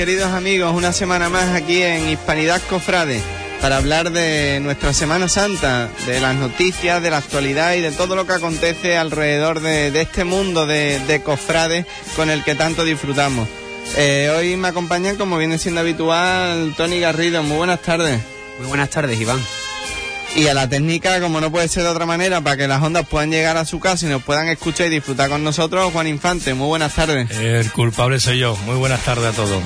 queridos 0.00 0.32
amigos. 0.32 0.74
Una 0.74 0.94
semana 0.94 1.28
más 1.28 1.54
aquí 1.54 1.82
en 1.82 2.08
Hispanidad 2.08 2.62
Cofrade 2.70 3.20
para 3.60 3.76
hablar 3.76 4.10
de 4.12 4.58
nuestra 4.60 4.94
Semana 4.94 5.28
Santa, 5.28 5.90
de 6.06 6.20
las 6.20 6.34
noticias, 6.36 7.02
de 7.02 7.10
la 7.10 7.18
actualidad 7.18 7.74
y 7.74 7.82
de 7.82 7.92
todo 7.92 8.16
lo 8.16 8.26
que 8.26 8.32
acontece 8.32 8.96
alrededor 8.96 9.60
de, 9.60 9.88
este 10.00 10.24
mundo 10.24 10.64
de, 10.66 11.00
de 11.00 11.20
cofrades 11.20 11.84
con 12.16 12.30
el 12.30 12.42
que 12.42 12.54
tanto 12.54 12.82
disfrutamos. 12.82 13.46
Eh, 13.98 14.32
hoy 14.34 14.56
me 14.56 14.68
acompañan, 14.68 15.16
como 15.16 15.36
viene 15.36 15.58
siendo 15.58 15.82
habitual, 15.82 16.72
Tony 16.78 16.98
Garrido. 16.98 17.42
Muy 17.42 17.58
buenas 17.58 17.82
tardes. 17.82 18.22
Muy 18.58 18.68
buenas 18.68 18.88
tardes, 18.88 19.20
Iván. 19.20 19.38
Y 20.36 20.46
a 20.46 20.54
la 20.54 20.68
técnica, 20.68 21.20
como 21.20 21.40
no 21.40 21.50
puede 21.50 21.68
ser 21.68 21.82
de 21.82 21.88
otra 21.88 22.06
manera, 22.06 22.40
para 22.40 22.56
que 22.56 22.68
las 22.68 22.82
ondas 22.82 23.06
puedan 23.06 23.30
llegar 23.30 23.56
a 23.56 23.64
su 23.64 23.80
casa 23.80 24.06
y 24.06 24.08
nos 24.08 24.22
puedan 24.22 24.48
escuchar 24.48 24.86
y 24.86 24.90
disfrutar 24.90 25.28
con 25.28 25.42
nosotros, 25.42 25.92
Juan 25.92 26.06
Infante. 26.06 26.54
Muy 26.54 26.68
buenas 26.68 26.94
tardes. 26.94 27.30
El 27.38 27.70
culpable 27.72 28.20
soy 28.20 28.38
yo. 28.38 28.56
Muy 28.64 28.76
buenas 28.76 29.04
tardes 29.04 29.26
a 29.26 29.32
todos. 29.32 29.60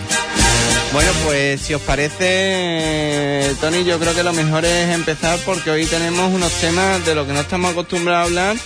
Bueno, 0.92 1.10
pues 1.24 1.60
si 1.60 1.74
os 1.74 1.82
parece, 1.82 3.50
Tony, 3.60 3.84
yo 3.84 3.98
creo 3.98 4.14
que 4.14 4.22
lo 4.22 4.32
mejor 4.32 4.64
es 4.64 4.90
empezar 4.90 5.38
porque 5.44 5.70
hoy 5.70 5.86
tenemos 5.86 6.32
unos 6.32 6.52
temas 6.60 7.04
de 7.04 7.14
lo 7.16 7.26
que 7.26 7.32
no 7.32 7.40
estamos 7.40 7.72
acostumbrados 7.72 8.22
a 8.22 8.28
hablar 8.28 8.56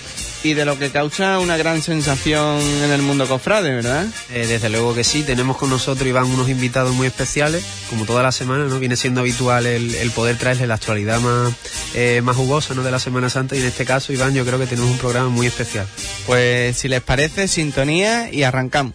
y 0.43 0.55
de 0.55 0.65
lo 0.65 0.79
que 0.79 0.91
causa 0.91 1.39
una 1.39 1.57
gran 1.57 1.83
sensación 1.83 2.61
en 2.61 2.91
el 2.91 3.03
mundo 3.03 3.27
cofrade, 3.27 3.71
¿verdad? 3.75 4.07
Eh, 4.31 4.47
desde 4.47 4.69
luego 4.69 4.95
que 4.95 5.05
sí, 5.05 5.23
tenemos 5.23 5.57
con 5.57 5.71
nosotros, 5.71 6.07
Iván, 6.07 6.27
unos 6.27 6.49
invitados 6.49 6.95
muy 6.95 7.07
especiales, 7.07 7.65
como 7.91 8.05
toda 8.05 8.23
la 8.23 8.33
semana, 8.33 8.65
¿no? 8.67 8.79
Viene 8.79 8.97
siendo 8.97 9.21
habitual 9.21 9.67
el, 9.67 9.95
el 9.95 10.11
poder 10.13 10.39
traerles 10.39 10.69
la 10.69 10.75
actualidad 10.75 11.21
más, 11.21 11.53
eh, 11.95 12.21
más 12.23 12.37
jugosa, 12.37 12.75
¿no? 12.75 12.83
De 12.83 12.91
la 12.91 13.01
Semana 13.01 13.31
Santa 13.31 13.57
y 13.57 13.61
en 13.61 13.67
este 13.67 13.85
caso, 13.85 14.13
Iván, 14.13 14.35
yo 14.35 14.45
creo 14.45 14.59
que 14.59 14.67
tenemos 14.67 14.91
un 14.91 14.99
programa 14.99 15.29
muy 15.29 15.47
especial. 15.47 15.87
Pues 16.27 16.77
si 16.77 16.89
les 16.89 17.03
parece, 17.03 17.49
sintonía 17.49 18.33
y 18.33 18.45
arrancamos. 18.45 18.95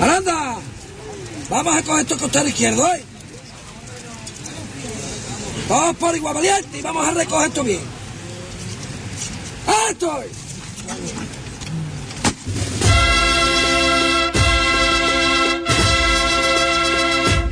¡Aranda! 0.00 0.56
Vamos 1.50 1.76
a 1.76 1.82
coger 1.82 2.00
esto 2.02 2.16
costado 2.16 2.48
izquierdo, 2.48 2.86
¿eh? 2.94 3.02
Vamos 5.70 5.96
por 5.98 6.16
igual 6.16 6.36
y 6.74 6.82
vamos 6.82 7.06
a 7.06 7.12
recoger 7.12 7.46
esto 7.46 7.62
bien. 7.62 7.80
¡Esto! 9.88 10.20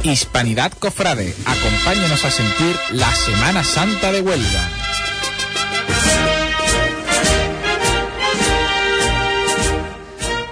Hispanidad 0.02 0.72
Cofrade. 0.72 1.32
Acompáñenos 1.46 2.24
a 2.24 2.30
sentir 2.32 2.76
la 2.90 3.14
Semana 3.14 3.62
Santa 3.62 4.10
de 4.10 4.20
Huelva. 4.20 4.77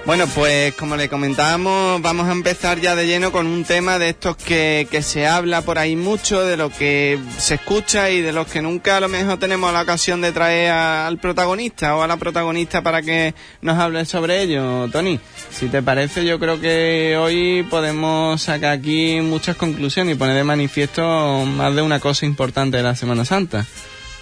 Bueno, 0.07 0.29
pues 0.29 0.73
como 0.75 0.95
le 0.95 1.09
comentábamos, 1.09 2.01
vamos 2.01 2.29
a 2.29 2.33
empezar 2.33 2.81
ya 2.81 2.95
de 2.95 3.09
lleno 3.09 3.33
con 3.33 3.49
un 3.49 3.65
tema 3.65 3.99
de 3.99 4.11
estos 4.11 4.37
que, 4.37 4.87
que 4.89 5.03
se 5.03 5.27
habla 5.27 5.63
por 5.63 5.81
ahí 5.81 5.97
mucho, 5.97 6.43
de 6.43 6.57
lo 6.57 6.71
que 6.71 7.19
se 7.39 7.57
escucha 7.57 8.09
y 8.11 8.21
de 8.21 8.31
los 8.31 8.47
que 8.47 8.63
nunca 8.63 8.99
a 8.99 9.01
lo 9.01 9.09
mejor 9.09 9.41
tenemos 9.41 9.73
la 9.73 9.83
ocasión 9.83 10.21
de 10.21 10.31
traer 10.31 10.71
al 10.71 11.19
protagonista 11.19 11.97
o 11.97 12.03
a 12.03 12.07
la 12.07 12.19
protagonista 12.19 12.83
para 12.83 13.03
que 13.03 13.35
nos 13.63 13.77
hable 13.81 14.05
sobre 14.05 14.43
ello. 14.43 14.89
Tony, 14.93 15.19
si 15.51 15.67
te 15.67 15.83
parece, 15.83 16.25
yo 16.25 16.39
creo 16.39 16.61
que 16.61 17.17
hoy 17.19 17.67
podemos 17.69 18.41
sacar 18.41 18.71
aquí 18.71 19.21
muchas 19.21 19.57
conclusiones 19.57 20.15
y 20.15 20.19
poner 20.19 20.37
de 20.37 20.45
manifiesto 20.45 21.45
más 21.45 21.75
de 21.75 21.83
una 21.83 21.99
cosa 21.99 22.27
importante 22.27 22.77
de 22.77 22.85
la 22.85 22.95
Semana 22.95 23.25
Santa. 23.25 23.67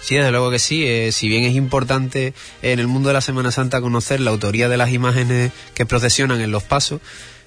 Sí, 0.05 0.13
desde 0.13 0.29
luego 0.29 0.51
que 0.51 0.59
sí. 0.59 0.85
eh, 0.85 1.11
si 1.11 1.27
bien 1.27 1.45
es 1.45 1.55
importante 1.55 2.35
en 2.61 2.77
el 2.77 2.85
mundo 2.85 3.09
de 3.09 3.13
la 3.13 3.21
Semana 3.21 3.49
Santa 3.49 3.81
conocer 3.81 4.19
la 4.19 4.29
autoría 4.29 4.69
de 4.69 4.77
las 4.77 4.91
imágenes 4.91 5.51
que 5.73 5.87
procesionan 5.87 6.41
en 6.41 6.51
los 6.51 6.61
pasos, 6.61 7.01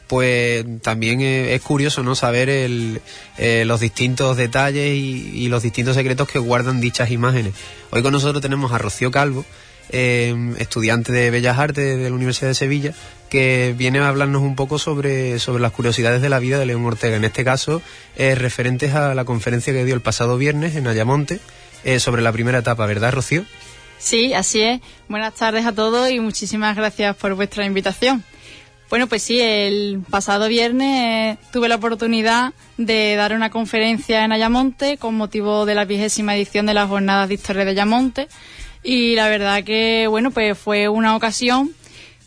pues 0.08 0.64
también 0.82 1.20
es 1.20 1.62
curioso 1.62 2.02
no 2.02 2.16
saber 2.16 2.48
el, 2.48 3.00
eh, 3.36 3.62
los 3.64 3.78
distintos 3.78 4.36
detalles 4.36 4.92
y, 4.92 5.46
los 5.46 5.62
distintos 5.62 5.94
secretos 5.94 6.26
que 6.26 6.40
guardan 6.40 6.80
dichas 6.80 7.12
imágenes. 7.12 7.54
Hoy 7.90 8.02
con 8.02 8.12
nosotros 8.12 8.42
tenemos 8.42 8.72
a 8.72 8.78
Rocío 8.78 9.12
Calvo, 9.12 9.44
eh, 9.90 10.34
estudiante 10.58 11.12
de 11.12 11.30
Bellas 11.30 11.60
Artes 11.60 11.96
de 11.96 12.10
la 12.10 12.16
Universidad 12.16 12.48
de 12.48 12.56
Sevilla, 12.56 12.92
que 13.30 13.72
viene 13.78 14.00
a 14.00 14.08
hablarnos 14.08 14.42
un 14.42 14.56
poco 14.56 14.80
sobre, 14.80 15.38
sobre 15.38 15.62
las 15.62 15.70
curiosidades 15.70 16.22
de 16.22 16.28
la 16.28 16.40
vida 16.40 16.58
de 16.58 16.66
León 16.66 16.84
Ortega. 16.84 17.14
En 17.14 17.24
este 17.24 17.44
caso, 17.44 17.82
referentes 18.16 18.94
a 18.94 19.14
la 19.14 19.24
conferencia 19.24 19.72
que 19.72 19.84
dio 19.84 19.94
el 19.94 20.00
pasado 20.00 20.36
viernes 20.38 20.74
en 20.74 20.88
Ayamonte 20.88 21.38
eh, 21.84 22.00
sobre 22.00 22.22
la 22.22 22.32
primera 22.32 22.58
etapa, 22.58 22.86
¿verdad, 22.86 23.12
Rocío? 23.12 23.44
Sí, 23.98 24.32
así 24.32 24.60
es. 24.60 24.80
Buenas 25.08 25.34
tardes 25.34 25.66
a 25.66 25.72
todos 25.72 26.10
y 26.10 26.20
muchísimas 26.20 26.76
gracias 26.76 27.16
por 27.16 27.34
vuestra 27.34 27.64
invitación. 27.64 28.24
Bueno, 28.90 29.06
pues 29.06 29.22
sí, 29.22 29.38
el 29.40 30.00
pasado 30.08 30.48
viernes 30.48 31.38
tuve 31.52 31.68
la 31.68 31.74
oportunidad 31.74 32.54
de 32.78 33.16
dar 33.16 33.34
una 33.34 33.50
conferencia 33.50 34.24
en 34.24 34.32
Ayamonte 34.32 34.96
con 34.96 35.14
motivo 35.14 35.66
de 35.66 35.74
la 35.74 35.84
vigésima 35.84 36.34
edición 36.34 36.64
de 36.64 36.74
las 36.74 36.88
Jornadas 36.88 37.28
de 37.28 37.34
Historia 37.34 37.66
de 37.66 37.72
Ayamonte 37.72 38.28
y 38.82 39.14
la 39.14 39.28
verdad 39.28 39.62
que, 39.62 40.06
bueno, 40.08 40.30
pues 40.30 40.56
fue 40.56 40.88
una 40.88 41.16
ocasión 41.16 41.70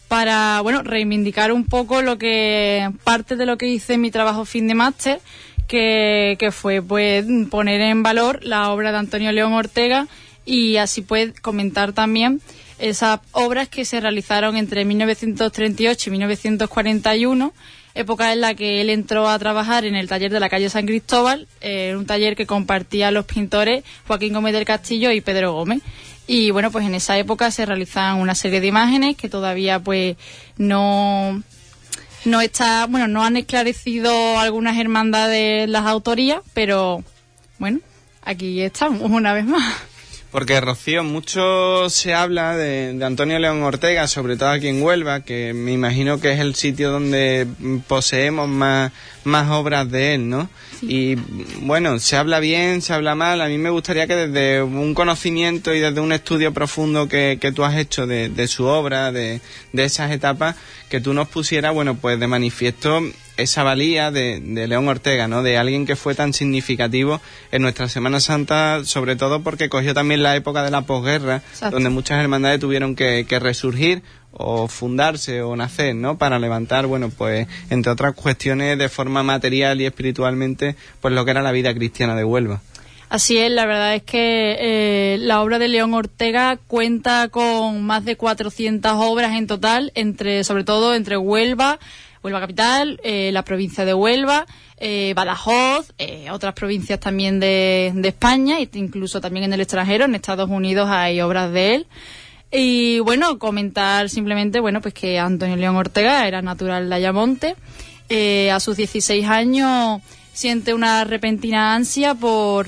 para, 0.07 0.61
bueno, 0.61 0.83
reivindicar 0.83 1.51
un 1.51 1.65
poco 1.65 2.01
lo 2.01 2.17
que, 2.17 2.91
parte 3.03 3.37
de 3.37 3.45
lo 3.45 3.57
que 3.57 3.67
hice 3.67 3.93
en 3.93 4.01
mi 4.01 4.11
trabajo 4.11 4.45
fin 4.45 4.67
de 4.67 4.75
máster, 4.75 5.21
que, 5.71 6.49
fue 6.51 6.81
pues 6.81 7.25
poner 7.49 7.79
en 7.79 8.03
valor 8.03 8.43
la 8.43 8.71
obra 8.71 8.91
de 8.91 8.97
Antonio 8.97 9.31
León 9.31 9.53
Ortega 9.53 10.07
y 10.45 10.75
así 10.75 11.01
pues 11.01 11.31
comentar 11.39 11.93
también 11.93 12.41
esas 12.77 13.21
obras 13.31 13.69
que 13.69 13.85
se 13.85 14.01
realizaron 14.01 14.57
entre 14.57 14.83
1938 14.83 16.09
y 16.09 16.11
1941, 16.11 17.53
época 17.93 18.33
en 18.33 18.41
la 18.41 18.53
que 18.53 18.81
él 18.81 18.89
entró 18.89 19.29
a 19.29 19.39
trabajar 19.39 19.85
en 19.85 19.95
el 19.95 20.09
taller 20.09 20.31
de 20.31 20.39
la 20.41 20.49
calle 20.49 20.69
San 20.69 20.85
Cristóbal, 20.85 21.47
eh, 21.61 21.95
un 21.95 22.05
taller 22.05 22.35
que 22.35 22.45
compartían 22.45 23.13
los 23.13 23.25
pintores 23.25 23.85
Joaquín 24.07 24.33
Gómez 24.33 24.53
del 24.53 24.65
Castillo 24.65 25.11
y 25.11 25.21
Pedro 25.21 25.53
Gómez. 25.53 25.81
Y 26.27 26.51
bueno, 26.51 26.71
pues 26.71 26.85
en 26.85 26.95
esa 26.95 27.17
época 27.17 27.49
se 27.51 27.65
realizaban 27.65 28.17
una 28.17 28.35
serie 28.35 28.59
de 28.59 28.67
imágenes 28.67 29.15
que 29.15 29.29
todavía 29.29 29.79
pues 29.79 30.17
no 30.57 31.43
no 32.25 32.41
está, 32.41 32.85
bueno, 32.87 33.07
no 33.07 33.23
han 33.23 33.37
esclarecido 33.37 34.39
algunas 34.39 34.77
hermandades 34.77 35.69
las 35.69 35.85
autorías, 35.85 36.41
pero 36.53 37.03
bueno, 37.59 37.79
aquí 38.21 38.61
estamos 38.61 39.09
una 39.09 39.33
vez 39.33 39.45
más. 39.45 39.90
Porque, 40.31 40.61
Rocío, 40.61 41.03
mucho 41.03 41.89
se 41.89 42.13
habla 42.13 42.55
de, 42.55 42.93
de 42.93 43.05
Antonio 43.05 43.37
León 43.37 43.61
Ortega, 43.63 44.07
sobre 44.07 44.37
todo 44.37 44.49
aquí 44.49 44.69
en 44.69 44.81
Huelva, 44.81 45.25
que 45.25 45.53
me 45.53 45.73
imagino 45.73 46.21
que 46.21 46.31
es 46.31 46.39
el 46.39 46.55
sitio 46.55 46.89
donde 46.89 47.45
poseemos 47.87 48.47
más, 48.47 48.93
más 49.25 49.49
obras 49.49 49.91
de 49.91 50.15
él, 50.15 50.29
¿no? 50.29 50.49
Y 50.81 51.15
bueno, 51.59 51.99
se 51.99 52.15
habla 52.15 52.39
bien, 52.39 52.81
se 52.81 52.93
habla 52.93 53.13
mal. 53.13 53.41
A 53.41 53.49
mí 53.49 53.57
me 53.57 53.69
gustaría 53.69 54.07
que 54.07 54.15
desde 54.15 54.63
un 54.63 54.93
conocimiento 54.93 55.73
y 55.75 55.79
desde 55.79 55.99
un 55.99 56.13
estudio 56.13 56.53
profundo 56.53 57.09
que, 57.09 57.37
que 57.39 57.51
tú 57.51 57.65
has 57.65 57.75
hecho 57.75 58.07
de, 58.07 58.29
de 58.29 58.47
su 58.47 58.63
obra, 58.65 59.11
de, 59.11 59.41
de 59.73 59.83
esas 59.83 60.11
etapas, 60.11 60.55
que 60.89 61.01
tú 61.01 61.13
nos 61.13 61.27
pusieras, 61.27 61.73
bueno, 61.73 61.95
pues 61.95 62.17
de 62.21 62.27
manifiesto 62.27 63.01
esa 63.41 63.63
valía 63.63 64.11
de, 64.11 64.39
de 64.39 64.67
León 64.67 64.87
Ortega, 64.87 65.27
¿no? 65.27 65.43
De 65.43 65.57
alguien 65.57 65.85
que 65.85 65.95
fue 65.95 66.15
tan 66.15 66.33
significativo 66.33 67.21
en 67.51 67.61
nuestra 67.61 67.89
Semana 67.89 68.19
Santa, 68.19 68.83
sobre 68.85 69.15
todo 69.15 69.41
porque 69.41 69.69
cogió 69.69 69.93
también 69.93 70.23
la 70.23 70.35
época 70.35 70.63
de 70.63 70.71
la 70.71 70.81
posguerra, 70.83 71.43
Exacto. 71.51 71.75
donde 71.75 71.89
muchas 71.89 72.19
hermandades 72.19 72.59
tuvieron 72.59 72.95
que, 72.95 73.25
que 73.27 73.39
resurgir 73.39 74.03
o 74.31 74.67
fundarse 74.67 75.41
o 75.41 75.55
nacer, 75.55 75.95
¿no? 75.95 76.17
Para 76.17 76.39
levantar, 76.39 76.87
bueno, 76.87 77.09
pues, 77.09 77.47
entre 77.69 77.91
otras 77.91 78.13
cuestiones, 78.13 78.77
de 78.77 78.89
forma 78.89 79.23
material 79.23 79.81
y 79.81 79.85
espiritualmente, 79.85 80.75
pues 81.01 81.13
lo 81.13 81.25
que 81.25 81.31
era 81.31 81.41
la 81.41 81.51
vida 81.51 81.73
cristiana 81.73 82.15
de 82.15 82.23
Huelva. 82.23 82.61
Así 83.11 83.37
es, 83.37 83.51
la 83.51 83.65
verdad 83.65 83.93
es 83.93 84.03
que 84.03 84.55
eh, 84.57 85.17
la 85.19 85.41
obra 85.41 85.59
de 85.59 85.67
León 85.67 85.93
Ortega 85.93 86.57
cuenta 86.67 87.27
con 87.27 87.83
más 87.83 88.05
de 88.05 88.15
400 88.15 88.93
obras 88.95 89.37
en 89.37 89.47
total, 89.47 89.91
entre, 89.95 90.45
sobre 90.45 90.63
todo 90.63 90.95
entre 90.95 91.17
Huelva, 91.17 91.77
Huelva 92.23 92.39
Capital, 92.39 92.99
eh, 93.03 93.31
la 93.31 93.43
provincia 93.43 93.85
de 93.85 93.93
Huelva, 93.93 94.45
eh, 94.77 95.13
Badajoz, 95.15 95.93
eh, 95.99 96.29
otras 96.31 96.53
provincias 96.53 96.99
también 96.99 97.39
de, 97.39 97.93
España, 98.03 98.59
e 98.59 98.69
incluso 98.73 99.21
también 99.21 99.45
en 99.45 99.53
el 99.53 99.61
extranjero, 99.61 100.05
en 100.05 100.15
Estados 100.15 100.49
Unidos 100.49 100.89
hay 100.89 101.21
obras 101.21 101.51
de 101.51 101.75
él. 101.75 101.87
Y 102.51 102.99
bueno, 102.99 103.39
comentar 103.39 104.09
simplemente, 104.09 104.59
bueno, 104.59 104.81
pues 104.81 104.93
que 104.93 105.19
Antonio 105.19 105.55
León 105.55 105.75
Ortega 105.75 106.27
era 106.27 106.41
natural 106.41 106.89
de 106.89 106.95
Ayamonte. 106.95 107.55
Eh, 108.09 108.51
a 108.51 108.59
sus 108.59 108.75
16 108.75 109.25
años 109.25 110.01
siente 110.33 110.73
una 110.73 111.05
repentina 111.05 111.75
ansia 111.75 112.13
por 112.13 112.67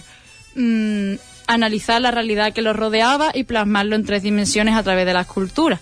mm, 0.55 1.15
analizar 1.47 2.01
la 2.01 2.11
realidad 2.11 2.53
que 2.53 2.61
lo 2.61 2.71
rodeaba 2.71 3.31
y 3.33 3.43
plasmarlo 3.43 3.95
en 3.95 4.05
tres 4.05 4.23
dimensiones 4.23 4.75
a 4.75 4.83
través 4.83 5.05
de 5.05 5.13
la 5.13 5.21
escultura. 5.21 5.81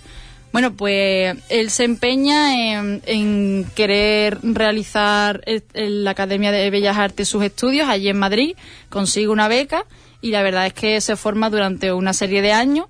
Bueno, 0.52 0.74
pues 0.74 1.38
él 1.50 1.70
se 1.70 1.86
empeña 1.86 2.56
en, 2.56 3.02
en 3.06 3.66
querer 3.74 4.38
realizar 4.44 5.42
en 5.46 6.04
la 6.04 6.12
Academia 6.12 6.52
de 6.52 6.70
Bellas 6.70 6.98
Artes 6.98 7.30
sus 7.30 7.44
estudios 7.44 7.88
allí 7.88 8.10
en 8.10 8.20
Madrid, 8.20 8.56
consigue 8.90 9.30
una 9.30 9.48
beca 9.48 9.86
y 10.22 10.32
la 10.32 10.44
verdad 10.44 10.68
es 10.68 10.74
que 10.74 11.00
se 11.00 11.16
forma 11.16 11.50
durante 11.50 11.94
una 11.94 12.14
serie 12.14 12.42
de 12.42 12.52
años 12.52 12.88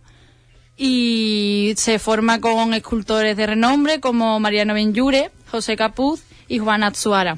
y 0.75 1.74
se 1.78 2.00
forma 2.00 2.42
con 2.42 2.74
escultores 2.74 3.38
de 3.38 3.46
renombre 3.46 4.00
como 4.00 4.40
Mariano 4.40 4.74
Benlure, 4.74 5.30
José 5.52 5.75
Capuz 5.75 6.24
y 6.48 6.58
Juan 6.58 6.84
Atsuara. 6.84 7.38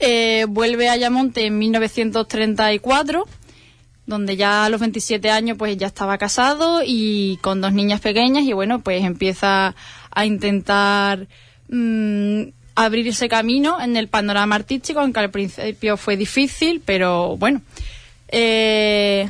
Eh, 0.00 0.46
vuelve 0.48 0.88
a 0.88 0.92
Ayamonte 0.92 1.46
en 1.46 1.58
1934 1.58 3.26
donde 4.08 4.36
ya 4.36 4.64
a 4.64 4.68
los 4.70 4.80
27 4.80 5.30
años 5.30 5.56
pues 5.58 5.76
ya 5.76 5.86
estaba 5.86 6.16
casado 6.18 6.80
y 6.84 7.38
con 7.42 7.60
dos 7.60 7.72
niñas 7.72 8.00
pequeñas 8.00 8.42
y 8.44 8.52
bueno 8.54 8.80
pues 8.80 9.04
empieza 9.04 9.74
a 10.10 10.24
intentar 10.26 11.28
mm, 11.68 12.42
abrir 12.74 13.06
ese 13.06 13.28
camino 13.28 13.80
en 13.80 13.96
el 13.96 14.08
panorama 14.08 14.56
artístico 14.56 15.00
aunque 15.00 15.20
al 15.20 15.30
principio 15.30 15.96
fue 15.96 16.16
difícil 16.16 16.80
pero 16.84 17.36
bueno 17.36 17.60
Eh, 18.30 19.28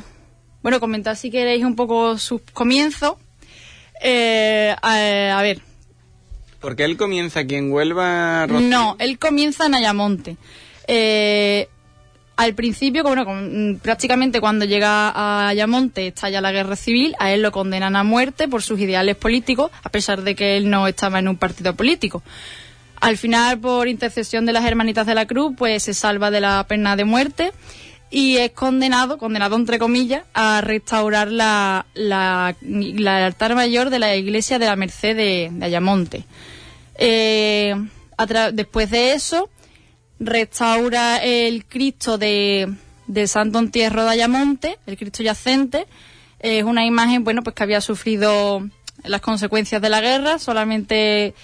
bueno 0.63 0.81
comentar 0.81 1.17
si 1.17 1.31
queréis 1.31 1.65
un 1.65 1.75
poco 1.77 2.19
sus 2.19 2.41
comienzos 2.53 3.15
Eh, 4.03 4.75
a, 4.81 5.39
a 5.39 5.43
ver 5.43 5.61
Porque 6.61 6.85
él 6.85 6.97
comienza 6.97 7.41
aquí 7.41 7.55
en 7.57 7.71
Huelva. 7.73 8.47
Rocío? 8.47 8.69
no, 8.69 8.97
él 9.01 9.19
comienza 9.19 9.67
en 9.67 9.75
Ayamonte. 9.75 10.37
Eh, 10.89 11.69
al 12.39 12.55
principio, 12.55 13.03
bueno, 13.03 13.25
mm, 13.27 13.81
prácticamente 13.83 14.41
cuando 14.41 14.65
llega 14.65 15.09
a 15.11 15.49
Ayamonte 15.49 16.07
estalla 16.07 16.41
la 16.41 16.53
guerra 16.53 16.77
civil, 16.77 17.17
a 17.19 17.33
él 17.33 17.43
lo 17.43 17.51
condenan 17.51 17.97
a 17.97 18.05
muerte 18.05 18.47
por 18.47 18.63
sus 18.63 18.79
ideales 18.79 19.17
políticos, 19.17 19.73
a 19.83 19.89
pesar 19.89 20.23
de 20.23 20.37
que 20.37 20.57
él 20.57 20.71
no 20.71 20.87
estaba 20.87 21.19
en 21.19 21.27
un 21.27 21.37
partido 21.37 21.75
político. 21.75 22.23
Al 23.01 23.17
final, 23.17 23.59
por 23.59 23.89
intercesión 23.89 24.47
de 24.47 24.53
las 24.53 24.65
hermanitas 24.65 25.05
de 25.05 25.17
la 25.17 25.27
Cruz, 25.27 25.53
pues 25.59 25.83
se 25.83 25.95
salva 25.95 26.31
de 26.31 26.41
la 26.41 26.65
pena 26.69 26.95
de 26.95 27.05
muerte 27.05 27.53
y 28.09 28.37
es 28.37 28.53
condenado, 28.53 29.19
condenado 29.19 29.57
entre 29.57 29.81
comillas, 29.81 30.23
a 30.33 30.61
restaurar 30.61 31.33
la, 31.33 31.87
la, 31.95 32.55
altar 33.27 33.57
mayor 33.57 33.91
de 33.91 33.99
la 33.99 34.15
iglesia 34.15 34.61
de 34.61 34.67
la 34.67 34.77
Merced 34.77 35.17
de, 35.17 35.51
Ayamonte. 35.61 36.25
Eh, 36.95 37.75
después 38.53 38.93
de 38.93 39.15
eso, 39.15 39.51
restaura 40.21 41.19
el 41.19 41.65
Cristo 41.65 42.19
de, 42.19 42.75
Santo 43.27 43.59
Entierro 43.59 44.05
de 44.05 44.11
Ayamonte, 44.11 44.79
el 44.87 44.97
Cristo 44.97 45.23
yacente. 45.23 45.87
Es 46.41 46.65
una 46.65 46.85
imagen, 46.85 47.25
bueno, 47.25 47.43
pues 47.43 47.55
que 47.57 47.63
había 47.63 47.81
sufrido 47.81 48.63
las 49.05 49.21
consecuencias 49.21 49.81
de 49.83 49.89
la 49.89 50.01
guerra, 50.01 50.39
solamente 50.39 51.35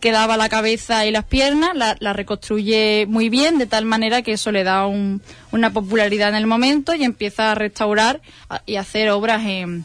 quedaba 0.00 0.36
la 0.36 0.48
cabeza 0.48 1.06
y 1.06 1.12
las 1.12 1.24
piernas, 1.24 1.70
la, 1.76 2.12
reconstruye 2.12 3.06
muy 3.08 3.28
bien, 3.28 3.58
de 3.58 3.66
tal 3.66 3.84
manera 3.84 4.22
que 4.22 4.32
eso 4.32 4.50
le 4.50 4.64
da 4.64 4.86
un- 4.86 5.22
una 5.52 5.72
popularidad 5.72 6.30
en 6.30 6.34
el 6.34 6.46
momento 6.48 6.92
y 6.94 7.04
empieza 7.04 7.52
a 7.52 7.54
restaurar 7.54 8.20
y 8.66 8.76
hacer 8.76 9.10
obras 9.10 9.42
en, 9.46 9.84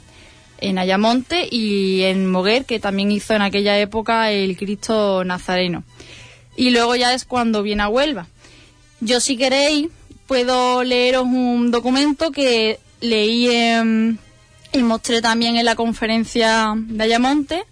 en 0.60 0.80
Ayamonte 0.80 1.48
y 1.51 2.01
en 2.01 2.25
Moguer, 2.25 2.66
que 2.66 2.80
también 2.80 3.12
hizo 3.12 3.36
en 3.36 3.44
aquella 3.44 3.78
época 3.80 4.31
el 4.31 4.57
Cristo 4.57 5.24
Nazareno. 5.24 5.84
Y 6.57 6.71
luego 6.71 6.95
ya 6.95 7.13
es 7.13 7.24
cuando 7.24 7.63
viene 7.63 7.83
a 7.83 7.88
Huelva. 7.88 8.27
Yo 9.00 9.19
si 9.21 9.38
queréis 9.38 9.88
puedo 10.27 10.83
leeros 10.83 11.24
un 11.24 11.71
documento 11.71 12.31
que 12.31 12.80
leí 13.00 13.48
en- 13.50 14.19
y 14.74 14.80
mostré 14.83 15.21
también 15.21 15.56
en 15.56 15.63
la 15.65 15.75
conferencia 15.75 16.74
de 16.75 17.04
Ayamonte. 17.04 17.63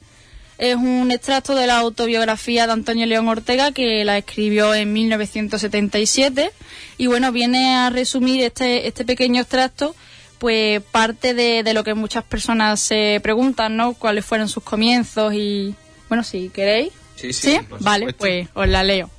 Es 0.58 0.76
un 0.78 1.12
extracto 1.12 1.54
de 1.54 1.68
la 1.68 1.80
autobiografía 1.80 2.66
de 2.66 2.72
Antonio 2.72 3.06
León 3.06 3.28
Ortega 3.28 3.74
que 3.74 4.06
la 4.06 4.18
escribió 4.18 4.74
en 4.74 4.94
1977 4.94 6.52
y 6.98 7.08
bueno, 7.08 7.32
viene 7.34 7.76
a 7.76 7.90
resumir 7.90 8.42
este, 8.42 8.88
este 8.88 9.04
pequeño 9.04 9.42
extracto 9.42 9.96
pues 10.38 10.82
parte 10.82 11.34
de, 11.34 11.64
de 11.64 11.74
lo 11.74 11.84
que 11.84 11.94
muchas 11.94 12.24
personas 12.24 12.80
se 12.80 13.20
preguntan, 13.24 13.76
¿no? 13.76 13.94
¿Cuáles 13.94 14.26
fueron 14.26 14.48
sus 14.48 14.64
comienzos? 14.64 15.34
Y 15.34 15.76
bueno, 16.08 16.24
si 16.24 16.50
queréis. 16.50 16.92
Sí, 17.16 17.58
Vale, 17.80 18.14
pues 18.14 18.50
os 18.54 18.68
la 18.68 18.84
leo. 18.84 19.10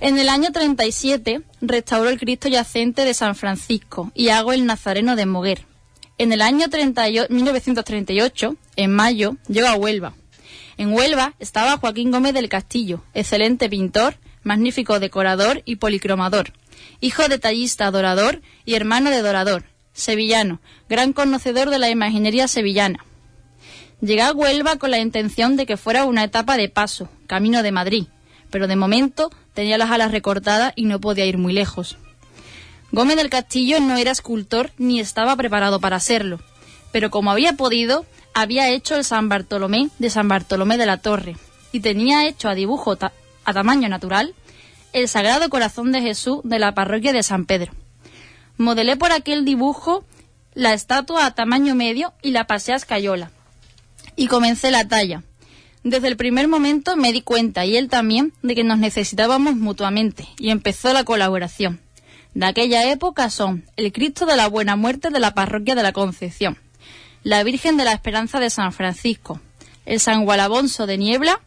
En 0.00 0.18
el 0.18 0.28
año 0.28 0.50
37 0.50 1.42
restauró 1.60 2.08
el 2.08 2.18
Cristo 2.18 2.48
yacente 2.48 3.04
de 3.04 3.12
San 3.12 3.34
Francisco 3.34 4.10
y 4.14 4.28
hago 4.30 4.52
el 4.52 4.64
Nazareno 4.64 5.16
de 5.16 5.26
Moguer. 5.26 5.66
En 6.16 6.32
el 6.32 6.42
año 6.42 6.68
38 6.68 7.32
1938, 7.32 8.56
en 8.76 8.92
mayo, 8.92 9.36
llegó 9.48 9.68
a 9.68 9.74
Huelva. 9.74 10.14
En 10.78 10.92
Huelva 10.94 11.34
estaba 11.38 11.76
Joaquín 11.76 12.10
Gómez 12.10 12.32
del 12.32 12.48
Castillo, 12.48 13.02
excelente 13.12 13.68
pintor, 13.68 14.16
magnífico 14.42 15.00
decorador 15.00 15.62
y 15.66 15.76
policromador, 15.76 16.52
hijo 17.00 17.28
de 17.28 17.38
tallista 17.38 17.86
adorador 17.86 18.40
y 18.64 18.74
hermano 18.74 19.10
de 19.10 19.20
dorador, 19.20 19.64
sevillano, 19.92 20.60
gran 20.88 21.12
conocedor 21.12 21.68
de 21.68 21.78
la 21.78 21.90
imaginería 21.90 22.48
sevillana. 22.48 23.04
Llegué 24.00 24.22
a 24.22 24.32
Huelva 24.32 24.76
con 24.76 24.90
la 24.90 24.98
intención 24.98 25.56
de 25.56 25.66
que 25.66 25.76
fuera 25.76 26.06
una 26.06 26.24
etapa 26.24 26.56
de 26.56 26.70
paso, 26.70 27.10
camino 27.26 27.62
de 27.62 27.70
Madrid, 27.70 28.06
pero 28.50 28.66
de 28.66 28.74
momento 28.76 29.30
tenía 29.52 29.76
las 29.76 29.90
alas 29.90 30.10
recortadas 30.10 30.72
y 30.74 30.86
no 30.86 31.00
podía 31.00 31.26
ir 31.26 31.36
muy 31.36 31.52
lejos. 31.52 31.98
Gómez 32.92 33.16
del 33.16 33.28
Castillo 33.28 33.78
no 33.78 33.96
era 33.96 34.10
escultor 34.10 34.70
ni 34.78 35.00
estaba 35.00 35.36
preparado 35.36 35.80
para 35.80 36.00
serlo, 36.00 36.40
pero 36.92 37.10
como 37.10 37.30
había 37.30 37.52
podido, 37.54 38.06
había 38.32 38.70
hecho 38.70 38.96
el 38.96 39.04
San 39.04 39.28
Bartolomé 39.28 39.90
de 39.98 40.08
San 40.08 40.28
Bartolomé 40.28 40.78
de 40.78 40.86
la 40.86 40.96
Torre 40.96 41.36
y 41.70 41.80
tenía 41.80 42.26
hecho 42.26 42.48
a 42.48 42.54
dibujo 42.54 42.96
a 43.44 43.52
tamaño 43.52 43.90
natural 43.90 44.34
el 44.94 45.08
Sagrado 45.08 45.50
Corazón 45.50 45.92
de 45.92 46.00
Jesús 46.00 46.40
de 46.42 46.58
la 46.58 46.74
parroquia 46.74 47.12
de 47.12 47.22
San 47.22 47.44
Pedro. 47.44 47.72
Modelé 48.56 48.96
por 48.96 49.12
aquel 49.12 49.44
dibujo 49.44 50.04
la 50.54 50.72
estatua 50.72 51.26
a 51.26 51.34
tamaño 51.34 51.74
medio 51.74 52.14
y 52.22 52.30
la 52.30 52.46
pasé 52.46 52.72
a 52.72 52.76
escayola 52.76 53.30
y 54.20 54.26
comencé 54.26 54.70
la 54.70 54.86
talla. 54.86 55.22
Desde 55.82 56.08
el 56.08 56.18
primer 56.18 56.46
momento 56.46 56.94
me 56.94 57.10
di 57.10 57.22
cuenta, 57.22 57.64
y 57.64 57.78
él 57.78 57.88
también, 57.88 58.34
de 58.42 58.54
que 58.54 58.64
nos 58.64 58.76
necesitábamos 58.76 59.56
mutuamente, 59.56 60.28
y 60.38 60.50
empezó 60.50 60.92
la 60.92 61.04
colaboración. 61.04 61.80
De 62.34 62.44
aquella 62.44 62.90
época 62.92 63.30
son 63.30 63.64
el 63.78 63.92
Cristo 63.92 64.26
de 64.26 64.36
la 64.36 64.46
Buena 64.46 64.76
Muerte 64.76 65.08
de 65.08 65.20
la 65.20 65.32
Parroquia 65.32 65.74
de 65.74 65.82
la 65.82 65.92
Concepción, 65.92 66.58
la 67.22 67.42
Virgen 67.44 67.78
de 67.78 67.84
la 67.84 67.92
Esperanza 67.92 68.40
de 68.40 68.50
San 68.50 68.74
Francisco, 68.74 69.40
el 69.86 70.00
San 70.00 70.26
Gualabonso 70.26 70.86
de 70.86 70.98
Niebla 70.98 71.40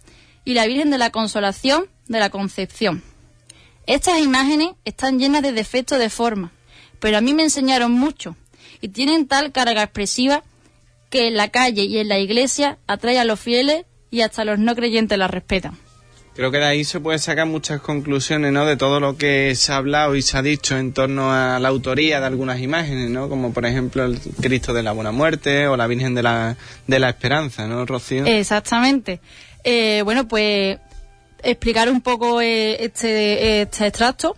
y 0.44 0.56
la 0.56 0.66
Virgen 0.66 0.90
de 0.90 0.98
la 0.98 1.12
Consolación 1.12 1.86
de 2.08 2.20
la 2.20 2.32
Concepción. 2.32 3.04
Estas 3.86 4.18
imágenes 4.18 4.70
están 4.84 5.20
llenas 5.20 5.44
de 5.44 5.52
defectos 5.52 6.00
de 6.00 6.10
forma, 6.10 6.52
pero 7.00 7.20
a 7.20 7.22
mí 7.22 7.36
me 7.36 7.44
enseñaron 7.44 7.92
mucho 7.92 8.36
y 8.82 8.88
tienen 8.88 9.28
tal 9.28 9.52
carga 9.52 9.84
expresiva 9.84 10.44
que 11.14 11.28
en 11.28 11.38
la 11.38 11.50
calle 11.50 11.84
y 11.84 12.00
en 12.00 12.08
la 12.08 12.18
iglesia 12.18 12.80
atrae 12.88 13.20
a 13.20 13.24
los 13.24 13.40
fieles 13.40 13.86
y 14.10 14.22
hasta 14.22 14.44
los 14.46 14.58
no 14.58 14.76
creyentes 14.76 15.16
la 15.16 15.28
respetan. 15.28 15.78
Creo 16.34 16.50
que 16.50 16.58
de 16.58 16.66
ahí 16.66 16.84
se 16.84 17.00
puede 17.00 17.20
sacar 17.20 17.46
muchas 17.46 17.82
conclusiones, 17.82 18.52
¿no? 18.52 18.66
De 18.66 18.78
todo 18.78 19.00
lo 19.00 19.16
que 19.16 19.54
se 19.54 19.72
ha 19.72 19.76
hablado 19.76 20.16
y 20.16 20.24
se 20.24 20.40
ha 20.40 20.42
dicho 20.42 20.76
en 20.76 20.92
torno 20.92 21.32
a 21.32 21.60
la 21.60 21.70
autoría 21.70 22.20
de 22.20 22.26
algunas 22.26 22.60
imágenes, 22.62 23.12
¿no? 23.12 23.30
Como 23.30 23.54
por 23.54 23.68
ejemplo 23.68 24.04
el 24.06 24.20
Cristo 24.42 24.74
de 24.74 24.82
la 24.82 24.92
Buena 24.92 25.12
Muerte 25.12 25.68
o 25.68 25.78
la 25.78 25.86
Virgen 25.86 26.16
de 26.16 26.24
la, 26.24 26.58
de 26.88 26.98
la 26.98 27.10
Esperanza, 27.10 27.68
¿no, 27.68 27.86
Rocío? 27.86 28.26
Exactamente. 28.26 29.20
Eh, 29.64 30.02
bueno, 30.04 30.28
pues 30.28 30.80
explicar 31.44 31.92
un 31.92 32.02
poco 32.02 32.42
eh, 32.42 32.84
este, 32.84 33.62
este 33.62 33.86
extracto. 33.86 34.36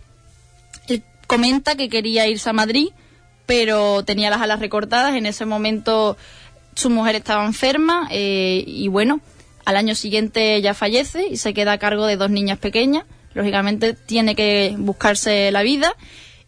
Él 0.88 1.02
comenta 1.26 1.74
que 1.74 1.88
quería 1.88 2.28
irse 2.28 2.50
a 2.50 2.52
Madrid, 2.52 2.88
pero 3.46 4.04
tenía 4.04 4.28
las 4.28 4.42
alas 4.42 4.60
recortadas. 4.60 5.16
En 5.16 5.24
ese 5.24 5.46
momento 5.46 6.18
su 6.76 6.90
mujer 6.90 7.16
estaba 7.16 7.44
enferma 7.44 8.06
eh, 8.10 8.62
y 8.66 8.88
bueno, 8.88 9.20
al 9.64 9.76
año 9.76 9.94
siguiente 9.94 10.54
ella 10.54 10.74
fallece 10.74 11.26
y 11.28 11.38
se 11.38 11.52
queda 11.54 11.72
a 11.72 11.78
cargo 11.78 12.06
de 12.06 12.16
dos 12.16 12.30
niñas 12.30 12.58
pequeñas. 12.58 13.04
Lógicamente 13.34 13.94
tiene 13.94 14.36
que 14.36 14.74
buscarse 14.78 15.50
la 15.50 15.62
vida. 15.62 15.94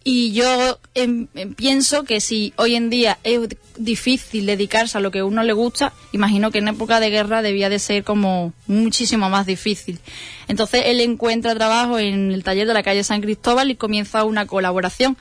Y 0.04 0.32
yo 0.32 0.78
em, 0.94 1.26
em, 1.34 1.54
pienso 1.54 2.04
que 2.04 2.20
si 2.20 2.54
hoy 2.56 2.76
en 2.76 2.88
día 2.88 3.18
es 3.24 3.40
difícil 3.76 4.46
dedicarse 4.46 4.96
a 4.96 5.00
lo 5.00 5.10
que 5.10 5.18
a 5.18 5.24
uno 5.24 5.42
le 5.42 5.52
gusta, 5.52 5.92
imagino 6.12 6.50
que 6.50 6.58
en 6.58 6.68
época 6.68 7.00
de 7.00 7.10
guerra 7.10 7.42
debía 7.42 7.68
de 7.68 7.78
ser 7.78 8.04
como 8.04 8.52
muchísimo 8.66 9.28
más 9.28 9.44
difícil. 9.46 9.98
Entonces 10.46 10.84
él 10.86 11.00
encuentra 11.00 11.54
trabajo 11.54 11.98
en 11.98 12.32
el 12.32 12.44
taller 12.44 12.66
de 12.66 12.74
la 12.74 12.82
calle 12.82 13.02
San 13.04 13.20
Cristóbal 13.20 13.70
y 13.70 13.76
comienza 13.76 14.24
una 14.24 14.46
colaboración. 14.46 15.18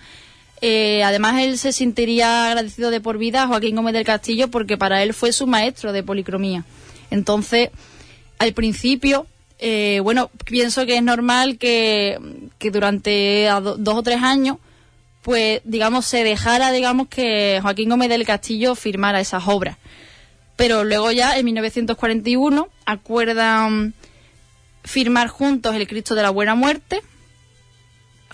Eh, 0.61 1.03
además, 1.03 1.41
él 1.41 1.57
se 1.57 1.71
sentiría 1.71 2.47
agradecido 2.47 2.89
de 2.89 3.01
por 3.01 3.17
vida 3.17 3.43
a 3.43 3.47
Joaquín 3.47 3.75
Gómez 3.75 3.93
del 3.93 4.05
Castillo 4.05 4.49
porque 4.49 4.77
para 4.77 5.03
él 5.03 5.13
fue 5.13 5.31
su 5.31 5.47
maestro 5.47 5.93
de 5.93 6.03
policromía. 6.03 6.65
Entonces, 7.11 7.69
al 8.39 8.53
principio, 8.53 9.27
eh, 9.59 9.99
bueno, 10.03 10.31
pienso 10.45 10.85
que 10.85 10.97
es 10.97 11.03
normal 11.03 11.57
que, 11.57 12.19
que 12.57 12.71
durante 12.71 13.47
dos 13.77 13.95
o 13.95 14.03
tres 14.03 14.21
años, 14.21 14.57
pues, 15.21 15.61
digamos, 15.63 16.05
se 16.05 16.23
dejara, 16.23 16.71
digamos, 16.71 17.07
que 17.07 17.59
Joaquín 17.61 17.89
Gómez 17.89 18.09
del 18.09 18.25
Castillo 18.25 18.75
firmara 18.75 19.19
esas 19.19 19.47
obras. 19.47 19.77
Pero 20.55 20.83
luego 20.83 21.11
ya 21.11 21.37
en 21.37 21.45
1941 21.45 22.67
acuerdan 22.85 23.93
firmar 24.83 25.27
juntos 25.27 25.75
el 25.75 25.87
Cristo 25.87 26.15
de 26.15 26.23
la 26.23 26.29
Buena 26.31 26.55
Muerte. 26.55 27.01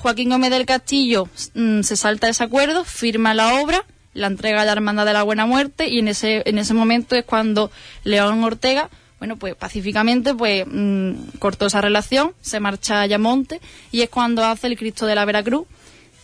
Joaquín 0.04 0.32
Gómez 0.32 0.52
del 0.52 0.66
Castillo 0.66 1.30
mm, 1.54 1.80
se 1.82 1.96
salta 1.96 2.28
ese 2.28 2.44
acuerdo, 2.44 2.84
firma 2.84 3.34
la 3.34 3.62
obra, 3.62 3.86
la 4.14 4.28
entrega 4.28 4.62
a 4.62 4.66
la 4.66 4.74
Hermandad 4.74 5.06
de 5.06 5.14
la 5.14 5.24
Buena 5.24 5.46
Muerte 5.46 5.88
y 5.88 6.00
en 6.00 6.10
ese, 6.10 6.44
en 6.46 6.58
ese 6.58 6.74
momento 6.74 7.16
es 7.16 7.24
cuando 7.24 7.72
León 8.04 8.44
Ortega, 8.44 8.90
bueno, 9.20 9.38
pues 9.38 9.56
pacíficamente 9.56 10.36
pues 10.36 10.66
mm, 10.68 11.38
cortó 11.40 11.68
esa 11.68 11.80
relación, 11.80 12.34
se 12.42 12.60
marcha 12.60 12.98
a 12.98 13.02
Ayamonte 13.04 13.62
y 13.94 14.02
es 14.02 14.10
cuando 14.10 14.44
hace 14.44 14.68
el 14.68 14.78
Cristo 14.78 15.06
de 15.06 15.16
la 15.16 15.24
Veracruz 15.24 15.68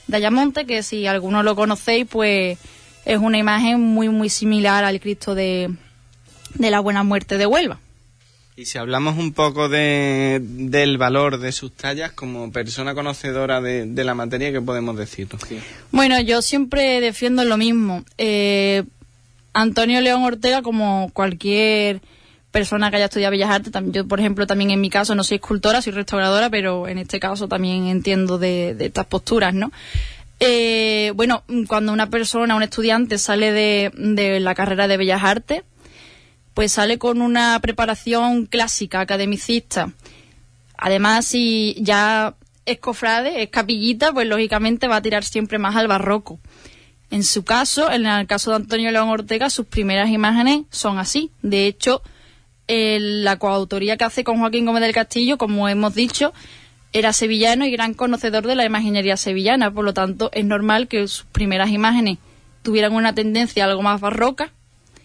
de 0.07 0.17
Ayamonte, 0.17 0.65
que 0.65 0.83
si 0.83 1.07
alguno 1.07 1.41
lo 1.41 1.55
conocéis, 1.55 2.05
pues 2.05 2.59
es 3.05 3.17
una 3.17 3.37
imagen 3.37 3.79
muy, 3.79 4.09
muy 4.09 4.27
similar 4.27 4.83
al 4.83 4.99
Cristo 4.99 5.35
de, 5.35 5.73
de 6.55 6.69
la 6.69 6.81
Buena 6.81 7.03
Muerte 7.03 7.37
de 7.37 7.45
Huelva. 7.45 7.79
Y 8.59 8.65
si 8.65 8.77
hablamos 8.77 9.17
un 9.17 9.31
poco 9.31 9.69
de, 9.69 10.41
del 10.43 10.97
valor 10.97 11.39
de 11.39 11.53
sus 11.53 11.71
tallas 11.71 12.11
como 12.11 12.51
persona 12.51 12.93
conocedora 12.93 13.61
de, 13.61 13.85
de 13.85 14.03
la 14.03 14.15
materia, 14.15 14.51
¿qué 14.51 14.59
podemos 14.59 14.97
decir? 14.97 15.29
Bueno, 15.91 16.19
yo 16.19 16.41
siempre 16.41 16.99
defiendo 16.99 17.45
lo 17.45 17.55
mismo. 17.55 18.03
Eh, 18.17 18.83
Antonio 19.53 20.01
León 20.01 20.23
Ortega, 20.25 20.61
como 20.61 21.09
cualquier 21.13 22.01
persona 22.51 22.89
que 22.89 22.97
haya 22.97 23.05
estudiado 23.05 23.31
Bellas 23.31 23.49
Artes, 23.49 23.71
tam- 23.71 23.93
yo 23.93 24.05
por 24.05 24.19
ejemplo 24.19 24.45
también 24.45 24.71
en 24.71 24.81
mi 24.81 24.89
caso 24.89 25.15
no 25.15 25.23
soy 25.23 25.35
escultora, 25.35 25.81
soy 25.81 25.93
restauradora, 25.93 26.49
pero 26.49 26.89
en 26.89 26.97
este 26.97 27.21
caso 27.21 27.47
también 27.47 27.87
entiendo 27.87 28.37
de, 28.39 28.75
estas 28.77 29.05
posturas, 29.05 29.53
¿no? 29.53 29.71
Eh, 30.41 31.13
bueno, 31.15 31.43
cuando 31.69 31.93
una 31.93 32.09
persona, 32.09 32.57
un 32.57 32.63
estudiante 32.63 33.19
sale 33.19 33.53
de 33.53 34.39
la 34.41 34.53
carrera 34.53 34.89
de 34.89 34.97
Bellas 34.97 35.23
Artes, 35.23 35.61
pues 36.59 36.73
sale 36.73 36.97
con 36.97 37.21
una 37.21 37.57
preparación 37.61 38.45
clásica, 38.45 38.99
academicista. 38.99 39.93
Además, 40.77 41.25
si 41.25 41.73
ya 41.79 42.35
es 42.65 42.79
cofrade, 42.79 43.43
es 43.43 43.49
capillita, 43.49 44.11
pues 44.11 44.27
lógicamente 44.27 44.89
va 44.89 44.97
a 44.97 45.01
tirar 45.01 45.23
siempre 45.23 45.57
más 45.57 45.77
al 45.77 45.87
barroco. 45.87 46.37
En 47.11 47.23
su 47.23 47.45
caso, 47.45 47.89
en 47.89 48.05
el 48.05 48.27
caso 48.27 48.49
de 48.49 48.57
Antonio 48.57 48.91
León 48.91 49.07
Ortega, 49.07 49.49
sus 49.49 49.67
primeras 49.67 50.09
imágenes 50.09 50.63
son 50.69 50.99
así. 50.99 51.31
De 51.41 51.65
hecho, 51.65 52.01
la 52.67 53.39
coautoría 53.39 53.95
que 53.95 54.03
hace 54.03 54.25
con 54.25 54.39
Joaquín 54.39 54.65
Gómez 54.65 54.81
del 54.81 54.91
Castillo, 54.91 55.37
como 55.37 55.69
hemos 55.69 55.95
dicho, 55.95 56.33
era 56.91 57.13
sevillano 57.13 57.65
y 57.65 57.71
gran 57.71 57.93
conocedor 57.93 58.45
de 58.45 58.55
la 58.55 58.65
imaginería 58.65 59.15
sevillana. 59.15 59.71
Por 59.71 59.85
lo 59.85 59.93
tanto, 59.93 60.29
es 60.33 60.43
normal 60.43 60.89
que 60.89 61.07
sus 61.07 61.23
primeras 61.23 61.69
imágenes 61.69 62.17
tuvieran 62.63 62.91
una 62.91 63.15
tendencia 63.15 63.63
algo 63.63 63.81
más 63.81 64.01
barroca 64.01 64.51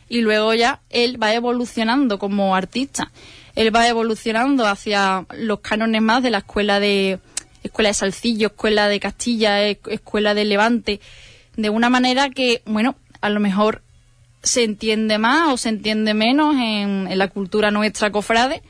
y 0.09 0.21
luego 0.21 0.55
ya 0.55 0.81
él 0.91 1.23
va 1.23 1.35
evolucionando 1.35 2.19
como 2.19 2.55
artista. 2.55 3.11
Él 3.55 3.75
va 3.75 3.89
evolucionando 3.89 4.67
hacia 4.67 5.27
los 5.37 5.61
cánones 5.61 6.03
más 6.03 6.23
de 6.23 6.31
la 6.31 6.39
escuela 6.39 6.81
de 6.81 7.19
escuela 7.63 7.89
de 7.89 7.95
Salcillo, 7.95 8.49
escuela 8.49 8.89
de 8.89 9.01
Castilla, 9.01 9.63
escuela 9.67 10.35
de 10.35 10.45
Levante, 10.45 11.01
de 11.57 11.71
una 11.71 11.89
manera 11.89 12.29
que, 12.31 12.63
bueno, 12.67 12.97
a 13.21 13.31
lo 13.31 13.41
mejor 13.41 13.83
se 14.43 14.65
entiende 14.65 15.19
más 15.19 15.53
o 15.53 15.57
se 15.57 15.71
entiende 15.71 16.13
menos 16.13 16.55
en, 16.57 17.09
en 17.09 17.19
la 17.19 17.29
cultura 17.29 17.71
nuestra 17.71 18.11
cofrade, 18.11 18.63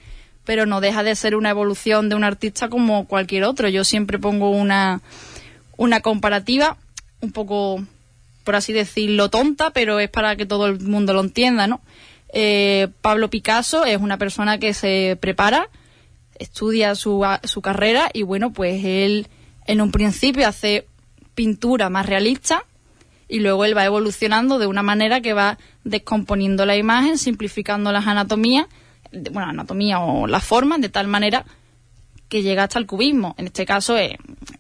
pero 0.45 0.67
no 0.67 0.81
deja 0.81 1.03
de 1.03 1.17
ser 1.17 1.35
una 1.35 1.50
evolución 1.50 2.09
de 2.09 2.14
un 2.14 2.23
artista 2.23 2.69
como 2.69 3.07
cualquier 3.07 3.45
otro. 3.45 3.69
Yo 3.69 3.83
siempre 3.83 4.19
pongo 4.19 4.50
una, 4.50 5.00
una 5.76 6.00
comparativa 6.00 6.76
un 7.21 7.33
poco, 7.33 7.83
por 8.45 8.57
así 8.57 8.73
decirlo, 8.73 9.31
tonta, 9.31 9.71
pero 9.71 9.99
es 9.99 10.11
para 10.11 10.37
que 10.37 10.47
todo 10.47 10.67
el 10.67 10.81
mundo 10.81 11.13
lo 11.13 11.21
entienda, 11.21 11.67
¿no? 11.67 11.81
Eh, 12.33 12.89
Pablo 13.01 13.31
Picasso 13.31 13.85
es 13.85 14.01
una 14.01 14.19
persona 14.19 14.59
que 14.59 14.75
se 14.75 15.17
prepara, 15.21 15.69
estudia 16.39 16.95
su, 16.95 17.25
su 17.45 17.63
carrera 17.63 18.11
y 18.13 18.23
bueno, 18.23 18.53
pues 18.53 18.85
él 18.85 19.29
en 19.67 19.81
un 19.81 19.91
principio 19.91 20.47
hace 20.47 20.87
pintura 21.35 21.91
más 21.91 22.07
realista 22.07 22.65
y 23.29 23.41
luego 23.41 23.65
él 23.65 23.77
va 23.77 23.85
evolucionando 23.85 24.59
de 24.59 24.67
una 24.67 24.83
manera 24.83 25.21
que 25.21 25.33
va 25.33 25.59
descomponiendo 25.85 26.67
la 26.67 26.77
imagen, 26.77 27.19
simplificando 27.19 27.93
las 27.93 28.07
anatomías, 28.07 28.67
bueno, 29.31 29.49
anatomía 29.49 30.01
o 30.01 30.27
las 30.27 30.45
formas 30.45 30.81
de 30.81 30.89
tal 30.89 31.07
manera 31.07 31.45
que 32.35 32.43
llega 32.43 32.64
hasta 32.64 32.81
el 32.81 32.87
cubismo. 32.87 33.37
En 33.38 33.47
este 33.47 33.64
caso 33.64 33.97
es, 33.97 34.14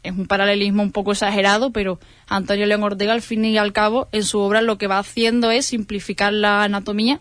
es 0.04 0.12
un 0.12 0.26
paralelismo 0.26 0.80
un 0.84 0.92
poco 0.92 1.10
exagerado, 1.10 1.72
pero 1.72 1.98
Antonio 2.28 2.66
León 2.66 2.84
Ortega 2.84 3.12
al 3.12 3.20
fin 3.20 3.44
y 3.44 3.58
al 3.58 3.72
cabo 3.72 4.06
en 4.12 4.22
su 4.22 4.38
obra 4.38 4.62
lo 4.62 4.78
que 4.78 4.86
va 4.86 5.00
haciendo 5.00 5.50
es 5.50 5.66
simplificar 5.66 6.32
la 6.32 6.62
anatomía 6.62 7.18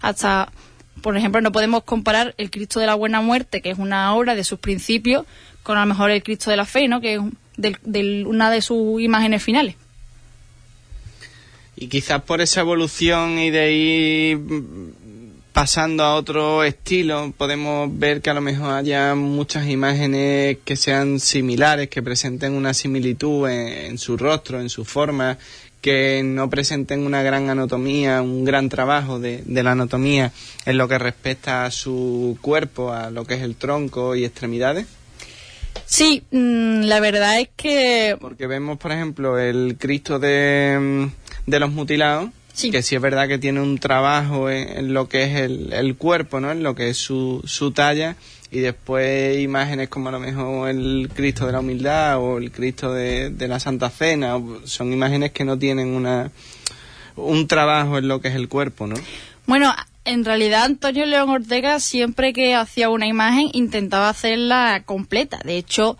hasta, 0.00 0.50
por 1.02 1.16
ejemplo, 1.16 1.40
no 1.40 1.52
podemos 1.52 1.84
comparar 1.84 2.34
el 2.36 2.50
Cristo 2.50 2.80
de 2.80 2.86
la 2.86 2.96
Buena 2.96 3.20
Muerte, 3.20 3.60
que 3.62 3.70
es 3.70 3.78
una 3.78 4.12
obra 4.16 4.34
de 4.34 4.42
sus 4.42 4.58
principios, 4.58 5.24
con 5.62 5.78
a 5.78 5.82
lo 5.82 5.86
mejor 5.86 6.10
el 6.10 6.24
Cristo 6.24 6.50
de 6.50 6.56
la 6.56 6.64
Fe, 6.64 6.88
¿no? 6.88 7.00
que 7.00 7.14
es 7.14 7.20
del- 7.56 7.78
del- 7.84 8.26
una 8.26 8.50
de 8.50 8.60
sus 8.60 9.00
imágenes 9.00 9.40
finales. 9.40 9.76
Y 11.76 11.86
quizás 11.86 12.22
por 12.22 12.40
esa 12.40 12.60
evolución 12.60 13.38
y 13.38 13.50
de 13.50 14.36
mm, 14.36 15.01
pasando 15.52 16.04
a 16.04 16.14
otro 16.14 16.64
estilo, 16.64 17.32
podemos 17.36 17.88
ver 17.98 18.20
que 18.20 18.30
a 18.30 18.34
lo 18.34 18.40
mejor 18.40 18.72
haya 18.72 19.14
muchas 19.14 19.68
imágenes 19.68 20.58
que 20.64 20.76
sean 20.76 21.20
similares, 21.20 21.88
que 21.88 22.02
presenten 22.02 22.54
una 22.54 22.74
similitud 22.74 23.48
en, 23.48 23.68
en 23.68 23.98
su 23.98 24.16
rostro, 24.16 24.60
en 24.60 24.68
su 24.68 24.84
forma, 24.84 25.38
que 25.82 26.22
no 26.24 26.48
presenten 26.48 27.04
una 27.04 27.22
gran 27.22 27.50
anatomía, 27.50 28.22
un 28.22 28.44
gran 28.44 28.68
trabajo 28.68 29.18
de, 29.18 29.42
de 29.44 29.62
la 29.62 29.72
anatomía 29.72 30.32
en 30.64 30.78
lo 30.78 30.88
que 30.88 30.96
respecta 30.96 31.64
a 31.64 31.70
su 31.70 32.38
cuerpo, 32.40 32.92
a 32.92 33.10
lo 33.10 33.24
que 33.24 33.34
es 33.34 33.42
el 33.42 33.56
tronco 33.56 34.14
y 34.14 34.24
extremidades. 34.24 34.86
Sí, 35.84 36.22
mm, 36.30 36.82
la 36.82 37.00
verdad 37.00 37.40
es 37.40 37.48
que 37.56 38.16
Porque 38.20 38.46
vemos, 38.46 38.78
por 38.78 38.92
ejemplo, 38.92 39.38
el 39.38 39.76
Cristo 39.78 40.18
de, 40.18 40.78
mm, 40.80 41.50
de 41.50 41.60
los 41.60 41.70
mutilados, 41.70 42.30
Sí. 42.52 42.70
que 42.70 42.82
sí 42.82 42.94
es 42.94 43.00
verdad 43.00 43.28
que 43.28 43.38
tiene 43.38 43.60
un 43.60 43.78
trabajo 43.78 44.50
en, 44.50 44.68
en 44.68 44.94
lo 44.94 45.08
que 45.08 45.24
es 45.24 45.36
el, 45.36 45.72
el 45.72 45.96
cuerpo, 45.96 46.40
¿no? 46.40 46.50
En 46.50 46.62
lo 46.62 46.74
que 46.74 46.90
es 46.90 46.98
su, 46.98 47.42
su 47.44 47.72
talla, 47.72 48.16
y 48.50 48.60
después 48.60 49.40
imágenes 49.40 49.88
como 49.88 50.10
a 50.10 50.12
lo 50.12 50.20
mejor 50.20 50.68
el 50.68 51.08
Cristo 51.14 51.46
de 51.46 51.52
la 51.52 51.60
Humildad 51.60 52.18
o 52.18 52.36
el 52.36 52.52
Cristo 52.52 52.92
de, 52.92 53.30
de 53.30 53.48
la 53.48 53.58
Santa 53.58 53.88
Cena, 53.88 54.38
son 54.64 54.92
imágenes 54.92 55.32
que 55.32 55.44
no 55.44 55.58
tienen 55.58 55.88
una 55.88 56.30
un 57.16 57.46
trabajo 57.46 57.98
en 57.98 58.08
lo 58.08 58.20
que 58.20 58.28
es 58.28 58.34
el 58.34 58.48
cuerpo, 58.48 58.86
¿no? 58.86 58.96
Bueno, 59.46 59.74
en 60.04 60.24
realidad 60.24 60.64
Antonio 60.64 61.06
León 61.06 61.30
Ortega 61.30 61.80
siempre 61.80 62.32
que 62.32 62.54
hacía 62.54 62.90
una 62.90 63.06
imagen 63.06 63.48
intentaba 63.52 64.08
hacerla 64.08 64.82
completa. 64.84 65.40
De 65.44 65.56
hecho, 65.56 65.96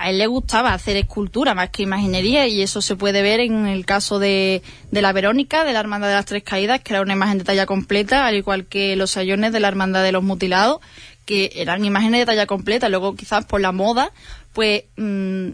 a 0.00 0.08
él 0.08 0.16
le 0.16 0.26
gustaba 0.26 0.72
hacer 0.72 0.96
escultura 0.96 1.54
más 1.54 1.68
que 1.68 1.82
imaginería 1.82 2.46
y 2.48 2.62
eso 2.62 2.80
se 2.80 2.96
puede 2.96 3.20
ver 3.20 3.38
en 3.40 3.66
el 3.66 3.84
caso 3.84 4.18
de, 4.18 4.62
de 4.90 5.02
la 5.02 5.12
Verónica, 5.12 5.62
de 5.62 5.74
la 5.74 5.80
Hermandad 5.80 6.08
de 6.08 6.14
las 6.14 6.24
Tres 6.24 6.42
Caídas, 6.42 6.80
que 6.80 6.94
era 6.94 7.02
una 7.02 7.12
imagen 7.12 7.36
de 7.36 7.44
talla 7.44 7.66
completa, 7.66 8.26
al 8.26 8.34
igual 8.34 8.64
que 8.64 8.96
los 8.96 9.10
sayones 9.10 9.52
de 9.52 9.60
la 9.60 9.68
Hermandad 9.68 10.02
de 10.02 10.12
los 10.12 10.22
Mutilados, 10.22 10.80
que 11.26 11.52
eran 11.54 11.84
imágenes 11.84 12.20
de 12.20 12.24
talla 12.24 12.46
completa. 12.46 12.88
Luego 12.88 13.14
quizás 13.14 13.44
por 13.44 13.60
la 13.60 13.72
moda, 13.72 14.10
pues... 14.54 14.84
mm, 14.96 15.50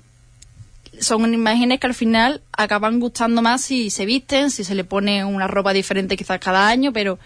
son 1.01 1.35
imágenes 1.35 1.79
que 1.79 1.89
al 1.89 1.95
final 1.95 2.41
acaban 2.53 3.01
gustando 3.01 3.43
más 3.43 3.61
si 3.61 3.91
se 3.91 4.07
visten, 4.07 4.51
si 4.51 4.65
se 4.65 4.75
le 4.75 4.83
pone 4.83 5.27
una 5.27 5.47
ropa 5.47 5.75
diferente 5.75 6.17
quizás 6.17 6.39
cada 6.39 6.69
año, 6.69 6.91
pero 6.91 7.19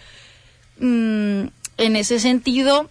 mm, 0.81 1.45
en 1.77 1.97
ese 1.97 2.19
sentido 2.19 2.91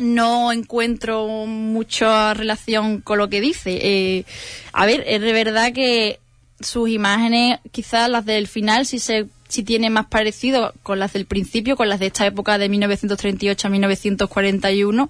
no 0.00 0.52
encuentro 0.52 1.26
mucha 1.46 2.34
relación 2.34 3.00
con 3.00 3.18
lo 3.18 3.28
que 3.28 3.40
dice. 3.40 3.78
Eh, 3.82 4.24
a 4.72 4.86
ver, 4.86 5.04
es 5.06 5.20
de 5.20 5.32
verdad 5.32 5.72
que 5.72 6.18
sus 6.60 6.88
imágenes, 6.88 7.58
quizás 7.72 8.08
las 8.08 8.24
del 8.24 8.46
final, 8.46 8.86
sí 8.86 8.98
se 8.98 9.26
sí 9.48 9.62
tiene 9.64 9.90
más 9.90 10.06
parecido 10.06 10.72
con 10.82 10.98
las 10.98 11.12
del 11.12 11.26
principio, 11.26 11.76
con 11.76 11.90
las 11.90 12.00
de 12.00 12.06
esta 12.06 12.26
época 12.26 12.56
de 12.56 12.70
1938 12.70 13.66
a 13.66 13.70
1941. 13.70 15.08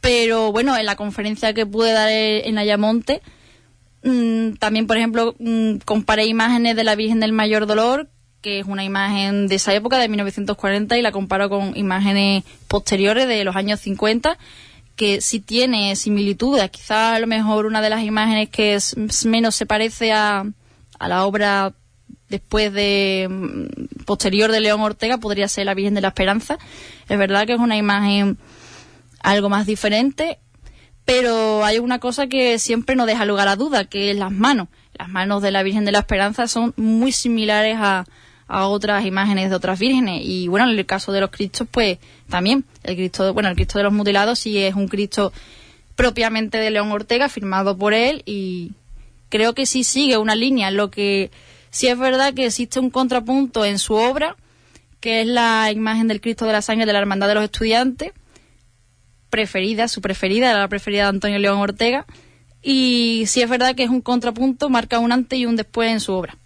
Pero 0.00 0.50
bueno, 0.50 0.76
en 0.78 0.86
la 0.86 0.96
conferencia 0.96 1.52
que 1.52 1.66
pude 1.66 1.92
dar 1.92 2.08
en 2.10 2.56
Ayamonte, 2.56 3.20
Mm, 4.02 4.54
también, 4.54 4.86
por 4.86 4.96
ejemplo, 4.96 5.34
mm, 5.38 5.76
comparé 5.84 6.26
imágenes 6.26 6.76
de 6.76 6.84
la 6.84 6.94
Virgen 6.94 7.20
del 7.20 7.32
Mayor 7.32 7.66
Dolor, 7.66 8.08
que 8.40 8.60
es 8.60 8.66
una 8.66 8.84
imagen 8.84 9.48
de 9.48 9.56
esa 9.56 9.74
época, 9.74 9.98
de 9.98 10.08
1940, 10.08 10.98
y 10.98 11.02
la 11.02 11.12
comparo 11.12 11.48
con 11.48 11.76
imágenes 11.76 12.44
posteriores 12.68 13.26
de 13.28 13.44
los 13.44 13.56
años 13.56 13.80
50, 13.80 14.38
que 14.96 15.20
sí 15.20 15.40
tiene 15.40 15.96
similitudes. 15.96 16.70
Quizá 16.70 17.14
a 17.14 17.18
lo 17.18 17.26
mejor 17.26 17.66
una 17.66 17.80
de 17.82 17.90
las 17.90 18.02
imágenes 18.02 18.48
que 18.48 18.74
es, 18.74 18.96
menos 19.24 19.54
se 19.54 19.66
parece 19.66 20.12
a, 20.12 20.44
a 20.98 21.08
la 21.08 21.26
obra 21.26 21.74
después 22.28 22.72
de 22.72 23.28
mm, 23.28 24.04
posterior 24.04 24.50
de 24.50 24.60
León 24.60 24.80
Ortega 24.80 25.18
podría 25.18 25.48
ser 25.48 25.66
la 25.66 25.74
Virgen 25.74 25.94
de 25.94 26.00
la 26.00 26.08
Esperanza. 26.08 26.58
Es 27.08 27.18
verdad 27.18 27.46
que 27.46 27.54
es 27.54 27.58
una 27.58 27.76
imagen 27.76 28.38
algo 29.22 29.50
más 29.50 29.66
diferente, 29.66 30.38
pero 31.04 31.64
hay 31.64 31.78
una 31.78 31.98
cosa 31.98 32.26
que 32.28 32.58
siempre 32.58 32.96
no 32.96 33.04
deja 33.04 33.26
lugar 33.26 33.48
a 33.48 33.56
duda, 33.56 33.84
que 33.84 34.10
es 34.10 34.16
las 34.16 34.32
manos. 34.32 34.68
Las 34.94 35.08
manos 35.08 35.42
de 35.42 35.50
la 35.50 35.62
Virgen 35.62 35.84
de 35.84 35.92
la 35.92 35.98
Esperanza 35.98 36.46
son 36.46 36.72
muy 36.76 37.12
similares 37.12 37.76
a, 37.78 38.04
a 38.50 38.66
otras 38.66 39.06
imágenes 39.06 39.48
de 39.48 39.56
otras 39.56 39.78
vírgenes. 39.78 40.22
Y 40.24 40.48
bueno, 40.48 40.68
en 40.68 40.76
el 40.76 40.84
caso 40.84 41.12
de 41.12 41.20
los 41.20 41.30
Cristos, 41.30 41.68
pues 41.70 41.98
también. 42.28 42.64
El 42.82 42.96
Cristo, 42.96 43.32
bueno, 43.32 43.48
el 43.48 43.54
Cristo 43.54 43.78
de 43.78 43.84
los 43.84 43.92
mutilados 43.92 44.40
sí 44.40 44.58
es 44.58 44.74
un 44.74 44.88
Cristo 44.88 45.32
propiamente 45.94 46.58
de 46.58 46.70
León 46.70 46.90
Ortega, 46.90 47.28
firmado 47.28 47.76
por 47.76 47.94
él, 47.94 48.22
y 48.26 48.72
creo 49.28 49.54
que 49.54 49.66
sí 49.66 49.84
sigue 49.84 50.18
una 50.18 50.34
línea. 50.34 50.70
Lo 50.70 50.90
que 50.90 51.30
sí 51.70 51.86
es 51.86 51.98
verdad 51.98 52.34
que 52.34 52.46
existe 52.46 52.80
un 52.80 52.90
contrapunto 52.90 53.64
en 53.64 53.78
su 53.78 53.94
obra, 53.94 54.36
que 54.98 55.20
es 55.20 55.26
la 55.26 55.70
imagen 55.70 56.08
del 56.08 56.20
Cristo 56.20 56.44
de 56.44 56.52
la 56.52 56.62
Sangre 56.62 56.86
de 56.86 56.92
la 56.92 56.98
Hermandad 56.98 57.28
de 57.28 57.34
los 57.34 57.44
Estudiantes, 57.44 58.12
preferida, 59.30 59.86
su 59.86 60.00
preferida, 60.00 60.50
era 60.50 60.58
la 60.58 60.68
preferida 60.68 61.02
de 61.02 61.08
Antonio 61.10 61.38
León 61.38 61.60
Ortega, 61.60 62.04
y 62.62 63.24
sí 63.26 63.42
es 63.42 63.48
verdad 63.48 63.76
que 63.76 63.84
es 63.84 63.90
un 63.90 64.00
contrapunto, 64.00 64.68
marca 64.68 64.98
un 64.98 65.12
antes 65.12 65.38
y 65.38 65.46
un 65.46 65.54
después 65.54 65.90
en 65.92 66.00
su 66.00 66.12
obra. 66.14 66.36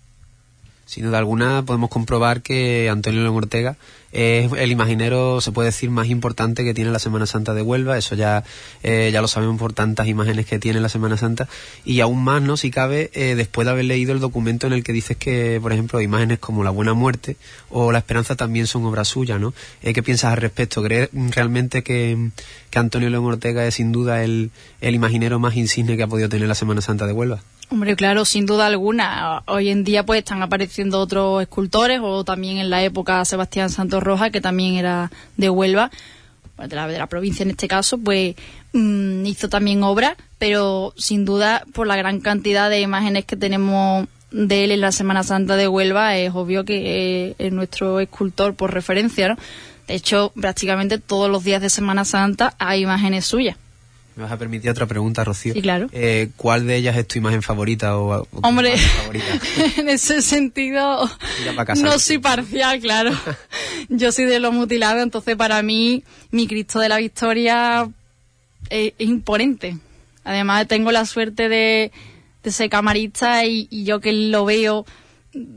Sin 0.86 1.04
duda 1.04 1.18
alguna 1.18 1.62
podemos 1.64 1.90
comprobar 1.90 2.42
que 2.42 2.88
Antonio 2.90 3.22
León 3.22 3.36
Ortega 3.36 3.76
es 4.14 4.52
el 4.52 4.70
imaginero, 4.70 5.40
se 5.40 5.50
puede 5.50 5.70
decir, 5.70 5.90
más 5.90 6.08
importante 6.08 6.62
que 6.62 6.72
tiene 6.72 6.92
la 6.92 7.00
Semana 7.00 7.26
Santa 7.26 7.52
de 7.52 7.62
Huelva. 7.62 7.98
Eso 7.98 8.14
ya, 8.14 8.44
eh, 8.84 9.10
ya 9.12 9.20
lo 9.20 9.26
sabemos 9.26 9.58
por 9.58 9.72
tantas 9.72 10.06
imágenes 10.06 10.46
que 10.46 10.60
tiene 10.60 10.80
la 10.80 10.88
Semana 10.88 11.16
Santa. 11.16 11.48
Y 11.84 11.98
aún 11.98 12.22
más, 12.22 12.40
¿no? 12.40 12.56
Si 12.56 12.70
cabe, 12.70 13.10
eh, 13.14 13.34
después 13.34 13.64
de 13.64 13.72
haber 13.72 13.86
leído 13.86 14.12
el 14.12 14.20
documento 14.20 14.68
en 14.68 14.72
el 14.72 14.84
que 14.84 14.92
dices 14.92 15.16
que, 15.16 15.58
por 15.60 15.72
ejemplo, 15.72 16.00
imágenes 16.00 16.38
como 16.38 16.62
La 16.62 16.70
Buena 16.70 16.94
Muerte 16.94 17.36
o 17.70 17.90
La 17.90 17.98
Esperanza 17.98 18.36
también 18.36 18.68
son 18.68 18.84
obra 18.84 19.04
suya, 19.04 19.38
¿no? 19.40 19.52
Eh, 19.82 19.92
¿Qué 19.92 20.02
piensas 20.02 20.32
al 20.32 20.38
respecto? 20.38 20.80
¿Crees 20.82 21.08
realmente 21.12 21.82
que, 21.82 22.30
que 22.70 22.78
Antonio 22.78 23.10
León 23.10 23.24
Ortega 23.24 23.66
es 23.66 23.74
sin 23.74 23.90
duda 23.90 24.22
el, 24.22 24.52
el 24.80 24.94
imaginero 24.94 25.40
más 25.40 25.56
insigne 25.56 25.96
que 25.96 26.04
ha 26.04 26.08
podido 26.08 26.28
tener 26.28 26.46
la 26.46 26.54
Semana 26.54 26.82
Santa 26.82 27.08
de 27.08 27.12
Huelva? 27.14 27.42
Hombre, 27.70 27.96
claro, 27.96 28.24
sin 28.24 28.46
duda 28.46 28.66
alguna. 28.66 29.42
Hoy 29.46 29.70
en 29.70 29.84
día 29.84 30.04
pues 30.04 30.18
están 30.18 30.42
apareciendo 30.42 31.00
otros 31.00 31.42
escultores 31.42 32.00
o 32.02 32.24
también 32.24 32.58
en 32.58 32.70
la 32.70 32.82
época 32.82 33.24
Sebastián 33.24 33.70
Santos 33.70 34.02
Roja, 34.02 34.30
que 34.30 34.40
también 34.40 34.74
era 34.74 35.10
de 35.36 35.50
Huelva, 35.50 35.90
de 36.58 36.76
la, 36.76 36.86
de 36.86 36.98
la 36.98 37.06
provincia 37.06 37.42
en 37.42 37.50
este 37.50 37.66
caso, 37.66 37.98
pues 37.98 38.36
mm, 38.72 39.26
hizo 39.26 39.48
también 39.48 39.82
obras, 39.82 40.14
pero 40.38 40.92
sin 40.96 41.24
duda 41.24 41.64
por 41.72 41.86
la 41.86 41.96
gran 41.96 42.20
cantidad 42.20 42.70
de 42.70 42.80
imágenes 42.80 43.24
que 43.24 43.36
tenemos 43.36 44.06
de 44.30 44.64
él 44.64 44.72
en 44.72 44.80
la 44.80 44.92
Semana 44.92 45.22
Santa 45.22 45.56
de 45.56 45.68
Huelva, 45.68 46.16
es 46.16 46.32
obvio 46.34 46.64
que 46.64 47.34
es 47.38 47.52
nuestro 47.52 48.00
escultor 48.00 48.54
por 48.54 48.72
referencia, 48.72 49.28
¿no? 49.28 49.36
De 49.86 49.94
hecho, 49.94 50.32
prácticamente 50.40 50.98
todos 50.98 51.30
los 51.30 51.44
días 51.44 51.60
de 51.60 51.70
Semana 51.70 52.04
Santa 52.04 52.54
hay 52.58 52.82
imágenes 52.82 53.26
suyas. 53.26 53.56
Me 54.16 54.22
vas 54.22 54.32
a 54.32 54.36
permitir 54.38 54.70
otra 54.70 54.86
pregunta, 54.86 55.24
Rocío. 55.24 55.54
Sí, 55.54 55.62
claro. 55.62 55.88
Eh, 55.92 56.30
¿Cuál 56.36 56.66
de 56.66 56.76
ellas 56.76 56.96
es 56.96 57.08
tu 57.08 57.18
imagen 57.18 57.42
favorita 57.42 57.98
o, 57.98 58.28
Hombre, 58.42 58.76
favorita? 59.00 59.26
en 59.76 59.88
ese 59.88 60.22
sentido 60.22 61.10
casa, 61.66 61.82
no 61.82 61.90
¿no? 61.90 61.98
soy 61.98 62.18
parcial, 62.18 62.80
claro. 62.80 63.10
Yo 63.88 64.12
soy 64.12 64.26
de 64.26 64.38
los 64.38 64.52
mutilados, 64.54 65.02
entonces 65.02 65.36
para 65.36 65.62
mí 65.62 66.04
mi 66.30 66.46
Cristo 66.46 66.78
de 66.78 66.88
la 66.88 66.98
Victoria 66.98 67.88
es, 68.70 68.92
es 68.98 69.08
imponente. 69.08 69.78
Además 70.22 70.68
tengo 70.68 70.92
la 70.92 71.04
suerte 71.06 71.48
de, 71.48 71.90
de 72.42 72.50
ser 72.52 72.70
camarista 72.70 73.44
y, 73.44 73.66
y 73.70 73.84
yo 73.84 74.00
que 74.00 74.12
lo 74.12 74.44
veo 74.44 74.86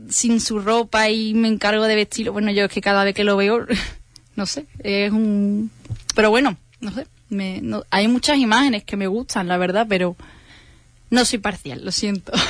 sin 0.08 0.40
su 0.40 0.58
ropa 0.58 1.08
y 1.10 1.34
me 1.34 1.48
encargo 1.48 1.84
de 1.84 1.94
vestirlo. 1.94 2.32
Bueno, 2.32 2.50
yo 2.50 2.64
es 2.64 2.72
que 2.72 2.80
cada 2.80 3.04
vez 3.04 3.14
que 3.14 3.24
lo 3.24 3.36
veo, 3.36 3.66
no 4.36 4.46
sé, 4.46 4.66
es 4.80 5.12
un... 5.12 5.70
Pero 6.14 6.30
bueno, 6.30 6.56
no 6.80 6.92
sé. 6.92 7.06
Me, 7.30 7.60
no- 7.62 7.84
hay 7.90 8.08
muchas 8.08 8.38
imágenes 8.38 8.84
que 8.84 8.96
me 8.96 9.06
gustan, 9.06 9.48
la 9.48 9.56
verdad, 9.58 9.86
pero 9.88 10.16
no 11.10 11.24
soy 11.24 11.38
parcial, 11.38 11.84
lo 11.84 11.92
siento. 11.92 12.32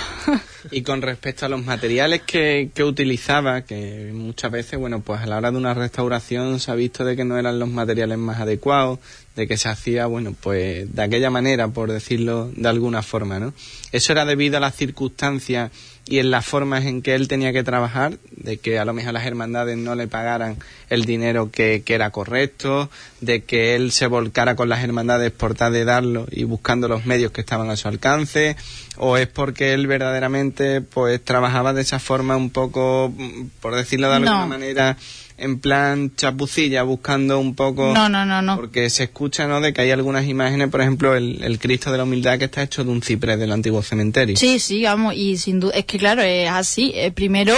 Y 0.72 0.82
con 0.82 1.00
respecto 1.00 1.46
a 1.46 1.48
los 1.48 1.64
materiales 1.64 2.22
que, 2.22 2.70
que 2.74 2.82
utilizaba, 2.84 3.62
que 3.62 4.10
muchas 4.12 4.50
veces, 4.50 4.78
bueno, 4.78 5.00
pues 5.00 5.20
a 5.22 5.26
la 5.26 5.38
hora 5.38 5.50
de 5.52 5.56
una 5.56 5.72
restauración 5.72 6.58
se 6.60 6.70
ha 6.70 6.74
visto 6.74 7.04
de 7.04 7.16
que 7.16 7.24
no 7.24 7.38
eran 7.38 7.58
los 7.58 7.68
materiales 7.70 8.18
más 8.18 8.40
adecuados, 8.40 8.98
de 9.36 9.46
que 9.46 9.56
se 9.56 9.68
hacía, 9.68 10.06
bueno, 10.06 10.34
pues 10.38 10.92
de 10.94 11.02
aquella 11.02 11.30
manera, 11.30 11.68
por 11.68 11.90
decirlo 11.92 12.50
de 12.54 12.68
alguna 12.68 13.02
forma, 13.02 13.38
¿no? 13.38 13.54
Eso 13.92 14.12
era 14.12 14.24
debido 14.26 14.58
a 14.58 14.60
las 14.60 14.74
circunstancias 14.74 15.70
y 16.10 16.20
en 16.20 16.30
las 16.30 16.46
formas 16.46 16.84
en 16.86 17.02
que 17.02 17.14
él 17.14 17.28
tenía 17.28 17.52
que 17.52 17.62
trabajar, 17.62 18.16
de 18.30 18.56
que 18.56 18.78
a 18.78 18.84
lo 18.86 18.94
mejor 18.94 19.12
las 19.12 19.26
hermandades 19.26 19.76
no 19.76 19.94
le 19.94 20.08
pagaran 20.08 20.56
el 20.88 21.04
dinero 21.04 21.50
que, 21.50 21.82
que 21.84 21.94
era 21.94 22.10
correcto, 22.10 22.88
de 23.20 23.42
que 23.44 23.74
él 23.74 23.92
se 23.92 24.06
volcara 24.06 24.56
con 24.56 24.70
las 24.70 24.82
hermandades 24.82 25.32
por 25.32 25.54
tal 25.54 25.74
de 25.74 25.84
darlo 25.84 26.26
y 26.30 26.44
buscando 26.44 26.88
los 26.88 27.04
medios 27.04 27.30
que 27.30 27.42
estaban 27.42 27.68
a 27.68 27.76
su 27.76 27.88
alcance, 27.88 28.56
o 28.96 29.18
es 29.18 29.26
porque 29.26 29.74
él 29.74 29.86
verdaderamente 29.86 30.80
pues 30.80 31.22
trabajaba 31.22 31.74
de 31.74 31.82
esa 31.82 31.98
forma 31.98 32.36
un 32.36 32.48
poco, 32.50 33.12
mm, 33.14 33.42
por 33.60 33.74
decirlo 33.74 34.08
de 34.08 34.14
alguna 34.16 34.40
No. 34.40 34.46
manera, 34.48 34.96
en 35.38 35.60
plan 35.60 36.14
chapucilla, 36.16 36.82
buscando 36.82 37.38
un 37.38 37.54
poco... 37.54 37.94
No, 37.94 38.08
no, 38.08 38.26
no, 38.26 38.42
no. 38.42 38.56
Porque 38.56 38.90
se 38.90 39.04
escucha, 39.04 39.46
¿no?, 39.46 39.60
de 39.60 39.72
que 39.72 39.80
hay 39.80 39.92
algunas 39.92 40.26
imágenes, 40.26 40.68
por 40.68 40.80
ejemplo, 40.80 41.14
el, 41.14 41.42
el 41.42 41.58
Cristo 41.58 41.92
de 41.92 41.98
la 41.98 42.04
Humildad 42.04 42.38
que 42.38 42.46
está 42.46 42.62
hecho 42.62 42.84
de 42.84 42.90
un 42.90 43.02
ciprés 43.02 43.38
del 43.38 43.52
antiguo 43.52 43.82
cementerio. 43.82 44.36
Sí, 44.36 44.58
sí, 44.58 44.82
vamos, 44.82 45.14
y 45.14 45.36
sin 45.36 45.60
duda, 45.60 45.74
es 45.74 45.84
que 45.84 45.98
claro, 45.98 46.22
es 46.22 46.50
así. 46.50 46.92
Eh, 46.94 47.12
primero, 47.12 47.54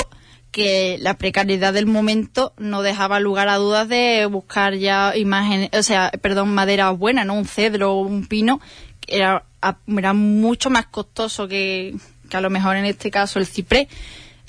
que 0.51 0.99
la 1.01 1.15
precariedad 1.15 1.73
del 1.73 1.87
momento 1.87 2.53
no 2.59 2.83
dejaba 2.83 3.19
lugar 3.21 3.49
a 3.49 3.57
dudas 3.57 3.89
de 3.89 4.27
buscar 4.27 4.75
ya 4.75 5.17
imágenes, 5.17 5.71
o 5.73 5.83
sea, 5.83 6.11
perdón, 6.21 6.53
madera 6.55 6.91
buena, 6.91 7.25
¿no? 7.25 7.35
Un 7.35 7.47
cedro 7.47 7.95
o 7.95 8.01
un 8.03 8.27
pino, 8.27 8.61
que 9.01 9.17
era, 9.17 9.45
era 9.87 10.13
mucho 10.13 10.69
más 10.69 10.87
costoso 10.87 11.49
que, 11.49 11.95
que 12.29 12.37
a 12.37 12.41
lo 12.41 12.51
mejor 12.51 12.77
en 12.77 12.85
este 12.85 13.11
caso 13.11 13.39
el 13.39 13.47
ciprés. 13.47 13.89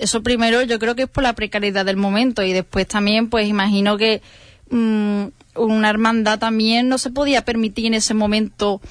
Eso 0.02 0.24
primero 0.24 0.64
yo 0.64 0.80
creo 0.80 0.96
que 0.96 1.04
es 1.04 1.10
por 1.10 1.22
la 1.22 1.34
precariedad 1.34 1.86
del 1.86 1.96
momento 1.96 2.42
y 2.42 2.54
después 2.54 2.88
también 2.88 3.30
pues 3.30 3.48
imagino 3.48 3.98
que 3.98 4.24
mm, 4.72 5.26
una 5.56 5.90
hermandad 5.92 6.40
también 6.40 6.90
no 6.90 6.98
se 6.98 7.12
podía 7.12 7.46
permitir 7.46 7.86
en 7.86 7.94
ese 7.94 8.16
momento 8.16 8.82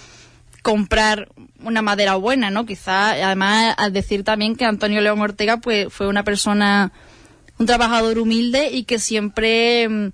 comprar 0.63 1.29
una 1.65 1.83
madera 1.83 2.15
buena, 2.15 2.53
¿no? 2.53 2.65
Quizás, 2.65 3.17
además, 3.21 3.75
al 3.77 3.93
decir 3.93 4.23
también 4.23 4.55
que 4.55 4.65
Antonio 4.65 5.01
León 5.01 5.21
Ortega 5.21 5.57
pues 5.57 5.93
fue 5.93 6.07
una 6.07 6.23
persona, 6.23 6.93
un 7.59 7.67
trabajador 7.67 8.21
humilde 8.21 8.71
y 8.71 8.85
que 8.85 9.01
siempre 9.01 9.89
mm, 9.89 10.13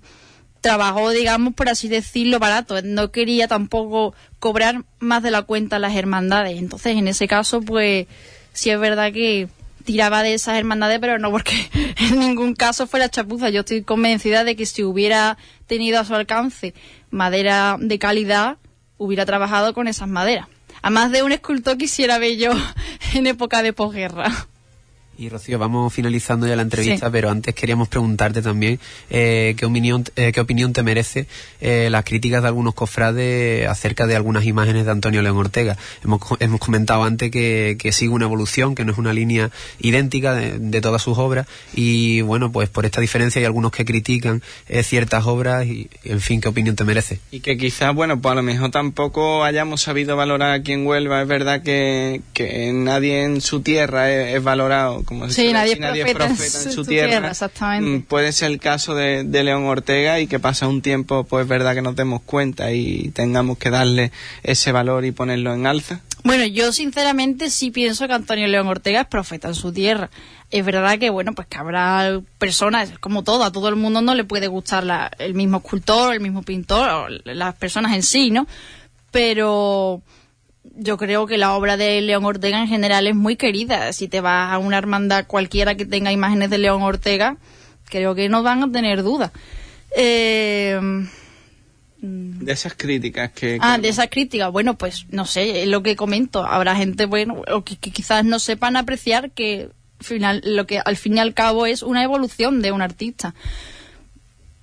trabajó, 0.61 1.11
digamos, 1.11 1.53
por 1.53 1.69
así 1.69 1.89
decirlo, 1.89 2.39
barato. 2.39 2.81
No 2.81 3.11
quería 3.11 3.47
tampoco 3.47 4.15
cobrar 4.39 4.83
más 4.97 5.21
de 5.21 5.29
la 5.29 5.43
cuenta 5.43 5.75
a 5.75 5.79
las 5.79 5.95
hermandades. 5.95 6.57
Entonces, 6.57 6.97
en 6.97 7.07
ese 7.07 7.27
caso, 7.27 7.61
pues, 7.61 8.07
sí 8.51 8.71
es 8.71 8.79
verdad 8.79 9.13
que 9.13 9.47
tiraba 9.87 10.21
de 10.21 10.33
esas 10.33 10.57
hermandades, 10.57 10.99
pero 10.99 11.17
no 11.17 11.31
porque 11.31 11.69
en 11.97 12.19
ningún 12.19 12.53
caso 12.53 12.87
fuera 12.87 13.09
chapuza. 13.09 13.49
Yo 13.49 13.61
estoy 13.61 13.83
convencida 13.83 14.43
de 14.43 14.57
que 14.57 14.65
si 14.65 14.83
hubiera 14.83 15.37
tenido 15.65 15.97
a 15.99 16.03
su 16.03 16.13
alcance 16.13 16.73
madera 17.09 17.77
de 17.79 17.97
calidad, 17.97 18.57
hubiera 18.97 19.25
trabajado 19.25 19.73
con 19.73 19.87
esas 19.87 20.09
maderas. 20.09 20.47
A 20.81 20.89
más 20.89 21.09
de 21.11 21.23
un 21.23 21.31
escultor 21.31 21.77
quisiera 21.77 22.19
ver 22.19 22.35
yo 22.35 22.51
en 23.13 23.27
época 23.27 23.63
de 23.63 23.71
posguerra. 23.71 24.29
Y 25.19 25.29
Rocío, 25.29 25.57
vamos 25.57 25.91
finalizando 25.91 26.45
ya 26.45 26.55
la 26.55 26.61
entrevista, 26.61 27.07
Sí. 27.07 27.11
pero 27.11 27.31
antes 27.31 27.55
queríamos 27.55 27.87
preguntarte 27.87 28.43
también 28.43 28.79
eh, 29.09 29.55
qué, 29.57 29.65
opinión, 29.65 30.03
eh, 30.15 30.31
qué 30.31 30.39
opinión 30.39 30.73
te 30.73 30.83
merece 30.83 31.25
eh, 31.59 31.87
las 31.89 32.03
críticas 32.03 32.43
de 32.43 32.47
algunos 32.49 32.75
cofrades 32.75 33.67
acerca 33.67 34.05
de 34.05 34.15
algunas 34.15 34.45
imágenes 34.45 34.85
de 34.85 34.91
Antonio 34.91 35.23
León 35.23 35.37
Ortega. 35.37 35.75
Hemos, 36.03 36.21
hemos 36.39 36.59
comentado 36.59 37.03
antes 37.03 37.31
que, 37.31 37.77
que 37.79 37.91
sigue 37.91 38.11
una 38.11 38.25
evolución, 38.25 38.75
que 38.75 38.85
no 38.85 38.91
es 38.91 38.99
una 38.99 39.11
línea 39.11 39.49
idéntica 39.79 40.35
de, 40.35 40.59
de 40.59 40.81
todas 40.81 41.01
sus 41.01 41.17
obras 41.17 41.47
y 41.73 42.21
bueno, 42.21 42.51
pues 42.51 42.69
por 42.69 42.85
esta 42.85 43.01
diferencia 43.01 43.39
hay 43.39 43.45
algunos 43.45 43.71
que 43.71 43.85
critican 43.85 44.43
eh, 44.67 44.83
ciertas 44.83 45.25
obras 45.25 45.65
y 45.65 45.89
en 46.03 46.21
fin, 46.21 46.41
¿qué 46.41 46.49
opinión 46.49 46.75
te 46.75 46.83
merece? 46.83 47.19
Y 47.31 47.39
que 47.39 47.57
quizás, 47.57 47.95
bueno, 47.95 48.21
pues 48.21 48.33
a 48.33 48.35
lo 48.35 48.43
mejor 48.43 48.69
tampoco 48.69 49.43
hayamos 49.43 49.81
sabido 49.81 50.15
valorar 50.15 50.51
aquí 50.51 50.73
en 50.73 50.85
Huelva. 50.85 51.23
Es 51.23 51.27
verdad 51.27 51.63
que, 51.63 52.21
que 52.33 52.71
nadie 52.71 53.23
en 53.23 53.41
su 53.41 53.61
tierra 53.61 54.11
es, 54.11 54.35
es 54.35 54.43
valorado. 54.43 55.06
Como 55.07 55.29
Sí, 55.29 55.53
nadie 55.53 55.71
es 55.71 56.13
profeta 56.13 56.61
en 56.63 56.71
su 56.73 56.83
tierra, 56.85 57.29
exactamente. 57.31 57.89
Mm, 57.89 58.01
Puede 58.03 58.33
ser 58.33 58.51
el 58.51 58.59
caso 58.59 58.93
de, 58.93 59.23
de 59.23 59.43
León 59.45 59.63
Ortega 59.63 60.19
y 60.19 60.27
que 60.27 60.37
pasa 60.37 60.67
un 60.67 60.81
tiempo, 60.81 61.23
pues 61.23 61.43
es 61.43 61.47
verdad 61.49 61.73
que 61.73 61.81
nos 61.81 61.95
demos 61.95 62.21
cuenta 62.21 62.73
y 62.73 63.09
tengamos 63.15 63.57
que 63.57 63.69
darle 63.69 64.11
ese 64.43 64.73
valor 64.73 65.05
y 65.05 65.11
ponerlo 65.11 65.53
en 65.53 65.65
alza. 65.65 66.01
Bueno, 66.23 66.45
yo 66.45 66.73
sinceramente 66.73 67.49
sí 67.49 67.71
pienso 67.71 68.05
que 68.05 68.13
Antonio 68.13 68.47
León 68.47 68.67
Ortega 68.67 68.99
es 69.01 69.07
profeta 69.07 69.47
en 69.47 69.55
su 69.55 69.71
tierra. 69.71 70.09
Es 70.51 70.65
verdad 70.65 70.99
que, 70.99 71.09
bueno, 71.09 71.31
pues 71.33 71.47
que 71.47 71.57
habrá 71.57 72.19
personas, 72.37 72.91
como 72.99 73.23
todo, 73.23 73.45
a 73.45 73.51
todo 73.53 73.69
el 73.69 73.77
mundo 73.77 74.01
no 74.01 74.13
le 74.13 74.25
puede 74.25 74.47
gustar 74.47 74.83
la- 74.83 75.09
el 75.19 75.35
mismo 75.35 75.57
escultor, 75.57 76.13
el 76.13 76.19
mismo 76.19 76.41
pintor, 76.43 76.89
o 76.89 77.07
las 77.23 77.55
personas 77.55 77.93
en 77.95 78.03
sí, 78.03 78.29
¿no? 78.29 78.45
Pero 79.11 80.01
yo 80.77 80.97
creo 80.97 81.25
que 81.25 81.37
la 81.37 81.53
obra 81.55 81.75
de 81.75 82.01
León 82.01 82.23
Ortega 82.25 82.59
en 82.59 82.67
general 82.67 83.07
es 83.07 83.15
muy 83.15 83.35
querida. 83.35 83.91
Si 83.93 84.07
te 84.07 84.21
vas 84.21 84.53
a 84.53 84.57
una 84.59 84.77
hermandad 84.77 85.25
cualquiera 85.25 85.75
que 85.75 85.85
tenga 85.85 86.11
imágenes 86.11 86.49
de 86.49 86.59
León 86.59 86.83
Ortega, 86.83 87.37
creo 87.85 88.15
que 88.15 88.29
no 88.29 88.43
van 88.43 88.63
a 88.63 88.71
tener 88.71 89.03
duda. 89.03 89.31
Eh, 89.95 90.79
De 91.99 92.51
esas 92.51 92.75
críticas 92.75 93.31
que... 93.31 93.57
Ah, 93.59 93.77
de 93.77 93.89
esas 93.89 94.07
críticas. 94.09 94.51
Bueno, 94.51 94.77
pues 94.77 95.07
no 95.09 95.25
sé, 95.25 95.63
es 95.63 95.67
lo 95.67 95.81
que 95.81 95.95
comento. 95.95 96.45
Habrá 96.45 96.75
gente, 96.75 97.05
bueno, 97.05 97.41
o 97.51 97.63
que, 97.63 97.77
que 97.77 97.91
quizás 97.91 98.23
no 98.23 98.39
sepan 98.39 98.75
apreciar 98.75 99.31
que 99.31 99.69
final, 99.99 100.41
lo 100.45 100.67
que 100.67 100.79
al 100.79 100.95
fin 100.95 101.17
y 101.17 101.19
al 101.19 101.33
cabo 101.33 101.65
es 101.65 101.81
una 101.81 102.03
evolución 102.03 102.61
de 102.61 102.71
un 102.71 102.81
artista. 102.81 103.33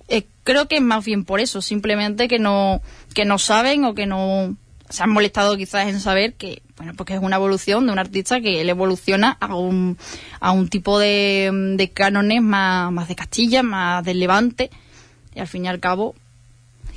Eh, 0.07 0.23
creo 0.43 0.67
que 0.67 0.77
es 0.77 0.81
más 0.81 1.03
bien 1.03 1.25
por 1.25 1.39
eso, 1.39 1.61
simplemente 1.61 2.27
que 2.27 2.39
no, 2.39 2.81
que 3.13 3.25
no 3.25 3.37
saben 3.37 3.85
o 3.85 3.95
que 3.95 4.05
no 4.05 4.55
se 4.89 5.03
han 5.03 5.09
molestado 5.09 5.57
quizás 5.57 5.87
en 5.87 5.99
saber 5.99 6.33
que, 6.33 6.61
bueno, 6.77 6.93
porque 6.95 7.15
es 7.15 7.19
una 7.21 7.37
evolución 7.37 7.85
de 7.85 7.93
un 7.93 7.99
artista 7.99 8.41
que 8.41 8.61
él 8.61 8.69
evoluciona 8.69 9.37
a 9.39 9.55
un, 9.55 9.97
a 10.39 10.51
un 10.51 10.67
tipo 10.67 10.99
de, 10.99 11.49
de 11.77 11.89
cánones 11.89 12.41
más, 12.41 12.91
más 12.91 13.07
de 13.07 13.15
Castilla, 13.15 13.63
más 13.63 14.03
del 14.03 14.19
Levante, 14.19 14.69
y 15.33 15.39
al 15.39 15.47
fin 15.47 15.65
y 15.65 15.67
al 15.67 15.79
cabo, 15.79 16.15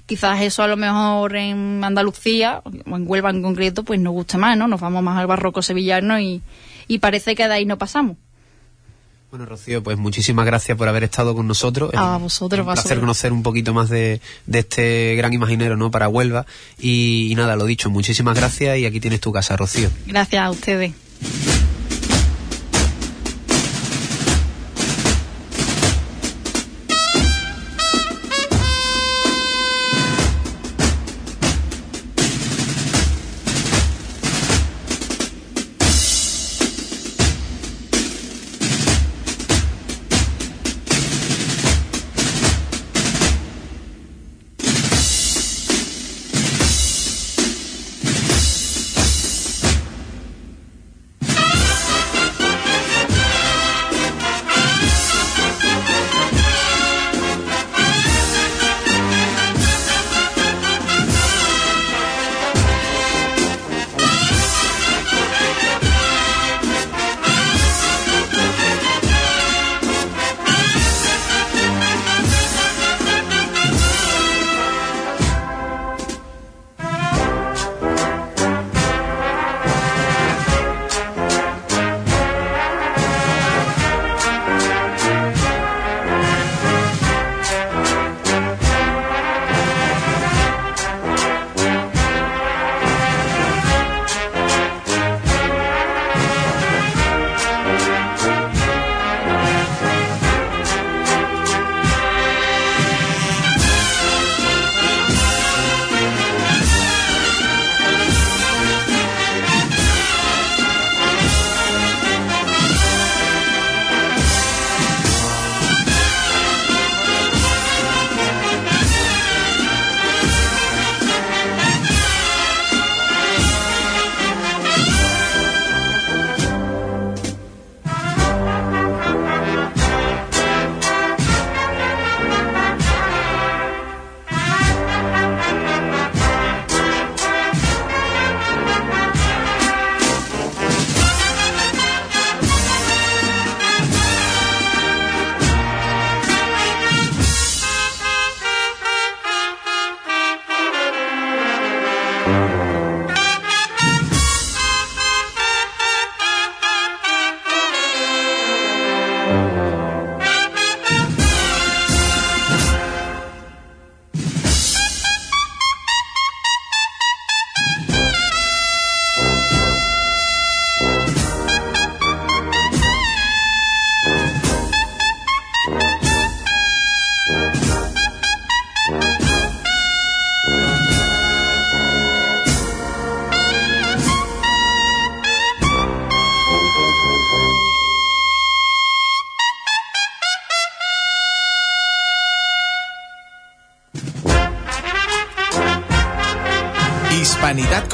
quizás 0.07 0.41
eso 0.43 0.63
a 0.63 0.69
lo 0.69 0.77
mejor 0.77 1.37
en 1.37 1.83
Andalucía, 1.83 2.63
o 2.65 2.97
en 2.97 3.05
Huelva 3.07 3.31
en 3.31 3.43
concreto, 3.43 3.85
pues 3.85 4.01
nos 4.01 4.13
guste 4.13 4.39
más, 4.39 4.57
¿no? 4.57 4.69
Nos 4.69 4.81
vamos 4.81 5.03
más 5.03 5.19
al 5.19 5.27
barroco 5.27 5.63
sevillano 5.63 6.21
y, 6.21 6.43
y 6.87 6.99
parece 6.99 7.35
que 7.35 7.49
de 7.49 7.55
ahí 7.55 7.65
no 7.65 7.79
pasamos. 7.79 8.17
Bueno, 9.31 9.45
Rocío, 9.45 9.83
pues 9.83 9.99
muchísimas 9.99 10.47
gracias 10.47 10.79
por 10.79 10.89
haber 10.89 11.05
estado 11.05 11.35
con 11.35 11.47
nosotros. 11.47 11.91
A 11.95 12.17
Es 12.17 12.23
vosotros, 12.23 12.67
Un 12.67 12.73
placer 12.73 12.99
conocer 12.99 13.31
un 13.31 13.43
poquito 13.43 13.75
más 13.75 13.91
de, 13.91 14.23
de 14.47 14.59
este 14.61 15.17
gran 15.17 15.35
imaginero, 15.35 15.77
¿no? 15.77 15.91
Para 15.91 16.09
Huelva. 16.09 16.47
Y, 16.79 17.29
y 17.31 17.35
nada, 17.35 17.55
lo 17.55 17.67
dicho, 17.67 17.91
muchísimas 17.91 18.35
gracias 18.35 18.79
y 18.79 18.87
aquí 18.87 19.01
tienes 19.01 19.21
tu 19.21 19.31
casa, 19.31 19.55
Rocío. 19.55 19.91
Gracias 20.07 20.43
a 20.43 20.51
ustedes. 20.51 20.93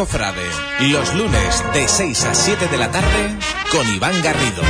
Cofrade, 0.04 0.42
los 0.90 1.14
lunes 1.14 1.64
de 1.72 1.88
6 1.88 2.24
a 2.24 2.34
7 2.34 2.68
de 2.68 2.76
la 2.76 2.90
tarde 2.90 3.38
con 3.72 3.88
Iván 3.88 4.20
Garrido. 4.20 4.62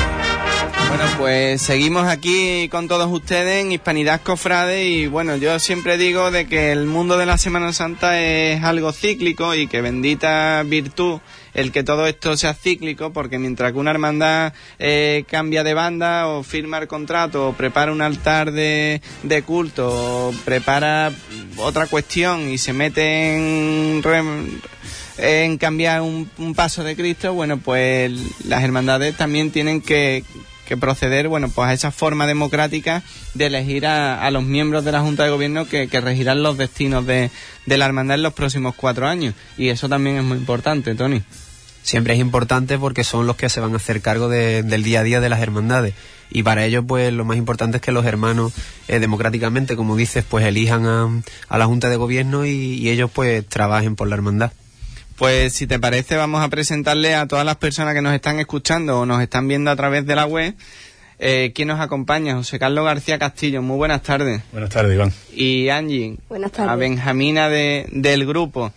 Bueno, 0.88 1.04
pues 1.18 1.60
seguimos 1.60 2.06
aquí 2.06 2.68
con 2.68 2.86
todos 2.86 3.10
ustedes 3.10 3.64
en 3.64 3.72
Hispanidad 3.72 4.22
Cofrade 4.22 4.84
y 4.84 5.08
bueno, 5.08 5.34
yo 5.34 5.58
siempre 5.58 5.98
digo 5.98 6.30
de 6.30 6.46
que 6.46 6.70
el 6.70 6.86
mundo 6.86 7.18
de 7.18 7.26
la 7.26 7.36
Semana 7.36 7.72
Santa 7.72 8.20
es 8.20 8.62
algo 8.62 8.92
cíclico 8.92 9.56
y 9.56 9.66
que 9.66 9.80
bendita 9.80 10.62
virtud 10.64 11.18
el 11.52 11.72
que 11.72 11.82
todo 11.82 12.06
esto 12.06 12.36
sea 12.36 12.54
cíclico 12.54 13.12
porque 13.12 13.40
mientras 13.40 13.72
que 13.72 13.78
una 13.78 13.90
hermandad 13.90 14.52
eh, 14.78 15.24
cambia 15.28 15.64
de 15.64 15.74
banda 15.74 16.28
o 16.28 16.44
firma 16.44 16.78
el 16.78 16.86
contrato 16.86 17.48
o 17.48 17.52
prepara 17.54 17.90
un 17.90 18.02
altar 18.02 18.52
de, 18.52 19.00
culto 19.44 20.28
o 20.28 20.34
prepara 20.44 21.10
otra 21.56 21.86
cuestión 21.88 22.48
y 22.48 22.58
se 22.58 22.72
mete 22.72 23.36
en... 23.36 24.02
en 25.18 25.58
cambiar 25.58 26.00
un, 26.02 26.30
un 26.38 26.54
paso 26.54 26.82
de 26.84 26.96
Cristo, 26.96 27.32
bueno, 27.34 27.58
pues 27.58 28.12
las 28.46 28.62
hermandades 28.64 29.16
también 29.16 29.50
tienen 29.50 29.80
que, 29.80 30.24
que 30.66 30.76
proceder, 30.76 31.28
bueno, 31.28 31.48
pues 31.48 31.68
a 31.68 31.72
esa 31.72 31.90
forma 31.90 32.26
democrática 32.26 33.02
de 33.34 33.46
elegir 33.46 33.86
a, 33.86 34.24
a 34.24 34.30
los 34.30 34.42
miembros 34.42 34.84
de 34.84 34.92
la 34.92 35.00
Junta 35.00 35.24
de 35.24 35.30
Gobierno 35.30 35.66
que, 35.66 35.86
regirán 36.00 36.42
los 36.42 36.56
destinos 36.58 37.06
de, 37.06 37.30
de 37.66 37.76
la 37.78 37.86
hermandad 37.86 38.16
en 38.16 38.22
los 38.22 38.32
próximos 38.34 38.74
cuatro 38.74 39.06
años. 39.06 39.34
Y 39.56 39.68
eso 39.68 39.88
también 39.88 40.16
es 40.16 40.24
muy 40.24 40.38
importante, 40.38 40.94
Tony. 40.94 41.22
Siempre 41.82 42.14
es 42.14 42.20
importante 42.20 42.78
porque 42.78 43.04
son 43.04 43.26
los 43.26 43.36
que 43.36 43.50
se 43.50 43.60
van 43.60 43.74
a 43.74 43.76
hacer 43.76 44.00
cargo 44.00 44.28
de- 44.28 44.62
del 44.62 44.82
día 44.82 45.00
a 45.00 45.02
día 45.04 45.20
de 45.20 45.28
las 45.28 45.40
hermandades. 45.40 45.94
Y 46.30 46.42
para 46.42 46.64
ellos, 46.64 46.84
pues, 46.88 47.12
lo 47.12 47.26
más 47.26 47.36
importante 47.36 47.76
es 47.76 47.82
que 47.82 47.92
los 47.92 48.06
hermanos, 48.06 48.52
eh, 48.88 48.98
democráticamente, 48.98 49.76
como 49.76 49.94
dices, 49.94 50.24
pues 50.26 50.46
elijan 50.46 50.86
a, 50.86 51.58
la 51.58 51.66
Junta 51.66 51.90
de 51.90 51.96
Gobierno 51.96 52.46
y 52.46 52.88
ellos, 52.88 53.10
pues, 53.12 53.46
trabajen 53.46 53.94
por 53.94 54.08
la 54.08 54.14
hermandad. 54.16 54.50
Pues 55.16 55.52
si 55.52 55.66
te 55.66 55.78
parece 55.78 56.16
vamos 56.16 56.42
a 56.42 56.48
presentarle 56.48 57.14
a 57.14 57.26
todas 57.28 57.46
las 57.46 57.56
personas 57.56 57.94
que 57.94 58.02
nos 58.02 58.14
están 58.14 58.40
escuchando 58.40 59.00
o 59.00 59.06
nos 59.06 59.22
están 59.22 59.46
viendo 59.46 59.70
a 59.70 59.76
través 59.76 60.06
de 60.06 60.16
la 60.16 60.26
web 60.26 60.54
eh, 61.20 61.52
quién 61.54 61.68
nos 61.68 61.80
acompaña. 61.80 62.34
José 62.34 62.58
Carlos 62.58 62.84
García 62.84 63.18
Castillo, 63.18 63.62
muy 63.62 63.76
buenas 63.76 64.02
tardes. 64.02 64.42
Buenas 64.50 64.70
tardes, 64.70 64.94
Iván. 64.94 65.12
Y 65.32 65.68
Angie, 65.68 66.16
Buenas 66.28 66.50
tardes. 66.52 66.72
a 66.72 66.76
Benjamina 66.76 67.48
de, 67.48 67.86
del 67.92 68.26
grupo. 68.26 68.72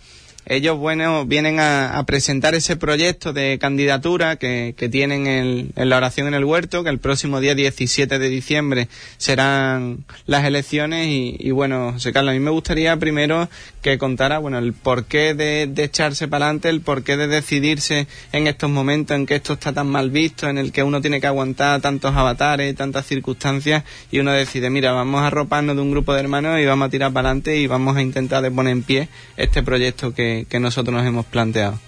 Ellos, 0.48 0.78
bueno, 0.78 1.26
vienen 1.26 1.60
a, 1.60 2.02
presentar 2.06 2.54
ese 2.54 2.76
proyecto 2.76 3.34
de 3.34 3.58
candidatura 3.60 4.36
que, 4.36 4.74
tienen 4.90 5.26
en, 5.26 5.72
la 5.76 5.98
oración 5.98 6.26
en 6.26 6.34
el 6.34 6.44
huerto, 6.44 6.82
que 6.82 6.90
el 6.90 6.98
próximo 6.98 7.40
día 7.40 7.54
17 7.54 8.18
de 8.18 8.28
diciembre 8.30 8.88
serán 9.18 10.04
las 10.26 10.44
elecciones 10.46 11.08
y, 11.08 11.50
bueno, 11.50 11.92
José 11.92 12.12
Carlos, 12.12 12.32
a 12.32 12.34
mí 12.34 12.40
me 12.40 12.50
gustaría 12.50 12.96
primero 12.96 13.48
que 13.82 13.98
contara, 13.98 14.38
bueno, 14.38 14.58
el 14.58 14.72
porqué 14.72 15.34
de, 15.34 15.66
de 15.66 15.84
echarse 15.84 16.28
para 16.28 16.46
adelante, 16.46 16.70
el 16.70 16.80
porqué 16.80 17.18
de 17.18 17.28
decidirse 17.28 18.06
en 18.32 18.46
estos 18.46 18.70
momentos 18.70 19.16
en 19.16 19.26
que 19.26 19.34
esto 19.34 19.52
está 19.52 19.74
tan 19.74 19.88
mal 19.88 20.10
visto, 20.10 20.48
en 20.48 20.56
el 20.56 20.72
que 20.72 20.82
uno 20.82 21.02
tiene 21.02 21.20
que 21.20 21.26
aguantar 21.26 21.82
tantos 21.82 22.14
avatares, 22.14 22.74
tantas 22.74 23.06
circunstancias 23.06 23.84
y 24.10 24.18
uno 24.20 24.32
decide, 24.32 24.70
mira, 24.70 24.92
vamos 24.92 25.20
a 25.20 25.26
arroparnos 25.26 25.76
de 25.76 25.82
un 25.82 25.90
grupo 25.90 26.14
de 26.14 26.20
hermanos 26.20 26.58
y 26.58 26.64
vamos 26.64 26.86
a 26.86 26.90
tirar 26.90 27.12
para 27.12 27.28
adelante 27.28 27.58
y 27.58 27.66
vamos 27.66 27.96
a 27.96 28.02
intentar 28.02 28.42
de 28.42 28.50
poner 28.50 28.72
en 28.72 28.82
pie 28.82 29.08
este 29.36 29.62
proyecto 29.62 30.14
que, 30.14 30.37
nosotros 30.60 30.94
nos 30.94 31.06
hemos 31.06 31.26
planteado. 31.26 31.78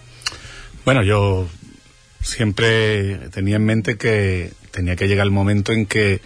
Bueno, 0.84 1.02
yo 1.02 1.48
siempre 2.22 3.16
tenía 3.30 3.56
en 3.56 3.64
mente 3.64 3.96
que 3.96 4.52
tenía 4.70 4.96
que 4.96 5.08
llegar 5.08 5.26
el 5.26 5.32
momento 5.32 5.72
en 5.72 5.86
que 5.86 6.20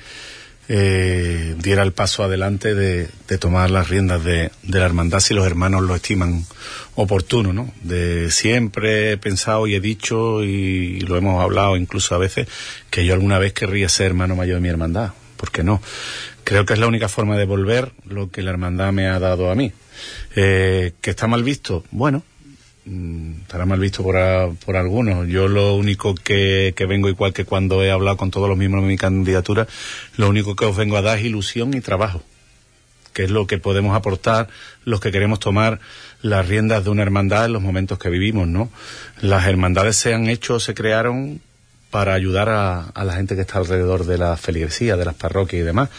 eh, 0.69 1.55
diera 1.59 1.83
el 1.83 1.93
paso 1.93 2.25
adelante 2.25 2.75
de, 2.75 3.09
tomar 3.39 3.71
las 3.71 3.89
riendas 3.89 4.25
de, 4.25 4.51
de, 4.63 4.79
la 4.79 4.87
hermandad 4.87 5.21
si 5.21 5.35
los 5.35 5.47
hermanos 5.47 5.83
lo 5.83 5.95
estiman 5.95 6.47
oportuno, 6.95 7.53
¿no? 7.53 7.73
De 7.83 8.31
siempre 8.31 9.13
he 9.13 9.17
pensado 9.19 9.67
y 9.67 9.75
he 9.75 9.81
dicho 9.81 10.43
y, 10.43 11.01
lo 11.01 11.17
hemos 11.17 11.43
hablado 11.43 11.77
incluso 11.77 12.15
a 12.15 12.19
veces 12.19 12.49
que 12.91 13.05
yo 13.05 13.13
alguna 13.13 13.39
vez 13.39 13.53
querría 13.53 13.89
ser 13.89 14.07
hermano 14.07 14.37
mayor 14.37 14.57
de 14.57 14.61
mi 14.63 14.69
hermandad. 14.69 15.13
¿Por 15.37 15.51
qué 15.51 15.63
no? 15.63 15.83
Creo 16.45 16.65
que 16.65 16.75
es 16.75 16.79
la 16.79 16.87
única 16.87 17.09
forma 17.09 17.37
de 17.37 17.45
volver 17.45 17.93
lo 18.09 18.31
que 18.31 18.43
la 18.43 18.51
hermandad 18.51 18.93
me 18.93 19.09
ha 19.09 19.19
dado 19.19 19.51
a 19.51 19.55
mí. 19.55 19.73
Eh, 20.35 20.93
¿Que 21.01 21.11
está 21.11 21.27
mal 21.27 21.45
visto? 21.45 21.85
Bueno, 21.91 22.23
mm, 22.85 23.43
estará 23.43 23.67
mal 23.67 23.79
visto 23.79 24.03
por, 24.03 24.17
por 24.65 24.77
algunos. 24.77 25.29
Yo 25.29 25.49
lo 25.49 25.75
único 25.77 26.15
que, 26.15 26.75
que, 26.77 26.87
vengo, 26.87 27.09
igual 27.09 27.33
que 27.33 27.45
cuando 27.45 27.83
he 27.85 27.91
hablado 27.91 28.17
con 28.17 28.31
todos 28.31 28.49
los 28.49 28.59
miembros 28.59 28.85
de 28.85 28.89
mi 28.89 28.97
candidatura, 28.97 29.67
lo 30.17 30.29
único 30.29 30.57
que 30.57 30.65
os 30.65 30.77
vengo 30.77 30.97
a 30.97 31.03
dar 31.03 31.19
es 31.19 31.25
ilusión 31.25 31.75
y 31.75 31.81
trabajo, 31.81 32.23
que 33.13 33.25
es 33.25 33.31
lo 33.31 33.47
que 33.47 33.59
podemos 33.59 33.97
aportar 33.97 34.49
los 34.85 35.01
que 35.01 35.13
queremos 35.13 35.39
tomar 35.39 35.81
las 36.21 36.49
riendas 36.49 36.83
de 36.83 36.91
una 36.91 37.03
hermandad 37.03 37.45
en 37.45 37.53
los 37.53 37.63
momentos 37.63 37.99
que 37.99 38.11
vivimos, 38.11 38.49
¿no? 38.49 38.71
Las 39.21 39.47
hermandades 39.47 39.97
se 39.97 40.15
han 40.15 40.29
hecho, 40.29 40.59
se 40.59 40.75
crearon 40.75 41.41
para 41.95 42.15
ayudar 42.15 42.49
a, 42.49 43.05
la 43.05 43.13
gente 43.13 43.37
que 43.37 43.43
está 43.43 43.59
alrededor 43.59 44.05
de 44.05 44.19
la 44.19 44.37
feligresía, 44.37 44.97
de 44.97 45.05
las 45.05 45.15
parroquias 45.15 45.63
y 45.63 45.65
demás. 45.65 45.91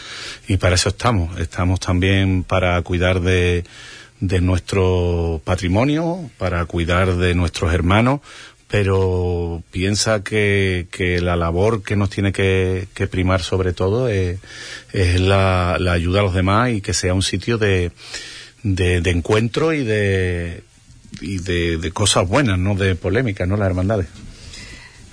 Y 0.46 0.58
para 0.58 0.74
eso 0.74 0.90
estamos. 0.90 1.40
Estamos 1.40 1.80
también 1.80 2.44
para 2.44 2.82
cuidar 2.82 3.22
de, 3.22 3.64
de 4.20 4.40
nuestro 4.40 5.40
patrimonio, 5.44 6.30
para 6.38 6.64
cuidar 6.66 7.16
de 7.16 7.34
nuestros 7.34 7.72
hermanos, 7.72 8.20
pero 8.68 9.62
piensa 9.70 10.22
que, 10.22 10.88
que 10.90 11.20
la 11.20 11.36
labor 11.36 11.82
que 11.82 11.96
nos 11.96 12.10
tiene 12.10 12.32
que, 12.32 12.88
primar 13.10 13.42
sobre 13.42 13.72
todo 13.72 14.08
es, 14.08 14.40
la, 14.92 15.74
ayuda 15.74 16.20
a 16.20 16.24
los 16.24 16.34
demás 16.34 16.70
y 16.70 16.80
que 16.80 16.94
sea 16.94 17.14
un 17.14 17.22
sitio 17.22 17.58
de, 17.58 17.92
de, 18.62 18.98
encuentro 19.10 19.72
y 19.72 19.84
de, 19.84 20.62
y 21.20 21.38
de, 21.38 21.76
de, 21.76 21.90
cosas 21.92 22.26
buenas, 22.26 22.58
no 22.58 22.74
de 22.74 22.96
polémica, 22.96 23.46
¿no? 23.46 23.56
Las 23.56 23.68
hermandades. 23.68 24.08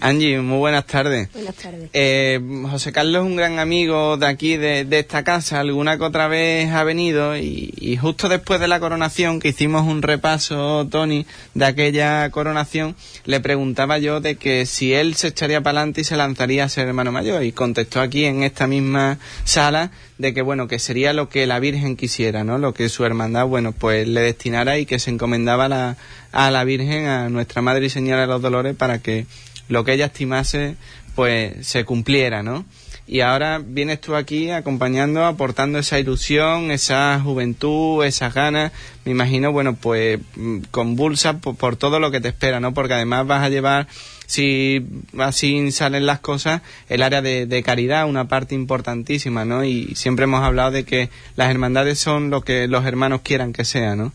Angie, 0.04 0.42
muy 0.42 0.58
buenas 0.58 0.86
tardes. 0.86 1.32
Buenas 1.32 1.56
tardes. 1.56 1.90
Eh, 1.94 2.38
José 2.70 2.92
Carlos 2.92 3.24
es 3.24 3.26
un 3.26 3.38
gran 3.38 3.58
amigo 3.60 4.18
de 4.18 4.28
aquí, 4.28 4.58
de, 4.58 4.86
esta 4.92 5.24
casa. 5.24 5.62
Alguna 5.62 5.98
que 5.98 6.04
otra 6.04 6.28
vez 6.28 6.70
ha 6.72 6.84
venido 6.84 7.38
y, 7.38 7.98
justo 8.02 8.28
después 8.28 8.60
de 8.60 8.68
la 8.68 8.82
coronación, 8.82 9.40
que 9.40 9.48
hicimos 9.48 9.88
un 9.88 10.02
repaso, 10.02 10.86
Tony, 10.92 11.26
de 11.54 11.64
aquella 11.64 12.30
coronación, 12.32 12.98
le 13.24 13.40
preguntaba 13.40 13.98
yo 13.98 14.20
de 14.20 14.36
que 14.36 14.66
si 14.66 14.94
él 14.94 15.16
se 15.16 15.30
echaría 15.30 15.62
para 15.62 15.80
adelante 15.80 16.02
y 16.02 16.04
se 16.04 16.18
lanzaría 16.18 16.66
a 16.66 16.70
ser 16.70 16.90
hermano 16.90 17.14
mayor. 17.14 17.42
Y 17.42 17.54
contestó 17.54 18.02
aquí 18.02 18.26
en 18.26 18.44
esta 18.44 18.68
misma 18.68 19.20
sala 19.46 19.92
de 20.18 20.34
que, 20.34 20.42
bueno, 20.42 20.68
que 20.68 20.80
sería 20.80 21.14
lo 21.14 21.30
que 21.30 21.48
la 21.48 21.60
Virgen 21.60 21.96
quisiera, 21.96 22.44
¿no? 22.44 22.58
Lo 22.58 22.74
que 22.74 22.90
su 22.90 23.06
hermandad, 23.06 23.46
bueno, 23.46 23.72
pues 23.72 24.06
le 24.06 24.20
destinara 24.20 24.78
y 24.80 24.86
que 24.86 25.00
se 25.00 25.12
encomendaba 25.12 25.70
la, 25.70 25.96
a 26.34 26.52
la 26.52 26.66
Virgen, 26.66 27.06
a 27.06 27.30
nuestra 27.30 27.62
Madre 27.62 27.86
y 27.86 27.90
Señora 27.90 28.24
de 28.24 28.28
los 28.28 28.42
Dolores, 28.42 28.76
para 28.76 29.00
que 29.00 29.28
lo 29.70 29.84
que 29.84 29.94
ella 29.94 30.06
estimase 30.06 30.76
pues 31.16 31.68
se 31.68 31.86
cumpliera, 31.86 32.42
¿no? 32.42 32.66
Y 33.06 33.20
ahora 33.20 33.62
vienes 33.64 34.00
tú 34.00 34.16
aquí 34.16 34.50
acompañando, 34.50 35.26
aportando 35.26 35.78
esa 35.78 36.00
ilusión, 36.00 36.72
esa 36.72 37.20
juventud, 37.22 38.04
esas 38.06 38.34
ganas, 38.34 38.72
me 39.04 39.12
imagino, 39.12 39.52
bueno, 39.52 39.76
pues 39.76 40.20
mm, 40.36 40.60
convulsa 40.72 41.40
por, 41.40 41.56
por 41.56 41.76
todo 41.76 42.00
lo 42.00 42.12
que 42.12 42.22
te 42.22 42.30
espera, 42.30 42.62
¿no? 42.62 42.74
Porque 42.74 42.94
además 42.94 43.28
vas 43.28 43.44
a 43.44 43.50
llevar 43.50 43.88
si 44.26 44.86
así 45.20 45.72
salen 45.72 46.06
las 46.06 46.20
cosas, 46.20 46.62
el 46.88 47.04
área 47.04 47.22
de, 47.22 47.46
de, 47.46 47.62
caridad, 47.62 48.08
una 48.08 48.30
parte 48.30 48.56
importantísima, 48.56 49.44
¿no? 49.44 49.66
Y 49.66 49.96
siempre 49.96 50.24
hemos 50.24 50.42
hablado 50.42 50.72
de 50.72 50.86
que 50.86 51.10
las 51.36 51.52
hermandades 51.52 52.00
son 52.00 52.30
lo 52.30 52.42
que 52.42 52.68
los 52.68 52.86
hermanos 52.86 53.22
quieran 53.22 53.52
que 53.52 53.66
sea, 53.66 53.98
¿no? 53.98 54.14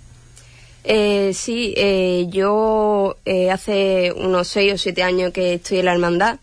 Eh, 0.84 1.32
sí, 1.34 1.74
eh, 1.76 2.26
yo 2.28 3.16
eh, 3.24 3.50
hace 3.50 4.12
unos 4.12 4.48
seis 4.48 4.72
o 4.72 4.78
siete 4.78 5.02
años 5.02 5.32
que 5.32 5.54
estoy 5.54 5.80
en 5.80 5.84
la 5.84 5.92
hermandad 5.92 6.38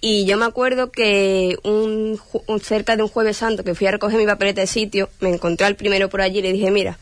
y 0.00 0.24
yo 0.24 0.38
me 0.38 0.46
acuerdo 0.46 0.90
que 0.90 1.58
un, 1.62 2.18
cerca 2.62 2.96
de 2.96 3.02
un 3.02 3.08
jueves 3.08 3.36
santo 3.36 3.64
que 3.64 3.74
fui 3.74 3.86
a 3.86 3.90
recoger 3.90 4.18
mi 4.18 4.26
papeleta 4.26 4.62
de 4.62 4.66
sitio, 4.66 5.10
me 5.20 5.28
encontré 5.28 5.66
al 5.66 5.76
primero 5.76 6.08
por 6.08 6.22
allí 6.22 6.38
y 6.38 6.42
le 6.42 6.52
dije, 6.52 6.70
mira, 6.70 6.98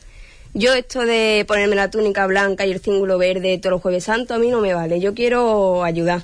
yo 0.53 0.75
esto 0.75 1.01
de 1.07 1.45
ponerme 1.47 1.77
la 1.77 1.91
túnica 1.91 2.27
blanca 2.27 2.67
y 2.67 2.73
el 2.73 2.81
cíngulo 2.81 3.17
verde 3.17 3.59
todos 3.59 3.73
los 3.73 3.83
jueves 3.83 4.05
santos 4.05 4.37
a 4.37 4.41
mí 4.41 4.49
no 4.49 4.61
me 4.61 4.75
vale, 4.75 4.99
yo 4.99 5.15
quiero 5.15 5.85
ayudar. 5.85 6.23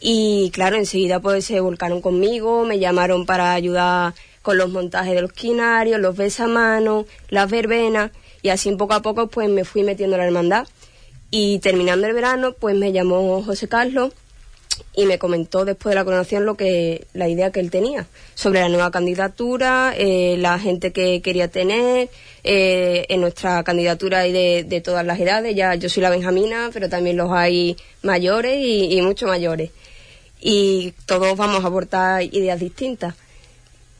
Y 0.00 0.50
claro, 0.52 0.76
enseguida 0.76 1.20
pues 1.20 1.44
se 1.44 1.60
volcaron 1.60 2.00
conmigo, 2.00 2.64
me 2.64 2.78
llamaron 2.78 3.26
para 3.26 3.52
ayudar 3.52 4.14
con 4.40 4.56
los 4.56 4.70
montajes 4.70 5.14
de 5.14 5.22
los 5.22 5.32
quinarios, 5.32 6.00
los 6.00 6.16
besamanos, 6.16 7.06
las 7.28 7.50
verbenas 7.50 8.10
y 8.42 8.48
así 8.48 8.70
poco 8.72 8.94
a 8.94 9.02
poco 9.02 9.28
pues 9.28 9.48
me 9.48 9.64
fui 9.64 9.82
metiendo 9.82 10.16
en 10.16 10.20
la 10.20 10.26
hermandad 10.26 10.66
y 11.30 11.60
terminando 11.60 12.06
el 12.06 12.12
verano 12.12 12.52
pues 12.52 12.76
me 12.76 12.92
llamó 12.92 13.42
José 13.42 13.68
Carlos 13.68 14.12
y 14.94 15.06
me 15.06 15.18
comentó 15.18 15.64
después 15.64 15.92
de 15.92 15.94
la 15.96 16.04
coronación 16.04 16.44
lo 16.44 16.56
que 16.56 17.06
la 17.12 17.28
idea 17.28 17.50
que 17.50 17.60
él 17.60 17.70
tenía 17.70 18.06
sobre 18.34 18.60
la 18.60 18.68
nueva 18.68 18.90
candidatura, 18.90 19.94
eh, 19.96 20.36
la 20.38 20.58
gente 20.58 20.92
que 20.92 21.22
quería 21.22 21.48
tener, 21.48 22.10
eh, 22.44 23.06
en 23.08 23.20
nuestra 23.20 23.62
candidatura 23.62 24.20
hay 24.20 24.32
de, 24.32 24.80
todas 24.80 25.06
las 25.06 25.18
edades, 25.20 25.54
ya 25.54 25.74
yo 25.74 25.88
soy 25.88 26.02
la 26.02 26.10
Benjamina, 26.10 26.70
pero 26.72 26.88
también 26.88 27.16
los 27.16 27.30
hay 27.32 27.76
mayores 28.02 28.56
y, 28.58 28.96
y 28.96 29.02
mucho 29.02 29.26
mayores. 29.26 29.70
Y 30.40 30.92
todos 31.06 31.36
vamos 31.36 31.64
a 31.64 31.68
aportar 31.68 32.22
ideas 32.22 32.58
distintas. 32.58 33.14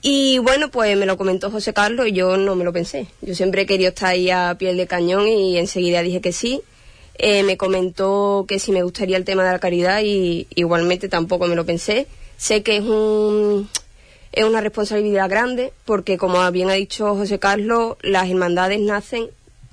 Y 0.05 0.38
bueno, 0.38 0.69
pues 0.69 0.97
me 0.97 1.07
lo 1.07 1.17
comentó 1.17 1.49
José 1.51 1.73
Carlos 1.73 2.09
y 2.09 2.12
yo 2.12 2.37
no 2.37 2.57
me 2.57 2.65
lo 2.65 2.73
pensé. 2.73 3.07
Yo 3.21 3.37
siempre 3.37 3.62
he 3.62 3.67
querido 3.67 3.91
estar 3.91 4.11
ahí 4.11 4.31
a 4.31 4.57
piel 4.59 4.77
de 4.77 4.88
cañón 4.88 5.29
y 5.29 5.57
enseguida 5.59 6.03
dije 6.03 6.21
que 6.21 6.33
sí. 6.33 6.61
Eh, 7.19 7.45
me 7.45 7.57
comentó 7.57 8.45
que 8.49 8.59
si 8.59 8.73
me 8.73 8.83
gustaría 8.83 9.17
el 9.17 9.25
tema 9.25 9.45
de 9.45 9.53
la 9.53 9.61
caridad 9.61 10.01
y 10.03 10.49
igualmente 10.57 11.09
tampoco 11.09 11.47
me 11.47 11.55
lo 11.55 11.65
pensé. 11.65 12.09
Sé 12.37 12.65
que 12.65 12.79
es 12.79 12.83
un 12.83 13.69
es 14.33 14.45
una 14.45 14.61
responsabilidad 14.61 15.31
grande 15.31 15.73
porque 15.85 16.19
como 16.19 16.51
bien 16.51 16.71
ha 16.71 16.75
dicho 16.75 17.15
José 17.15 17.38
Carlos, 17.38 17.97
las 18.03 18.29
hermandades 18.29 18.81
nacen 18.81 19.29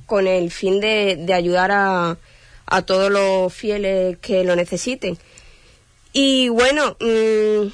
con 0.05 0.27
el 0.27 0.51
fin 0.51 0.79
de, 0.79 1.15
de 1.19 1.33
ayudar 1.33 1.71
a, 1.71 2.17
a 2.67 2.81
todos 2.83 3.09
los 3.09 3.51
fieles 3.51 4.17
que 4.19 4.43
lo 4.43 4.55
necesiten. 4.55 5.17
Y 6.13 6.49
bueno, 6.49 6.97
mmm, 6.99 7.71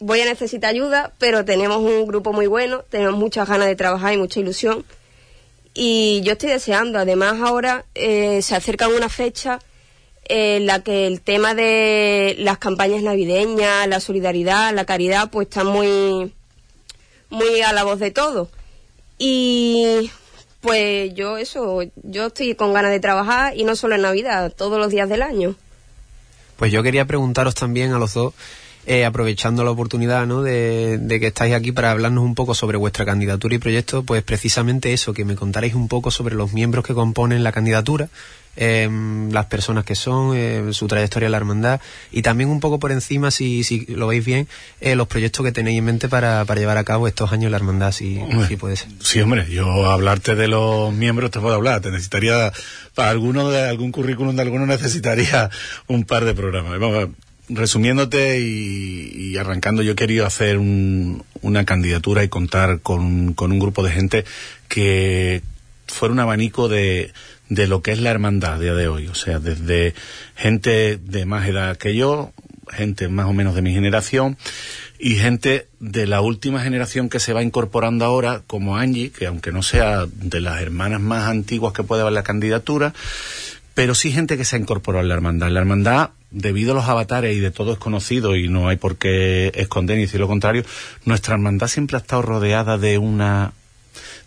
voy 0.00 0.20
a 0.22 0.24
necesitar 0.24 0.70
ayuda, 0.70 1.12
pero 1.18 1.44
tenemos 1.44 1.78
un 1.78 2.06
grupo 2.06 2.32
muy 2.32 2.46
bueno, 2.46 2.82
tenemos 2.88 3.18
muchas 3.18 3.48
ganas 3.48 3.68
de 3.68 3.76
trabajar 3.76 4.14
y 4.14 4.16
mucha 4.16 4.40
ilusión. 4.40 4.84
Y 5.74 6.22
yo 6.22 6.32
estoy 6.32 6.50
deseando, 6.50 6.98
además 6.98 7.40
ahora 7.40 7.84
eh, 7.94 8.42
se 8.42 8.56
acerca 8.56 8.88
una 8.88 9.08
fecha 9.08 9.60
en 10.24 10.66
la 10.66 10.82
que 10.82 11.06
el 11.06 11.20
tema 11.20 11.54
de 11.54 12.34
las 12.38 12.58
campañas 12.58 13.02
navideñas, 13.02 13.86
la 13.86 14.00
solidaridad, 14.00 14.74
la 14.74 14.84
caridad, 14.84 15.30
pues 15.30 15.48
está 15.48 15.64
muy, 15.64 16.32
muy 17.28 17.60
a 17.62 17.72
la 17.72 17.84
voz 17.84 17.98
de 17.98 18.10
todo. 18.10 18.50
Y 19.18 20.10
pues 20.60 21.14
yo 21.14 21.36
eso, 21.36 21.80
yo 22.02 22.26
estoy 22.26 22.54
con 22.54 22.72
ganas 22.72 22.90
de 22.90 23.00
trabajar 23.00 23.56
y 23.56 23.64
no 23.64 23.76
solo 23.76 23.96
en 23.96 24.02
Navidad, 24.02 24.52
todos 24.56 24.78
los 24.78 24.90
días 24.90 25.08
del 25.08 25.22
año. 25.22 25.56
Pues 26.56 26.72
yo 26.72 26.82
quería 26.82 27.06
preguntaros 27.06 27.54
también 27.54 27.92
a 27.92 27.98
los 27.98 28.14
dos 28.14 28.34
eh, 28.86 29.04
aprovechando 29.04 29.64
la 29.64 29.70
oportunidad 29.70 30.26
¿no? 30.26 30.42
de, 30.42 30.98
de, 30.98 31.20
que 31.20 31.28
estáis 31.28 31.54
aquí 31.54 31.72
para 31.72 31.90
hablarnos 31.90 32.24
un 32.24 32.34
poco 32.34 32.54
sobre 32.54 32.76
vuestra 32.76 33.04
candidatura 33.04 33.54
y 33.54 33.58
proyecto, 33.58 34.02
pues 34.02 34.22
precisamente 34.22 34.92
eso, 34.92 35.12
que 35.12 35.24
me 35.24 35.36
contaréis 35.36 35.74
un 35.74 35.88
poco 35.88 36.10
sobre 36.10 36.34
los 36.34 36.52
miembros 36.52 36.84
que 36.84 36.94
componen 36.94 37.44
la 37.44 37.52
candidatura, 37.52 38.08
eh, 38.56 38.88
las 39.30 39.46
personas 39.46 39.84
que 39.84 39.94
son, 39.94 40.36
eh, 40.36 40.72
su 40.72 40.86
trayectoria 40.88 41.26
en 41.26 41.32
la 41.32 41.38
hermandad 41.38 41.80
y 42.10 42.22
también 42.22 42.50
un 42.50 42.60
poco 42.60 42.78
por 42.78 42.90
encima, 42.90 43.30
si, 43.30 43.62
si 43.64 43.86
lo 43.86 44.08
veis 44.08 44.24
bien, 44.24 44.48
eh, 44.80 44.96
los 44.96 45.06
proyectos 45.06 45.44
que 45.44 45.52
tenéis 45.52 45.78
en 45.78 45.84
mente 45.84 46.08
para, 46.08 46.44
para, 46.44 46.60
llevar 46.60 46.76
a 46.76 46.84
cabo 46.84 47.06
estos 47.06 47.32
años 47.32 47.44
en 47.44 47.52
la 47.52 47.56
hermandad, 47.58 47.92
si, 47.92 48.18
hombre, 48.18 48.48
si 48.48 48.56
puede 48.56 48.76
ser. 48.76 48.88
Sí, 49.00 49.20
hombre, 49.20 49.46
yo 49.50 49.90
hablarte 49.90 50.34
de 50.34 50.48
los 50.48 50.92
miembros 50.92 51.30
te 51.30 51.40
puedo 51.40 51.54
hablar, 51.54 51.80
te 51.80 51.90
necesitaría, 51.90 52.52
para 52.94 53.10
alguno 53.10 53.50
de 53.50 53.68
algún 53.68 53.92
currículum 53.92 54.34
de 54.34 54.42
alguno 54.42 54.66
necesitaría 54.66 55.48
un 55.86 56.04
par 56.04 56.24
de 56.24 56.34
programas. 56.34 56.78
Vamos, 56.78 57.10
resumiéndote 57.50 58.40
y, 58.40 59.12
y, 59.14 59.36
arrancando, 59.36 59.82
yo 59.82 59.96
querido 59.96 60.26
hacer 60.26 60.58
un, 60.58 61.24
una 61.42 61.64
candidatura 61.64 62.24
y 62.24 62.28
contar 62.28 62.80
con, 62.80 63.34
con 63.34 63.52
un 63.52 63.58
grupo 63.58 63.82
de 63.82 63.90
gente 63.90 64.24
que 64.68 65.42
fuera 65.86 66.12
un 66.12 66.20
abanico 66.20 66.68
de, 66.68 67.12
de 67.48 67.66
lo 67.66 67.82
que 67.82 67.92
es 67.92 68.00
la 68.00 68.10
hermandad 68.10 68.54
a 68.54 68.58
día 68.58 68.74
de 68.74 68.88
hoy. 68.88 69.08
O 69.08 69.14
sea, 69.14 69.38
desde 69.38 69.94
gente 70.36 70.96
de 70.96 71.26
más 71.26 71.46
edad 71.46 71.76
que 71.76 71.94
yo, 71.94 72.32
gente 72.70 73.08
más 73.08 73.26
o 73.26 73.32
menos 73.32 73.54
de 73.54 73.62
mi 73.62 73.72
generación 73.72 74.38
y 74.98 75.16
gente 75.16 75.66
de 75.80 76.06
la 76.06 76.20
última 76.20 76.62
generación 76.62 77.08
que 77.08 77.20
se 77.20 77.32
va 77.32 77.42
incorporando 77.42 78.04
ahora, 78.04 78.42
como 78.46 78.76
Angie, 78.76 79.10
que 79.10 79.26
aunque 79.26 79.52
no 79.52 79.62
sea 79.62 80.06
de 80.06 80.40
las 80.40 80.60
hermanas 80.60 81.00
más 81.00 81.28
antiguas 81.28 81.72
que 81.72 81.82
puede 81.82 82.02
haber 82.02 82.12
la 82.12 82.22
candidatura, 82.22 82.94
pero 83.74 83.94
sí 83.94 84.12
gente 84.12 84.36
que 84.36 84.44
se 84.44 84.56
ha 84.56 84.58
incorporado 84.58 85.04
a 85.04 85.08
la 85.08 85.14
hermandad. 85.14 85.48
La 85.50 85.60
hermandad, 85.60 86.10
debido 86.30 86.72
a 86.72 86.74
los 86.74 86.88
avatares 86.88 87.36
y 87.36 87.40
de 87.40 87.50
todo 87.50 87.72
es 87.72 87.78
conocido 87.78 88.36
y 88.36 88.48
no 88.48 88.68
hay 88.68 88.76
por 88.76 88.96
qué 88.96 89.52
esconder 89.54 89.96
ni 89.96 90.02
decir 90.02 90.20
lo 90.20 90.28
contrario, 90.28 90.64
nuestra 91.04 91.34
hermandad 91.34 91.68
siempre 91.68 91.96
ha 91.96 92.00
estado 92.00 92.22
rodeada 92.22 92.78
de 92.78 92.98
una 92.98 93.52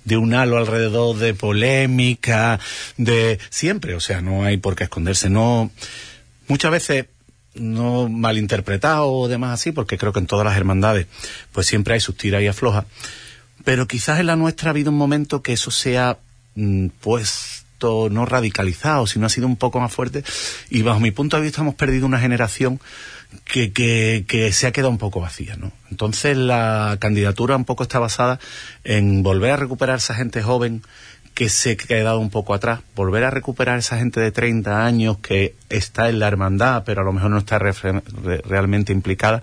de 0.03 0.17
un 0.17 0.33
halo 0.33 0.57
alrededor 0.57 1.17
de 1.17 1.33
polémica, 1.33 2.59
de 2.97 3.39
siempre, 3.49 3.95
o 3.95 4.01
sea, 4.01 4.19
no 4.19 4.43
hay 4.43 4.57
por 4.57 4.75
qué 4.75 4.83
esconderse, 4.83 5.29
no 5.29 5.71
muchas 6.49 6.71
veces 6.71 7.05
no 7.55 8.09
malinterpretado 8.09 9.09
o 9.09 9.27
demás 9.27 9.59
así, 9.59 9.71
porque 9.71 9.97
creo 9.97 10.11
que 10.11 10.19
en 10.19 10.27
todas 10.27 10.45
las 10.45 10.57
hermandades 10.57 11.07
pues 11.51 11.67
siempre 11.67 11.93
hay 11.93 11.99
sus 12.01 12.17
tiras 12.17 12.41
y 12.41 12.47
aflojas, 12.47 12.85
pero 13.63 13.87
quizás 13.87 14.19
en 14.19 14.27
la 14.27 14.35
nuestra 14.35 14.69
ha 14.69 14.71
habido 14.71 14.91
un 14.91 14.97
momento 14.97 15.41
que 15.41 15.53
eso 15.53 15.71
sea 15.71 16.17
mm, 16.55 16.87
no 17.83 18.25
radicalizado, 18.25 19.07
sino 19.07 19.25
ha 19.25 19.29
sido 19.29 19.47
un 19.47 19.57
poco 19.57 19.79
más 19.79 19.91
fuerte 19.91 20.23
y 20.69 20.81
bajo 20.81 20.99
mi 20.99 21.11
punto 21.11 21.37
de 21.37 21.43
vista 21.43 21.61
hemos 21.61 21.75
perdido 21.75 22.05
una 22.05 22.19
generación 22.19 22.79
que, 23.45 23.71
que, 23.71 24.25
que, 24.27 24.51
se 24.51 24.67
ha 24.67 24.71
quedado 24.71 24.91
un 24.91 24.97
poco 24.97 25.19
vacía, 25.19 25.55
¿no? 25.55 25.71
Entonces 25.89 26.37
la 26.37 26.97
candidatura 26.99 27.55
un 27.55 27.65
poco 27.65 27.83
está 27.83 27.99
basada 27.99 28.39
en 28.83 29.23
volver 29.23 29.51
a 29.51 29.57
recuperar 29.57 29.97
esa 29.97 30.13
gente 30.13 30.43
joven 30.43 30.83
que 31.33 31.49
se 31.49 31.71
ha 31.71 31.77
quedado 31.77 32.19
un 32.19 32.29
poco 32.29 32.53
atrás, 32.53 32.81
volver 32.95 33.23
a 33.23 33.31
recuperar 33.31 33.79
esa 33.79 33.97
gente 33.97 34.19
de 34.19 34.31
30 34.31 34.85
años 34.85 35.17
que 35.17 35.55
está 35.69 36.09
en 36.09 36.19
la 36.19 36.27
hermandad, 36.27 36.83
pero 36.85 37.01
a 37.01 37.03
lo 37.03 37.11
mejor 37.11 37.31
no 37.31 37.39
está 37.39 37.57
re, 37.59 37.71
re, 37.71 38.41
realmente 38.45 38.93
implicada. 38.93 39.41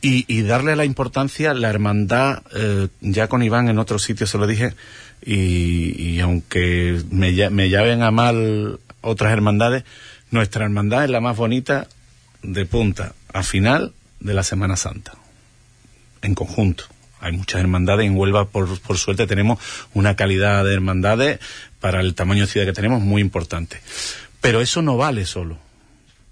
Y, 0.00 0.24
y, 0.28 0.42
darle 0.42 0.76
la 0.76 0.84
importancia, 0.84 1.54
la 1.54 1.70
hermandad, 1.70 2.42
eh, 2.54 2.86
ya 3.00 3.26
con 3.26 3.42
Iván 3.42 3.68
en 3.68 3.78
otro 3.78 3.98
sitio 3.98 4.28
se 4.28 4.38
lo 4.38 4.46
dije, 4.46 4.74
y, 5.24 6.20
aunque 6.20 7.02
me, 7.10 7.50
me 7.50 7.70
llamen 7.70 8.02
a 8.02 8.10
mal 8.10 8.80
otras 9.00 9.32
hermandades, 9.32 9.84
nuestra 10.30 10.64
hermandad 10.64 11.04
es 11.04 11.10
la 11.10 11.20
más 11.20 11.36
bonita 11.36 11.88
de 12.42 12.66
punta 12.66 13.14
a 13.32 13.42
final 13.42 13.92
de 14.20 14.34
la 14.34 14.42
Semana 14.42 14.76
Santa, 14.76 15.12
en 16.22 16.34
conjunto. 16.34 16.84
Hay 17.20 17.32
muchas 17.32 17.60
hermandades 17.60 18.06
en 18.06 18.16
Huelva, 18.16 18.46
por, 18.46 18.78
por 18.80 18.96
suerte 18.96 19.26
tenemos 19.26 19.58
una 19.92 20.14
calidad 20.14 20.64
de 20.64 20.74
hermandades 20.74 21.40
para 21.80 22.00
el 22.00 22.14
tamaño 22.14 22.42
de 22.42 22.46
ciudad 22.46 22.66
que 22.66 22.72
tenemos 22.72 23.02
muy 23.02 23.20
importante. 23.20 23.80
Pero 24.40 24.60
eso 24.60 24.82
no 24.82 24.96
vale 24.96 25.26
solo. 25.26 25.58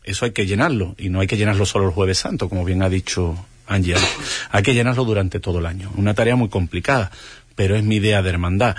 Eso 0.05 0.25
hay 0.25 0.31
que 0.31 0.47
llenarlo. 0.47 0.95
Y 0.99 1.09
no 1.09 1.21
hay 1.21 1.27
que 1.27 1.37
llenarlo 1.37 1.67
solo 1.67 1.87
el 1.87 1.93
Jueves 1.93 2.19
Santo, 2.19 2.49
como 2.49 2.65
bien 2.65 2.83
ha 2.83 2.89
dicho 2.89 3.47
Ángel. 3.67 3.99
Hay 4.51 4.63
que 4.63 4.75
llenarlo 4.75 5.05
durante 5.05 5.41
todo 5.41 5.59
el 5.59 5.67
año. 5.67 5.91
Una 5.97 6.15
tarea 6.15 6.37
muy 6.37 6.49
complicada, 6.49 7.11
pero 7.57 7.75
es 7.75 7.83
mi 7.83 7.97
idea 7.97 8.23
de 8.23 8.31
hermandad. 8.31 8.77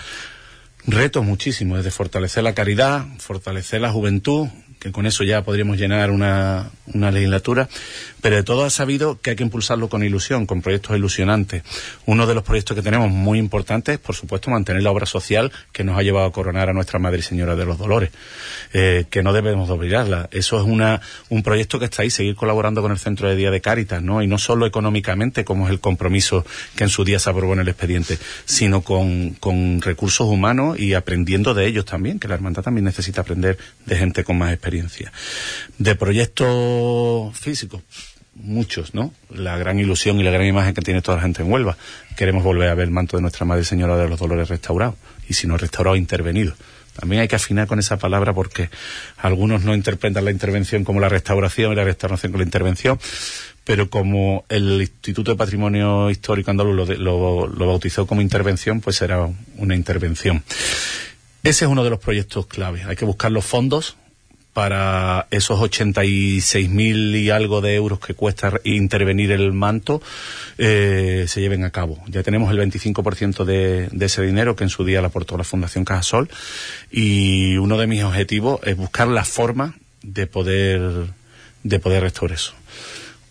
Reto 0.85 1.21
muchísimo, 1.21 1.75
desde 1.75 1.91
fortalecer 1.91 2.43
la 2.43 2.55
caridad, 2.55 3.05
fortalecer 3.19 3.81
la 3.81 3.91
juventud, 3.91 4.47
que 4.79 4.91
con 4.91 5.05
eso 5.05 5.23
ya 5.23 5.43
podríamos 5.43 5.77
llenar 5.77 6.11
una, 6.11 6.69
una 6.93 7.11
legislatura, 7.11 7.67
pero 8.21 8.35
de 8.35 8.43
todo 8.43 8.63
ha 8.65 8.69
sabido 8.69 9.19
que 9.21 9.31
hay 9.31 9.35
que 9.35 9.43
impulsarlo 9.43 9.89
con 9.89 10.03
ilusión, 10.03 10.45
con 10.45 10.61
proyectos 10.61 10.95
ilusionantes. 10.95 11.63
Uno 12.05 12.27
de 12.27 12.35
los 12.35 12.43
proyectos 12.43 12.75
que 12.75 12.81
tenemos 12.81 13.09
muy 13.09 13.39
importantes 13.39 13.95
es, 13.95 13.99
por 13.99 14.15
supuesto, 14.15 14.51
mantener 14.51 14.83
la 14.83 14.91
obra 14.91 15.05
social 15.05 15.51
que 15.71 15.83
nos 15.83 15.97
ha 15.97 16.03
llevado 16.03 16.27
a 16.27 16.31
coronar 16.31 16.69
a 16.69 16.73
nuestra 16.73 16.99
Madre 16.99 17.19
y 17.19 17.23
Señora 17.23 17.55
de 17.55 17.65
los 17.65 17.77
Dolores, 17.77 18.11
eh, 18.73 19.05
que 19.09 19.23
no 19.23 19.33
debemos 19.33 19.67
de 19.67 19.73
olvidarla. 19.73 20.29
Eso 20.31 20.59
es 20.59 20.65
una, 20.65 21.01
un 21.29 21.43
proyecto 21.43 21.79
que 21.79 21.85
está 21.85 22.03
ahí, 22.03 22.09
seguir 22.09 22.35
colaborando 22.35 22.81
con 22.81 22.91
el 22.91 22.99
Centro 22.99 23.29
de 23.29 23.35
Día 23.35 23.51
de 23.51 23.61
Cáritas, 23.61 24.01
¿no? 24.01 24.21
Y 24.21 24.27
no 24.27 24.37
solo 24.37 24.65
económicamente, 24.65 25.43
como 25.43 25.65
es 25.65 25.71
el 25.71 25.79
compromiso 25.79 26.45
que 26.75 26.83
en 26.83 26.89
su 26.89 27.03
día 27.03 27.19
se 27.19 27.29
aprobó 27.29 27.53
en 27.53 27.59
el 27.59 27.67
expediente, 27.67 28.17
sino 28.45 28.81
con, 28.81 29.31
con 29.31 29.81
recursos 29.81 30.27
humanos 30.27 30.79
y 30.79 30.93
aprendiendo 30.93 31.53
de 31.53 31.65
ellos 31.65 31.85
también, 31.85 32.19
que 32.19 32.27
la 32.27 32.35
hermandad 32.35 32.63
también 32.63 32.85
necesita 32.85 33.21
aprender 33.21 33.57
de 33.85 33.95
gente 33.95 34.23
con 34.23 34.37
más 34.37 34.51
experiencia. 34.51 34.66
De 35.77 35.95
proyectos 35.95 37.37
físicos, 37.37 37.81
muchos, 38.35 38.93
¿no? 38.93 39.13
La 39.29 39.57
gran 39.57 39.79
ilusión 39.79 40.19
y 40.19 40.23
la 40.23 40.31
gran 40.31 40.45
imagen 40.45 40.73
que 40.73 40.81
tiene 40.81 41.01
toda 41.01 41.17
la 41.17 41.23
gente 41.23 41.41
en 41.41 41.51
Huelva. 41.51 41.77
Queremos 42.15 42.43
volver 42.43 42.69
a 42.69 42.75
ver 42.75 42.85
el 42.85 42.91
manto 42.91 43.17
de 43.17 43.21
nuestra 43.21 43.45
Madre 43.45 43.63
Señora 43.63 43.97
de 43.97 44.09
los 44.09 44.19
Dolores 44.19 44.49
restaurado. 44.49 44.95
Y 45.27 45.33
si 45.33 45.47
no 45.47 45.57
restaurado, 45.57 45.95
intervenido. 45.95 46.55
También 46.99 47.21
hay 47.21 47.27
que 47.27 47.35
afinar 47.35 47.67
con 47.67 47.77
esa 47.77 47.97
palabra 47.97 48.33
porque 48.33 48.69
algunos 49.17 49.63
no 49.63 49.75
interpretan 49.75 50.25
la 50.25 50.31
intervención 50.31 50.83
como 50.83 50.99
la 50.99 51.09
restauración 51.09 51.71
y 51.71 51.75
la 51.75 51.83
restauración 51.83 52.31
con 52.31 52.39
la 52.39 52.45
intervención, 52.45 52.99
pero 53.63 53.89
como 53.89 54.45
el 54.49 54.81
Instituto 54.81 55.31
de 55.31 55.37
Patrimonio 55.37 56.09
Histórico 56.09 56.49
Andaluz 56.49 56.75
lo, 56.75 56.95
lo, 56.97 57.47
lo 57.47 57.67
bautizó 57.67 58.07
como 58.07 58.21
intervención, 58.21 58.81
pues 58.81 58.95
será 58.95 59.29
una 59.57 59.75
intervención. 59.75 60.43
Ese 61.43 61.65
es 61.65 61.71
uno 61.71 61.83
de 61.83 61.91
los 61.91 61.99
proyectos 61.99 62.47
clave. 62.47 62.83
Hay 62.83 62.95
que 62.95 63.05
buscar 63.05 63.31
los 63.31 63.45
fondos 63.45 63.95
para 64.57 65.27
esos 65.29 65.59
86 65.59 66.67
mil 66.71 67.15
y 67.15 67.29
algo 67.29 67.61
de 67.61 67.75
euros 67.75 67.99
que 67.99 68.15
cuesta 68.15 68.59
intervenir 68.63 69.31
el 69.31 69.53
manto 69.53 70.01
eh, 70.57 71.25
se 71.27 71.41
lleven 71.41 71.63
a 71.63 71.69
cabo. 71.69 71.99
Ya 72.07 72.23
tenemos 72.23 72.49
el 72.49 72.57
25% 72.57 73.45
de, 73.45 73.87
de, 73.91 74.05
ese 74.07 74.23
dinero 74.23 74.55
que 74.55 74.63
en 74.63 74.71
su 74.71 74.83
día 74.83 74.99
le 74.99 75.05
aportó 75.05 75.37
la 75.37 75.43
Fundación 75.43 75.85
Cajasol 75.85 76.27
y 76.89 77.55
uno 77.57 77.77
de 77.77 77.85
mis 77.85 78.03
objetivos 78.03 78.59
es 78.63 78.75
buscar 78.75 79.07
la 79.09 79.25
forma 79.25 79.75
de 80.01 80.25
poder, 80.25 81.05
de 81.61 81.79
poder 81.79 82.01
restaurar 82.01 82.37
eso. 82.37 82.53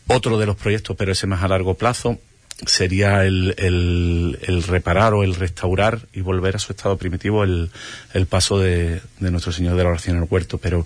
Otro 0.06 0.38
de 0.38 0.46
los 0.46 0.54
proyectos, 0.54 0.94
pero 0.96 1.10
ese 1.10 1.26
más 1.26 1.42
a 1.42 1.48
largo 1.48 1.74
plazo, 1.74 2.20
sería 2.64 3.24
el, 3.24 3.54
el, 3.58 4.62
reparar 4.62 5.12
o 5.12 5.22
el 5.22 5.34
restaurar 5.34 6.00
y 6.14 6.22
volver 6.22 6.56
a 6.56 6.58
su 6.58 6.72
estado 6.72 6.96
primitivo 6.96 7.44
el, 7.44 7.70
el 8.14 8.26
paso 8.26 8.58
de, 8.58 9.02
de, 9.20 9.30
nuestro 9.30 9.52
Señor 9.52 9.76
de 9.76 9.82
la 9.82 9.90
Oración 9.90 10.16
en 10.16 10.22
el 10.22 10.28
Huerto. 10.30 10.58
Pero 10.58 10.84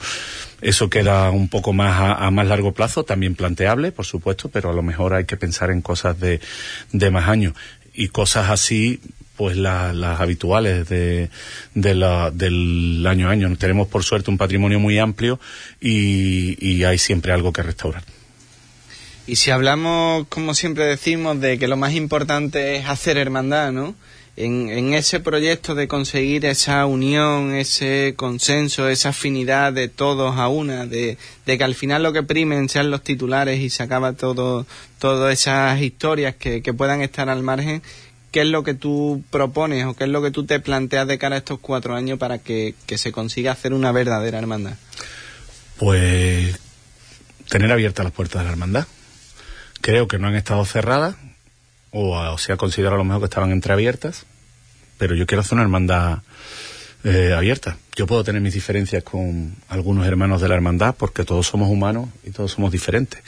eso 0.60 0.90
queda 0.90 1.30
un 1.30 1.48
poco 1.48 1.72
más 1.72 2.00
a, 2.00 2.26
a, 2.26 2.30
más 2.30 2.46
largo 2.48 2.72
plazo, 2.72 3.04
también 3.04 3.36
planteable, 3.36 3.92
por 3.92 4.04
supuesto, 4.04 4.48
pero 4.48 4.70
a 4.70 4.74
lo 4.74 4.82
mejor 4.82 5.14
hay 5.14 5.26
que 5.26 5.36
pensar 5.36 5.70
en 5.70 5.80
cosas 5.80 6.18
de, 6.18 6.40
de 6.92 7.10
más 7.10 7.28
años. 7.28 7.54
Y 7.94 8.08
cosas 8.08 8.50
así, 8.50 9.00
pues 9.36 9.56
la, 9.56 9.92
las 9.92 10.20
habituales 10.20 10.88
de, 10.88 11.30
de 11.74 11.94
la, 11.94 12.32
del 12.32 13.06
año 13.06 13.28
a 13.28 13.30
año. 13.30 13.56
Tenemos 13.56 13.86
por 13.86 14.02
suerte 14.02 14.30
un 14.30 14.38
patrimonio 14.38 14.80
muy 14.80 14.98
amplio 14.98 15.38
y, 15.80 16.56
y 16.64 16.82
hay 16.84 16.98
siempre 16.98 17.32
algo 17.32 17.52
que 17.52 17.62
restaurar. 17.62 18.02
Y 19.26 19.36
si 19.36 19.50
hablamos, 19.50 20.26
como 20.28 20.54
siempre 20.54 20.84
decimos, 20.84 21.40
de 21.40 21.58
que 21.58 21.68
lo 21.68 21.76
más 21.76 21.94
importante 21.94 22.76
es 22.76 22.86
hacer 22.86 23.16
hermandad, 23.16 23.72
¿no? 23.72 23.94
En, 24.36 24.70
en, 24.70 24.94
ese 24.94 25.20
proyecto 25.20 25.74
de 25.74 25.86
conseguir 25.86 26.46
esa 26.46 26.86
unión, 26.86 27.54
ese 27.54 28.14
consenso, 28.16 28.88
esa 28.88 29.10
afinidad 29.10 29.72
de 29.72 29.88
todos 29.88 30.36
a 30.36 30.48
una, 30.48 30.86
de, 30.86 31.18
que 31.44 31.62
al 31.62 31.74
final 31.74 32.02
lo 32.02 32.12
que 32.12 32.22
primen 32.22 32.68
sean 32.68 32.90
los 32.90 33.02
titulares 33.02 33.60
y 33.60 33.68
se 33.68 33.82
acaba 33.82 34.14
todo, 34.14 34.66
todas 34.98 35.32
esas 35.32 35.80
historias 35.80 36.34
que, 36.36 36.62
puedan 36.72 37.02
estar 37.02 37.28
al 37.28 37.42
margen, 37.42 37.82
¿qué 38.30 38.40
es 38.40 38.46
lo 38.46 38.64
que 38.64 38.72
tú 38.72 39.22
propones 39.30 39.84
o 39.84 39.94
qué 39.94 40.04
es 40.04 40.10
lo 40.10 40.22
que 40.22 40.30
tú 40.30 40.46
te 40.46 40.58
planteas 40.58 41.06
de 41.06 41.18
cara 41.18 41.34
a 41.34 41.38
estos 41.38 41.58
cuatro 41.58 41.94
años 41.94 42.18
para 42.18 42.38
que 42.38 42.74
se 42.86 43.12
consiga 43.12 43.52
hacer 43.52 43.74
una 43.74 43.92
verdadera 43.92 44.38
hermandad? 44.38 44.76
Pues 45.76 46.58
tener 47.48 47.70
abiertas 47.70 48.04
las 48.04 48.14
puertas 48.14 48.40
de 48.40 48.44
la 48.46 48.52
hermandad 48.52 48.86
creo 49.80 50.08
que 50.08 50.18
no 50.18 50.28
han 50.28 50.34
estado 50.34 50.64
cerradas 50.64 51.16
o, 51.90 52.16
o 52.16 52.38
se 52.38 52.52
ha 52.52 52.56
considerado 52.56 52.96
a 52.96 52.98
lo 52.98 53.04
mejor 53.04 53.22
que 53.22 53.26
estaban 53.26 53.52
entreabiertas, 53.52 54.26
pero 54.98 55.14
yo 55.14 55.26
quiero 55.26 55.40
hacer 55.40 55.54
una 55.54 55.62
hermandad 55.62 56.20
eh, 57.02 57.32
abierta. 57.34 57.78
Yo 57.96 58.06
puedo 58.06 58.22
tener 58.24 58.42
mis 58.42 58.52
diferencias 58.52 59.02
con 59.02 59.56
algunos 59.68 60.06
hermanos 60.06 60.42
de 60.42 60.48
la 60.48 60.54
hermandad 60.54 60.94
porque 60.98 61.24
todos 61.24 61.46
somos 61.46 61.70
humanos 61.70 62.10
y 62.24 62.30
todos 62.30 62.52
somos 62.52 62.72
diferentes. 62.72 63.22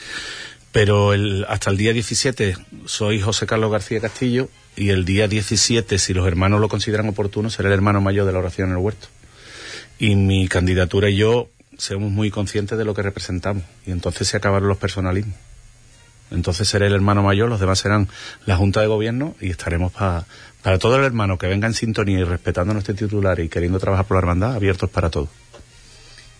Pero 0.71 1.13
el, 1.13 1.45
hasta 1.49 1.71
el 1.71 1.77
día 1.77 1.93
17 1.93 2.55
soy 2.85 3.19
José 3.19 3.47
Carlos 3.47 3.71
García 3.71 3.99
Castillo 3.99 4.49
y 4.75 4.89
el 4.89 5.05
día 5.05 5.27
17, 5.27 5.97
si 5.97 6.13
los 6.13 6.27
hermanos 6.27 6.61
lo 6.61 6.69
consideran 6.69 7.09
oportuno, 7.09 7.49
seré 7.49 7.69
el 7.69 7.73
hermano 7.73 8.01
mayor 8.01 8.25
de 8.25 8.33
la 8.33 8.39
oración 8.39 8.69
en 8.69 8.75
el 8.75 8.81
huerto. 8.81 9.07
Y 9.97 10.15
mi 10.15 10.47
candidatura 10.47 11.09
y 11.09 11.15
yo 11.15 11.49
somos 11.77 12.11
muy 12.11 12.29
conscientes 12.29 12.77
de 12.77 12.85
lo 12.85 12.93
que 12.93 13.01
representamos 13.01 13.63
y 13.87 13.91
entonces 13.91 14.27
se 14.27 14.37
acabaron 14.37 14.67
los 14.67 14.77
personalismos. 14.77 15.35
Entonces 16.33 16.67
seré 16.67 16.87
el 16.87 16.93
hermano 16.93 17.23
mayor, 17.23 17.47
los 17.47 17.59
demás 17.61 17.79
serán 17.79 18.09
la 18.45 18.57
Junta 18.57 18.81
de 18.81 18.87
Gobierno 18.87 19.35
y 19.39 19.49
estaremos 19.51 19.93
pa- 19.93 20.25
para 20.61 20.79
todo 20.79 20.97
el 20.97 21.03
hermano 21.03 21.37
que 21.37 21.47
venga 21.47 21.67
en 21.67 21.73
sintonía 21.73 22.19
y 22.19 22.23
respetando 22.23 22.73
nuestro 22.73 22.95
titular 22.95 23.39
y 23.39 23.47
queriendo 23.49 23.79
trabajar 23.79 24.05
por 24.05 24.15
la 24.15 24.19
hermandad, 24.19 24.55
abiertos 24.55 24.89
para 24.89 25.09
todo. 25.09 25.29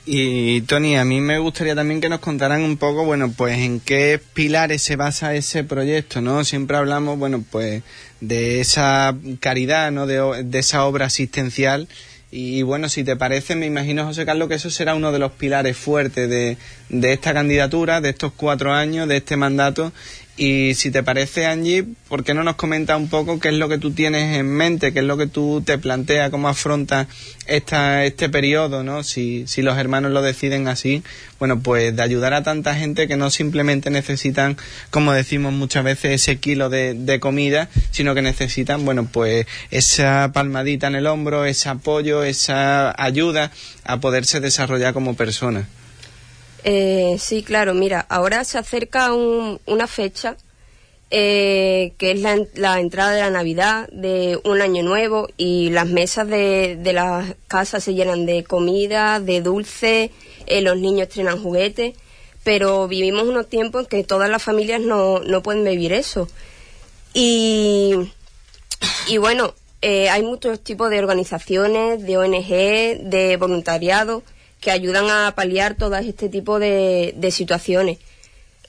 Y 0.05 0.59
Tony, 0.61 0.97
a 0.97 1.05
mí 1.05 1.21
me 1.21 1.39
gustaría 1.39 1.75
también 1.75 2.01
que 2.01 2.09
nos 2.09 2.19
contaran 2.19 2.61
un 2.61 2.75
poco, 2.75 3.05
bueno, 3.05 3.31
pues 3.31 3.57
en 3.59 3.79
qué 3.79 4.19
pilares 4.33 4.81
se 4.81 4.97
basa 4.97 5.33
ese 5.33 5.63
proyecto, 5.63 6.19
¿no? 6.19 6.43
Siempre 6.43 6.75
hablamos, 6.75 7.17
bueno, 7.17 7.41
pues 7.49 7.83
de 8.19 8.59
esa 8.59 9.15
caridad, 9.39 9.91
¿no? 9.91 10.05
De, 10.05 10.43
de 10.43 10.59
esa 10.59 10.83
obra 10.83 11.05
asistencial. 11.05 11.87
Y 12.35 12.63
bueno, 12.63 12.89
si 12.89 13.03
te 13.03 13.15
parece, 13.15 13.55
me 13.55 13.67
imagino, 13.67 14.05
José 14.05 14.25
Carlos, 14.25 14.49
que 14.49 14.55
eso 14.55 14.71
será 14.71 14.95
uno 14.95 15.11
de 15.11 15.19
los 15.19 15.33
pilares 15.33 15.77
fuertes 15.77 16.27
de, 16.27 16.57
de 16.89 17.13
esta 17.13 17.31
candidatura, 17.31 18.01
de 18.01 18.09
estos 18.09 18.31
cuatro 18.35 18.73
años, 18.73 19.07
de 19.07 19.17
este 19.17 19.37
mandato. 19.37 19.93
Y 20.35 20.73
si 20.73 20.89
te 20.89 21.03
parece, 21.03 21.45
Angie, 21.45 21.85
¿por 22.09 22.23
qué 22.23 22.33
no 22.33 22.43
nos 22.43 22.55
comenta 22.55 22.97
un 22.97 23.07
poco 23.07 23.39
qué 23.39 23.49
es 23.49 23.53
lo 23.53 23.69
que 23.69 23.77
tú 23.77 23.91
tienes 23.91 24.35
en 24.35 24.47
mente, 24.47 24.91
qué 24.91 24.99
es 24.99 25.05
lo 25.05 25.15
que 25.15 25.27
tú 25.27 25.61
te 25.63 25.77
planteas, 25.77 26.31
cómo 26.31 26.49
afrontas 26.49 27.07
esta, 27.45 28.03
este 28.03 28.29
periodo, 28.29 28.81
¿no? 28.83 29.03
Si, 29.03 29.45
si 29.45 29.61
los 29.61 29.77
hermanos 29.77 30.11
lo 30.11 30.23
deciden 30.23 30.67
así, 30.67 31.03
bueno, 31.37 31.59
pues 31.59 31.95
de 31.95 32.01
ayudar 32.01 32.33
a 32.33 32.41
tanta 32.41 32.73
gente 32.73 33.07
que 33.07 33.15
no 33.15 33.29
simplemente 33.29 33.91
necesitan, 33.91 34.57
como 34.89 35.13
decimos 35.13 35.53
muchas 35.53 35.83
veces, 35.83 36.13
ese 36.13 36.37
kilo 36.37 36.69
de, 36.69 36.95
de 36.95 37.19
comida, 37.19 37.69
sino 37.91 38.15
que 38.15 38.23
necesitan, 38.23 38.85
bueno, 38.85 39.05
pues 39.05 39.45
esa 39.69 40.31
palmadita 40.33 40.87
en 40.87 40.95
el 40.95 41.05
hombro, 41.05 41.45
ese 41.45 41.69
apoyo, 41.69 42.23
esa 42.23 42.95
ayuda 42.97 43.51
a 43.83 43.99
poderse 43.99 44.39
desarrollar 44.39 44.95
como 44.95 45.15
persona. 45.15 45.67
Eh, 46.63 47.17
sí, 47.19 47.43
claro, 47.43 47.73
mira, 47.73 48.05
ahora 48.09 48.43
se 48.45 48.57
acerca 48.57 49.13
un- 49.13 49.59
una 49.65 49.87
fecha 49.87 50.37
eh, 51.15 51.93
que 51.99 52.11
es 52.11 52.21
la, 52.21 52.39
la 52.55 52.79
entrada 52.79 53.11
de 53.11 53.21
la 53.21 53.29
Navidad, 53.29 53.87
de 53.91 54.39
un 54.45 54.61
año 54.61 54.81
nuevo, 54.81 55.27
y 55.37 55.69
las 55.69 55.85
mesas 55.87 56.27
de, 56.27 56.75
de 56.75 56.91
las 56.93 57.35
casas 57.47 57.83
se 57.83 57.93
llenan 57.93 58.25
de 58.25 58.43
comida, 58.43 59.19
de 59.19 59.41
dulce, 59.41 60.09
eh, 60.47 60.61
los 60.61 60.77
niños 60.77 61.09
estrenan 61.09 61.39
juguetes, 61.43 61.93
pero 62.43 62.87
vivimos 62.87 63.23
unos 63.27 63.47
tiempos 63.47 63.83
en 63.83 63.89
que 63.89 64.03
todas 64.03 64.27
las 64.29 64.41
familias 64.41 64.81
no, 64.81 65.19
no 65.19 65.43
pueden 65.43 65.63
vivir 65.65 65.93
eso. 65.93 66.27
Y, 67.13 67.93
y 69.07 69.17
bueno, 69.17 69.53
eh, 69.83 70.09
hay 70.09 70.23
muchos 70.23 70.61
tipos 70.61 70.89
de 70.89 70.97
organizaciones, 70.99 72.01
de 72.03 72.17
ONG, 72.17 72.47
de 73.09 73.37
voluntariado 73.39 74.23
que 74.63 74.71
ayudan 74.71 75.09
a 75.09 75.33
paliar 75.35 75.75
todo 75.75 75.95
este 75.97 76.29
tipo 76.29 76.57
de, 76.57 77.13
de 77.17 77.31
situaciones. 77.31 77.97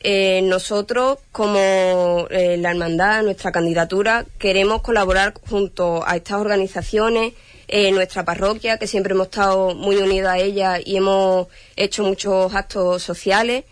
Eh, 0.01 0.43
nosotros, 0.43 1.19
como 1.33 2.27
eh, 2.31 2.57
la 2.59 2.73
hermandad, 2.73 3.23
nuestra 3.23 3.53
candidatura, 3.53 4.27
queremos 4.39 4.83
colaborar 4.83 5.35
junto 5.49 6.07
a 6.07 6.17
estas 6.17 6.41
organizaciones, 6.41 7.33
eh, 7.69 7.93
nuestra 7.93 8.25
parroquia, 8.25 8.77
que 8.77 8.87
siempre 8.87 9.15
hemos 9.15 9.29
estado 9.29 9.75
muy 9.75 9.97
unidos 9.97 10.31
a 10.31 10.39
ella 10.39 10.79
y 10.85 10.97
hemos 10.97 11.47
hecho 11.77 12.03
muchos 12.03 12.55
actos 12.55 13.03
sociales. 13.03 13.65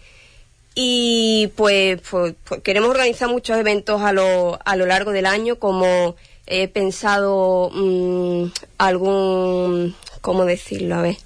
Y 0.75 1.51
pues, 1.57 2.01
pues, 2.09 2.35
pues 2.45 2.63
queremos 2.63 2.89
organizar 2.91 3.29
muchos 3.29 3.59
eventos 3.59 4.01
a 4.01 4.13
lo, 4.13 4.59
a 4.65 4.77
lo 4.77 4.87
largo 4.87 5.11
del 5.11 5.27
año, 5.27 5.57
como 5.57 6.17
he 6.47 6.69
pensado 6.69 7.71
mm, 7.75 8.47
algún, 8.79 9.95
¿cómo 10.23 10.45
decirlo? 10.47 10.95
A 10.95 11.03
ver 11.03 11.17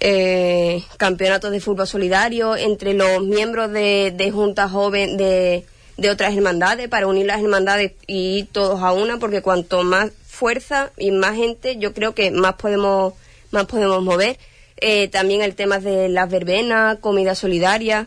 eh, 0.00 0.82
campeonatos 0.96 1.50
de 1.50 1.60
fútbol 1.60 1.86
solidario 1.86 2.56
entre 2.56 2.94
los 2.94 3.22
miembros 3.24 3.70
de, 3.72 4.12
de 4.16 4.30
juntas 4.30 4.70
joven 4.70 5.16
de, 5.16 5.64
de 5.96 6.10
otras 6.10 6.34
hermandades 6.36 6.88
para 6.88 7.06
unir 7.06 7.26
las 7.26 7.40
hermandades 7.42 7.92
y 8.06 8.38
ir 8.38 8.46
todos 8.52 8.80
a 8.82 8.92
una 8.92 9.18
porque 9.18 9.42
cuanto 9.42 9.82
más 9.82 10.10
fuerza 10.26 10.90
y 10.96 11.10
más 11.10 11.34
gente 11.36 11.76
yo 11.78 11.92
creo 11.92 12.14
que 12.14 12.30
más 12.30 12.54
podemos 12.54 13.14
más 13.50 13.66
podemos 13.66 14.02
mover. 14.02 14.38
Eh, 14.80 15.08
también 15.08 15.42
el 15.42 15.54
tema 15.56 15.78
de 15.80 16.08
las 16.08 16.30
verbenas 16.30 16.98
comida 17.00 17.34
solidaria 17.34 18.06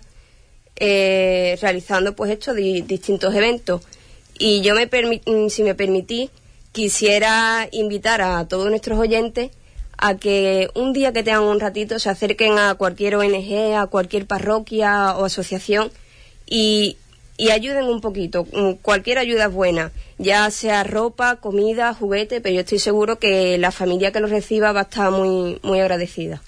eh, 0.77 1.57
realizando 1.61 2.15
pues 2.15 2.31
esto 2.31 2.53
di- 2.53 2.81
distintos 2.81 3.33
eventos. 3.35 3.81
Y 4.37 4.61
yo 4.61 4.73
me 4.75 4.85
mm, 4.87 5.49
si 5.49 5.63
me 5.63 5.75
permitís 5.75 6.29
quisiera 6.71 7.67
invitar 7.71 8.21
a 8.21 8.47
todos 8.47 8.69
nuestros 8.69 8.97
oyentes 8.97 9.51
a 10.01 10.15
que 10.15 10.69
un 10.73 10.93
día 10.93 11.13
que 11.13 11.23
tengan 11.23 11.43
un 11.43 11.59
ratito 11.59 11.99
se 11.99 12.09
acerquen 12.09 12.57
a 12.57 12.73
cualquier 12.75 13.15
ONG, 13.15 13.75
a 13.77 13.85
cualquier 13.87 14.25
parroquia 14.25 15.15
o 15.15 15.25
asociación 15.25 15.91
y, 16.47 16.97
ayuden 17.51 17.85
un 17.85 18.01
poquito. 18.01 18.45
Mm, 18.51 18.73
Cualquier 18.81 19.17
ayuda 19.19 19.45
es 19.45 19.53
buena, 19.53 19.91
ya 20.17 20.49
sea 20.51 20.83
ropa, 20.83 21.37
comida, 21.37 21.93
juguete, 21.93 22.41
pero 22.41 22.55
yo 22.55 22.61
estoy 22.61 22.79
seguro 22.79 23.19
que 23.19 23.57
la 23.57 23.71
familia 23.71 24.11
que 24.11 24.19
lo 24.19 24.27
reciba 24.27 24.71
va 24.71 24.81
a 24.81 24.83
estar 24.83 25.11
muy, 25.11 25.59
muy 25.63 25.79
agradecida. 25.79 26.41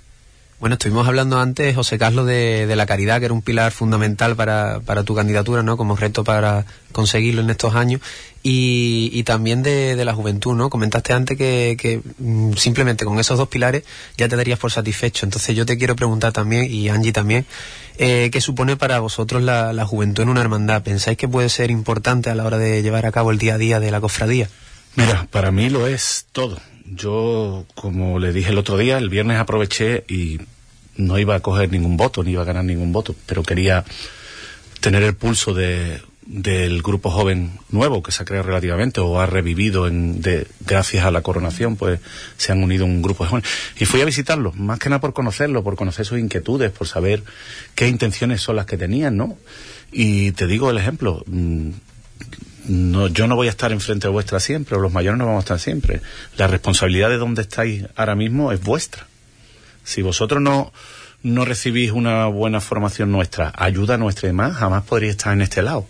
Bueno, 0.64 0.76
estuvimos 0.76 1.06
hablando 1.10 1.40
antes, 1.40 1.76
José 1.76 1.98
Carlos, 1.98 2.26
de, 2.26 2.68
de 2.68 2.76
la 2.78 2.86
caridad, 2.86 3.20
que 3.20 3.26
era 3.26 3.34
un 3.34 3.42
pilar 3.42 3.74
fundamental 3.74 4.38
para, 4.38 4.80
para 4.80 5.04
tu 5.04 5.14
candidatura, 5.14 5.62
¿no? 5.62 5.76
Como 5.76 5.98
reto 5.98 6.24
para 6.24 6.66
conseguirlo 6.94 7.42
en 7.42 7.50
estos 7.50 7.76
años. 7.76 8.00
Y, 8.44 9.22
también 9.24 9.62
de, 9.62 10.02
la 10.06 10.14
juventud, 10.14 10.56
¿no? 10.56 10.70
Comentaste 10.70 11.12
antes 11.12 11.38
que, 11.38 11.76
que 11.78 12.00
mm, 12.18 12.54
simplemente 12.54 13.04
con 13.04 13.20
esos 13.20 13.38
dos 13.38 13.50
pilares 13.50 13.84
ya 14.16 14.30
te 14.30 14.38
darías 14.38 14.58
por 14.58 14.72
satisfecho. 14.72 15.26
Entonces 15.26 15.54
yo 15.54 15.66
te 15.66 15.78
quiero 15.78 15.98
preguntar 15.98 16.32
también, 16.32 16.72
y 16.72 16.88
Angie 16.88 17.12
también, 17.12 17.46
eh, 17.98 18.30
¿qué 18.32 18.40
supone 18.40 18.78
para 18.78 19.02
vosotros 19.02 19.44
la, 19.44 19.74
la 19.74 19.86
juventud 19.86 20.24
en 20.24 20.30
una 20.30 20.40
hermandad? 20.40 20.82
¿Pensáis 20.82 21.18
que 21.18 21.28
puede 21.28 21.50
ser 21.50 21.72
importante 21.72 22.30
a 22.30 22.36
la 22.36 22.46
hora 22.46 22.58
de 22.58 22.82
llevar 22.82 23.06
a 23.06 23.12
cabo 23.12 23.32
el 23.32 23.38
día 23.38 23.56
a 23.56 23.58
día 23.58 23.82
de 23.82 23.92
la 23.92 24.00
cofradía? 24.00 24.48
Mira, 24.96 25.28
para 25.30 25.52
mí 25.52 25.70
lo 25.70 25.88
es 25.88 26.26
todo. 26.32 26.58
Yo, 26.86 27.66
como 27.76 28.20
le 28.20 28.32
dije 28.32 28.52
el 28.52 28.58
otro 28.58 28.78
día, 28.78 28.98
el 28.98 29.10
viernes 29.10 29.40
aproveché 29.40 30.06
y 30.08 30.40
no 30.96 31.18
iba 31.20 31.36
a 31.36 31.40
coger 31.40 31.72
ningún 31.72 31.98
voto, 31.98 32.24
ni 32.24 32.32
iba 32.32 32.42
a 32.42 32.46
ganar 32.46 32.66
ningún 32.66 32.92
voto, 32.92 33.16
pero 33.26 33.44
quería 33.44 33.84
tener 34.80 35.04
el 35.04 35.16
pulso 35.16 35.54
de, 35.54 36.02
del 36.26 36.82
grupo 36.82 37.10
joven 37.10 37.52
nuevo 37.70 38.02
que 38.02 38.12
se 38.12 38.24
ha 38.24 38.26
creado 38.26 38.48
relativamente 38.48 39.02
o 39.02 39.20
ha 39.20 39.26
revivido 39.26 39.88
en, 39.88 40.22
de, 40.22 40.48
gracias 40.66 41.06
a 41.06 41.12
la 41.12 41.22
coronación, 41.22 41.76
pues 41.76 42.00
se 42.38 42.52
han 42.52 42.64
unido 42.64 42.86
un 42.86 43.02
grupo 43.02 43.24
de 43.24 43.30
jóvenes. 43.30 43.50
Y 43.80 43.86
fui 43.86 44.02
a 44.02 44.06
visitarlos, 44.06 44.56
más 44.56 44.80
que 44.80 44.90
nada 44.90 45.02
por 45.02 45.14
conocerlos, 45.14 45.64
por 45.64 45.76
conocer 45.76 46.06
sus 46.06 46.20
inquietudes, 46.20 46.72
por 46.72 46.88
saber 46.88 47.24
qué 47.76 47.88
intenciones 47.88 48.42
son 48.42 48.56
las 48.56 48.66
que 48.66 48.78
tenían, 48.78 49.18
¿no? 49.18 49.38
Y 49.92 50.32
te 50.32 50.48
digo 50.48 50.70
el 50.70 50.78
ejemplo, 50.78 51.24
mm, 51.28 51.70
no, 52.68 53.08
yo 53.08 53.28
no 53.28 53.36
voy 53.36 53.48
a 53.48 53.52
estar 53.52 53.72
enfrente 53.72 54.08
de 54.08 54.12
vuestra 54.12 54.40
siempre, 54.40 54.78
o 54.78 54.80
los 54.80 54.94
mayores 54.94 55.18
no 55.18 55.26
vamos 55.26 55.42
a 55.42 55.46
estar 55.46 55.60
siempre. 55.60 56.02
La 56.38 56.48
responsabilidad 56.48 57.10
de 57.10 57.18
donde 57.18 57.42
estáis 57.42 57.86
ahora 57.96 58.16
mismo 58.16 58.52
es 58.52 58.62
vuestra. 58.62 59.08
Si 59.84 60.02
vosotros 60.02 60.42
no, 60.42 60.72
no 61.24 61.46
recibís 61.46 61.92
una 61.92 62.28
buena 62.28 62.62
formación 62.62 63.12
nuestra, 63.12 63.52
ayuda 63.56 63.98
nuestra 63.98 64.28
y 64.28 64.32
demás, 64.32 64.56
jamás 64.56 64.84
podríais 64.84 65.16
estar 65.16 65.34
en 65.34 65.42
este 65.42 65.62
lado. 65.62 65.88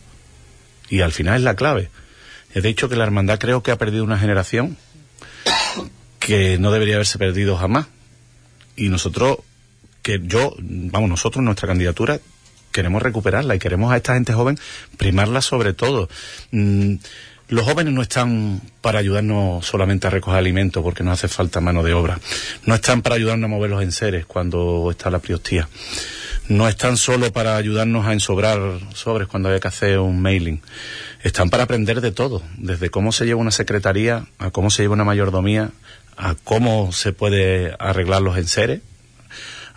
Y 0.90 1.02
al 1.02 1.12
final 1.12 1.38
es 1.38 1.42
la 1.42 1.56
clave. 1.56 1.90
He 2.54 2.62
dicho 2.62 2.88
que 2.88 2.96
la 2.96 3.04
hermandad 3.04 3.40
creo 3.40 3.64
que 3.64 3.72
ha 3.72 3.78
perdido 3.78 4.04
una 4.04 4.20
generación 4.20 4.78
que 6.20 6.58
no 6.60 6.72
debería 6.72 6.96
haberse 6.96 7.18
perdido 7.18 7.58
jamás. 7.58 7.88
Y 8.76 8.90
nosotros, 8.90 9.40
que 10.02 10.22
yo, 10.24 10.56
vamos, 10.60 11.10
nosotros, 11.10 11.44
nuestra 11.44 11.68
candidatura, 11.68 12.20
queremos 12.72 13.02
recuperarla 13.02 13.56
y 13.56 13.60
queremos 13.60 13.92
a 13.92 13.98
esta 13.98 14.14
gente 14.14 14.34
joven 14.34 14.58
primarla 14.98 15.42
sobre 15.42 15.74
todo. 15.74 16.10
Mm, 16.52 16.96
los 17.54 17.66
jóvenes 17.66 17.94
no 17.94 18.02
están 18.02 18.62
para 18.82 18.98
ayudarnos 18.98 19.64
solamente 19.64 20.08
a 20.08 20.10
recoger 20.10 20.40
alimentos 20.40 20.82
porque 20.82 21.04
nos 21.04 21.14
hace 21.20 21.28
falta 21.28 21.62
mano 21.62 21.84
de 21.84 21.94
obra. 21.94 22.20
No 22.66 22.74
están 22.74 23.04
para 23.04 23.14
ayudarnos 23.14 23.48
a 23.48 23.52
mover 23.52 23.70
los 23.70 23.84
enseres 23.84 24.26
cuando 24.26 24.90
está 24.90 25.12
la 25.12 25.20
priostía. 25.20 25.70
No 26.48 26.68
están 26.68 26.98
solo 26.98 27.32
para 27.32 27.56
ayudarnos 27.56 28.08
a 28.08 28.14
ensobrar 28.14 28.60
sobres 28.96 29.28
cuando 29.28 29.50
hay 29.50 29.60
que 29.60 29.68
hacer 29.68 30.00
un 30.00 30.20
mailing. 30.20 30.62
Están 31.22 31.52
para 31.52 31.66
aprender 31.66 32.02
de 32.02 32.12
todo, 32.12 32.42
desde 32.58 32.90
cómo 32.90 33.12
se 33.12 33.26
lleva 33.26 33.40
una 33.40 33.52
secretaría, 33.52 34.26
a 34.40 34.50
cómo 34.50 34.72
se 34.72 34.82
lleva 34.82 34.96
una 34.96 35.04
mayordomía, 35.04 35.70
a 36.18 36.34
cómo 36.44 36.92
se 36.92 37.14
puede 37.14 37.76
arreglar 37.78 38.24
los 38.24 38.36
enseres, 38.36 38.82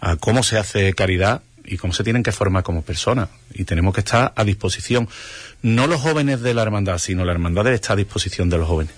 a 0.01 0.17
cómo 0.17 0.43
se 0.43 0.57
hace 0.57 0.95
caridad 0.95 1.43
y 1.67 1.77
cómo 1.77 1.93
se 1.93 2.05
tienen 2.05 2.23
que 2.23 2.33
formar 2.33 2.63
como 2.63 2.83
personas. 2.83 3.29
Y 3.53 3.65
tenemos 3.65 3.95
que 3.95 4.01
estar 4.01 4.33
a 4.35 4.45
disposición, 4.45 5.09
no 5.67 5.89
los 5.89 6.01
jóvenes 6.01 6.43
de 6.43 6.55
la 6.55 6.63
hermandad, 6.63 6.99
sino 6.99 7.25
la 7.25 7.33
hermandad 7.33 7.67
estar 7.73 7.95
a 7.95 7.97
disposición 7.97 8.49
de 8.49 8.59
los 8.59 8.69
jóvenes. 8.69 8.95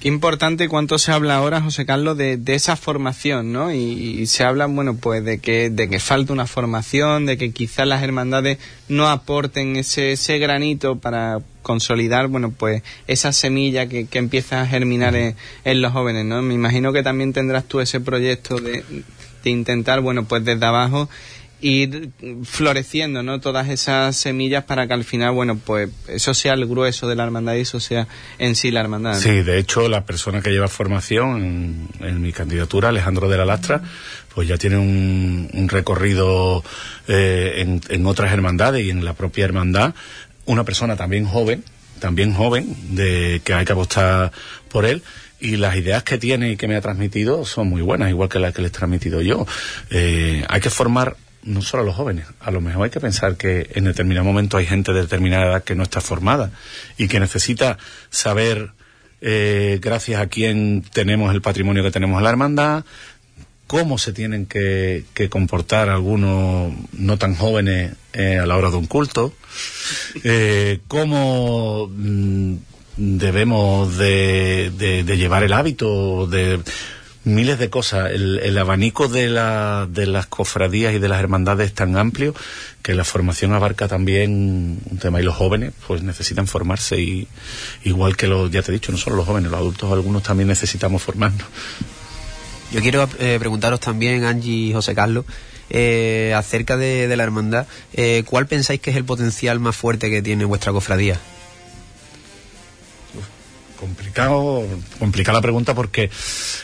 Qué 0.00 0.08
importante 0.08 0.68
cuánto 0.68 0.98
se 0.98 1.12
habla 1.12 1.36
ahora, 1.36 1.60
José 1.60 1.86
Carlos, 1.86 2.18
de, 2.18 2.36
de 2.36 2.54
esa 2.56 2.74
formación, 2.74 3.52
¿no? 3.52 3.72
Y, 3.72 4.26
se 4.26 4.42
habla, 4.42 4.66
bueno, 4.66 4.96
pues 4.96 5.24
de 5.24 5.38
que, 5.38 5.70
de 5.70 5.88
que 5.88 6.00
falta 6.00 6.32
una 6.32 6.48
formación, 6.48 7.26
de 7.26 7.38
que 7.38 7.52
quizás 7.52 7.86
las 7.86 8.02
hermandades 8.02 8.58
no 8.88 9.08
aporten 9.08 9.76
ese, 9.76 10.10
ese 10.10 10.40
granito 10.40 10.98
para 10.98 11.38
consolidar, 11.62 12.26
bueno, 12.26 12.50
pues 12.50 12.82
esa 13.06 13.32
semilla 13.32 13.86
que, 13.86 14.06
que 14.06 14.18
empieza 14.18 14.62
a 14.62 14.66
germinar 14.66 15.14
en, 15.14 15.36
en, 15.64 15.80
los 15.80 15.92
jóvenes, 15.92 16.24
¿no? 16.24 16.42
Me 16.42 16.54
imagino 16.54 16.92
que 16.92 17.04
también 17.04 17.32
tendrás 17.32 17.66
tú 17.66 17.78
ese 17.78 18.00
proyecto 18.00 18.56
de, 18.56 18.82
de 19.44 19.50
intentar, 19.50 20.00
bueno, 20.00 20.24
pues 20.24 20.44
desde 20.44 20.66
abajo 20.66 21.08
ir 21.62 22.10
floreciendo, 22.44 23.22
¿no? 23.22 23.40
Todas 23.40 23.68
esas 23.68 24.16
semillas 24.16 24.64
para 24.64 24.86
que 24.86 24.92
al 24.92 25.04
final, 25.04 25.30
bueno, 25.30 25.56
pues 25.56 25.88
eso 26.08 26.34
sea 26.34 26.54
el 26.54 26.66
grueso 26.66 27.08
de 27.08 27.14
la 27.14 27.22
hermandad 27.24 27.54
y 27.54 27.60
eso 27.60 27.80
sea 27.80 28.08
en 28.38 28.56
sí 28.56 28.70
la 28.70 28.80
hermandad. 28.80 29.14
Sí, 29.14 29.42
de 29.42 29.58
hecho, 29.58 29.88
la 29.88 30.04
persona 30.04 30.42
que 30.42 30.50
lleva 30.50 30.68
formación 30.68 31.88
en, 32.00 32.20
mi 32.20 32.32
candidatura, 32.32 32.90
Alejandro 32.90 33.28
de 33.28 33.38
la 33.38 33.44
Lastra, 33.44 33.80
pues 34.34 34.48
ya 34.48 34.58
tiene 34.58 34.76
un, 34.76 35.68
recorrido 35.68 36.64
eh, 37.06 37.54
en, 37.58 37.80
en 37.88 38.06
otras 38.06 38.32
hermandades 38.32 38.84
y 38.84 38.90
en 38.90 39.04
la 39.04 39.14
propia 39.14 39.44
hermandad. 39.44 39.94
Una 40.44 40.64
persona 40.64 40.96
también 40.96 41.24
joven, 41.24 41.64
también 42.00 42.34
joven, 42.34 42.76
de 42.90 43.40
que 43.44 43.54
hay 43.54 43.64
que 43.64 43.72
apostar 43.72 44.32
por 44.68 44.84
él 44.84 45.02
y 45.42 45.56
las 45.56 45.76
ideas 45.76 46.04
que 46.04 46.18
tiene 46.18 46.52
y 46.52 46.56
que 46.56 46.68
me 46.68 46.76
ha 46.76 46.80
transmitido 46.80 47.44
son 47.44 47.68
muy 47.68 47.82
buenas, 47.82 48.08
igual 48.10 48.28
que 48.28 48.38
las 48.38 48.54
que 48.54 48.62
les 48.62 48.70
he 48.70 48.74
transmitido 48.74 49.20
yo. 49.20 49.44
Eh, 49.90 50.44
hay 50.48 50.60
que 50.60 50.70
formar 50.70 51.16
no 51.44 51.62
solo 51.62 51.82
a 51.82 51.86
los 51.86 51.96
jóvenes, 51.96 52.26
a 52.40 52.50
lo 52.50 52.60
mejor 52.60 52.84
hay 52.84 52.90
que 52.90 53.00
pensar 53.00 53.36
que 53.36 53.70
en 53.74 53.84
determinado 53.84 54.24
momento 54.24 54.56
hay 54.56 54.66
gente 54.66 54.92
de 54.92 55.02
determinada 55.02 55.46
edad 55.46 55.64
que 55.64 55.74
no 55.74 55.82
está 55.82 56.00
formada 56.00 56.50
y 56.96 57.08
que 57.08 57.20
necesita 57.20 57.78
saber, 58.10 58.70
eh, 59.20 59.78
gracias 59.82 60.20
a 60.20 60.28
quién 60.28 60.84
tenemos 60.92 61.34
el 61.34 61.42
patrimonio 61.42 61.82
que 61.82 61.90
tenemos 61.90 62.18
en 62.18 62.24
la 62.24 62.30
hermandad, 62.30 62.84
cómo 63.66 63.98
se 63.98 64.12
tienen 64.12 64.46
que, 64.46 65.04
comportar 65.30 65.88
algunos 65.88 66.72
no 66.92 67.16
tan 67.16 67.34
jóvenes 67.34 67.94
eh, 68.12 68.38
a 68.38 68.46
la 68.46 68.56
hora 68.56 68.70
de 68.70 68.76
un 68.76 68.86
culto, 68.86 69.32
eh, 70.24 70.80
cómo 70.88 71.88
mm, 71.88 72.54
debemos 72.96 73.96
de, 73.96 74.70
de 74.76 75.16
llevar 75.16 75.42
el 75.42 75.54
hábito 75.54 76.26
de 76.26 76.60
miles 77.24 77.58
de 77.58 77.70
cosas. 77.70 78.10
El, 78.12 78.56
abanico 78.58 79.08
de, 79.08 79.28
la, 79.28 79.86
de 79.90 80.06
las 80.06 80.26
cofradías 80.26 80.94
y 80.94 80.98
de 80.98 81.08
las 81.08 81.20
hermandades 81.20 81.68
es 81.68 81.74
tan 81.74 81.96
amplio 81.96 82.34
que 82.82 82.94
la 82.94 83.04
formación 83.04 83.52
abarca 83.52 83.88
también 83.88 84.80
un 84.90 84.98
tema. 85.00 85.20
Y 85.20 85.24
los 85.24 85.36
jóvenes, 85.36 85.72
pues 85.86 86.02
necesitan 86.02 86.46
formarse. 86.46 87.00
Y 87.00 87.28
igual 87.84 88.16
que 88.16 88.26
los, 88.26 88.50
ya 88.50 88.62
te 88.62 88.72
he 88.72 88.74
dicho, 88.74 88.92
no 88.92 88.98
solo 88.98 89.16
los 89.16 89.26
jóvenes, 89.26 89.50
los 89.50 89.60
adultos, 89.60 89.92
algunos 89.92 90.22
también 90.22 90.48
necesitamos 90.48 91.02
formarnos. 91.02 91.46
Yo 92.72 92.80
quiero 92.80 93.08
eh, 93.18 93.36
preguntaros 93.38 93.80
también, 93.80 94.24
Angie 94.24 94.68
y 94.68 94.72
José 94.72 94.94
Carlos, 94.94 95.26
eh, 95.68 96.32
acerca 96.34 96.76
de, 96.76 97.06
de, 97.06 97.16
la 97.16 97.24
hermandad. 97.24 97.66
Eh, 97.92 98.24
¿Cuál 98.26 98.46
pensáis 98.46 98.80
que 98.80 98.90
es 98.90 98.96
el 98.96 99.04
potencial 99.04 99.60
más 99.60 99.76
fuerte 99.76 100.10
que 100.10 100.22
tiene 100.22 100.46
vuestra 100.46 100.72
cofradía? 100.72 101.20
Complicado, 103.82 104.64
complicada 105.00 105.38
la 105.38 105.42
pregunta 105.42 105.74
porque 105.74 106.08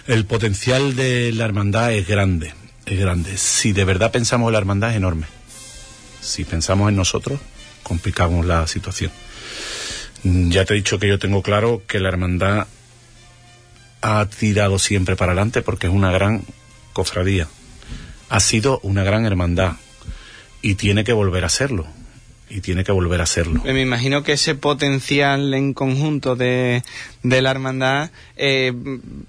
el 0.06 0.24
potencial 0.24 0.94
de 0.94 1.32
la 1.32 1.46
hermandad 1.46 1.92
es 1.92 2.06
grande, 2.06 2.54
es 2.86 2.96
grande. 2.96 3.36
Si 3.36 3.72
de 3.72 3.84
verdad 3.84 4.12
pensamos 4.12 4.46
en 4.46 4.52
la 4.52 4.58
hermandad 4.58 4.90
es 4.90 4.98
enorme. 4.98 5.26
Si 6.20 6.44
pensamos 6.44 6.88
en 6.88 6.94
nosotros, 6.94 7.40
complicamos 7.82 8.46
la 8.46 8.68
situación. 8.68 9.10
Ya 10.22 10.64
te 10.64 10.74
he 10.74 10.76
dicho 10.76 11.00
que 11.00 11.08
yo 11.08 11.18
tengo 11.18 11.42
claro 11.42 11.82
que 11.88 11.98
la 11.98 12.08
hermandad 12.08 12.68
ha 14.00 14.26
tirado 14.26 14.78
siempre 14.78 15.16
para 15.16 15.32
adelante 15.32 15.60
porque 15.60 15.88
es 15.88 15.92
una 15.92 16.12
gran 16.12 16.44
cofradía. 16.92 17.48
Ha 18.28 18.38
sido 18.38 18.78
una 18.84 19.02
gran 19.02 19.26
hermandad 19.26 19.72
y 20.62 20.76
tiene 20.76 21.02
que 21.02 21.12
volver 21.12 21.44
a 21.44 21.48
serlo 21.48 21.97
y 22.50 22.60
tiene 22.60 22.84
que 22.84 22.92
volver 22.92 23.20
a 23.20 23.26
serlo. 23.26 23.62
Me 23.64 23.82
imagino 23.82 24.22
que 24.22 24.32
ese 24.32 24.54
potencial 24.54 25.52
en 25.54 25.74
conjunto 25.74 26.36
de, 26.36 26.82
de 27.22 27.42
la 27.42 27.50
hermandad 27.50 28.10
eh, 28.36 28.72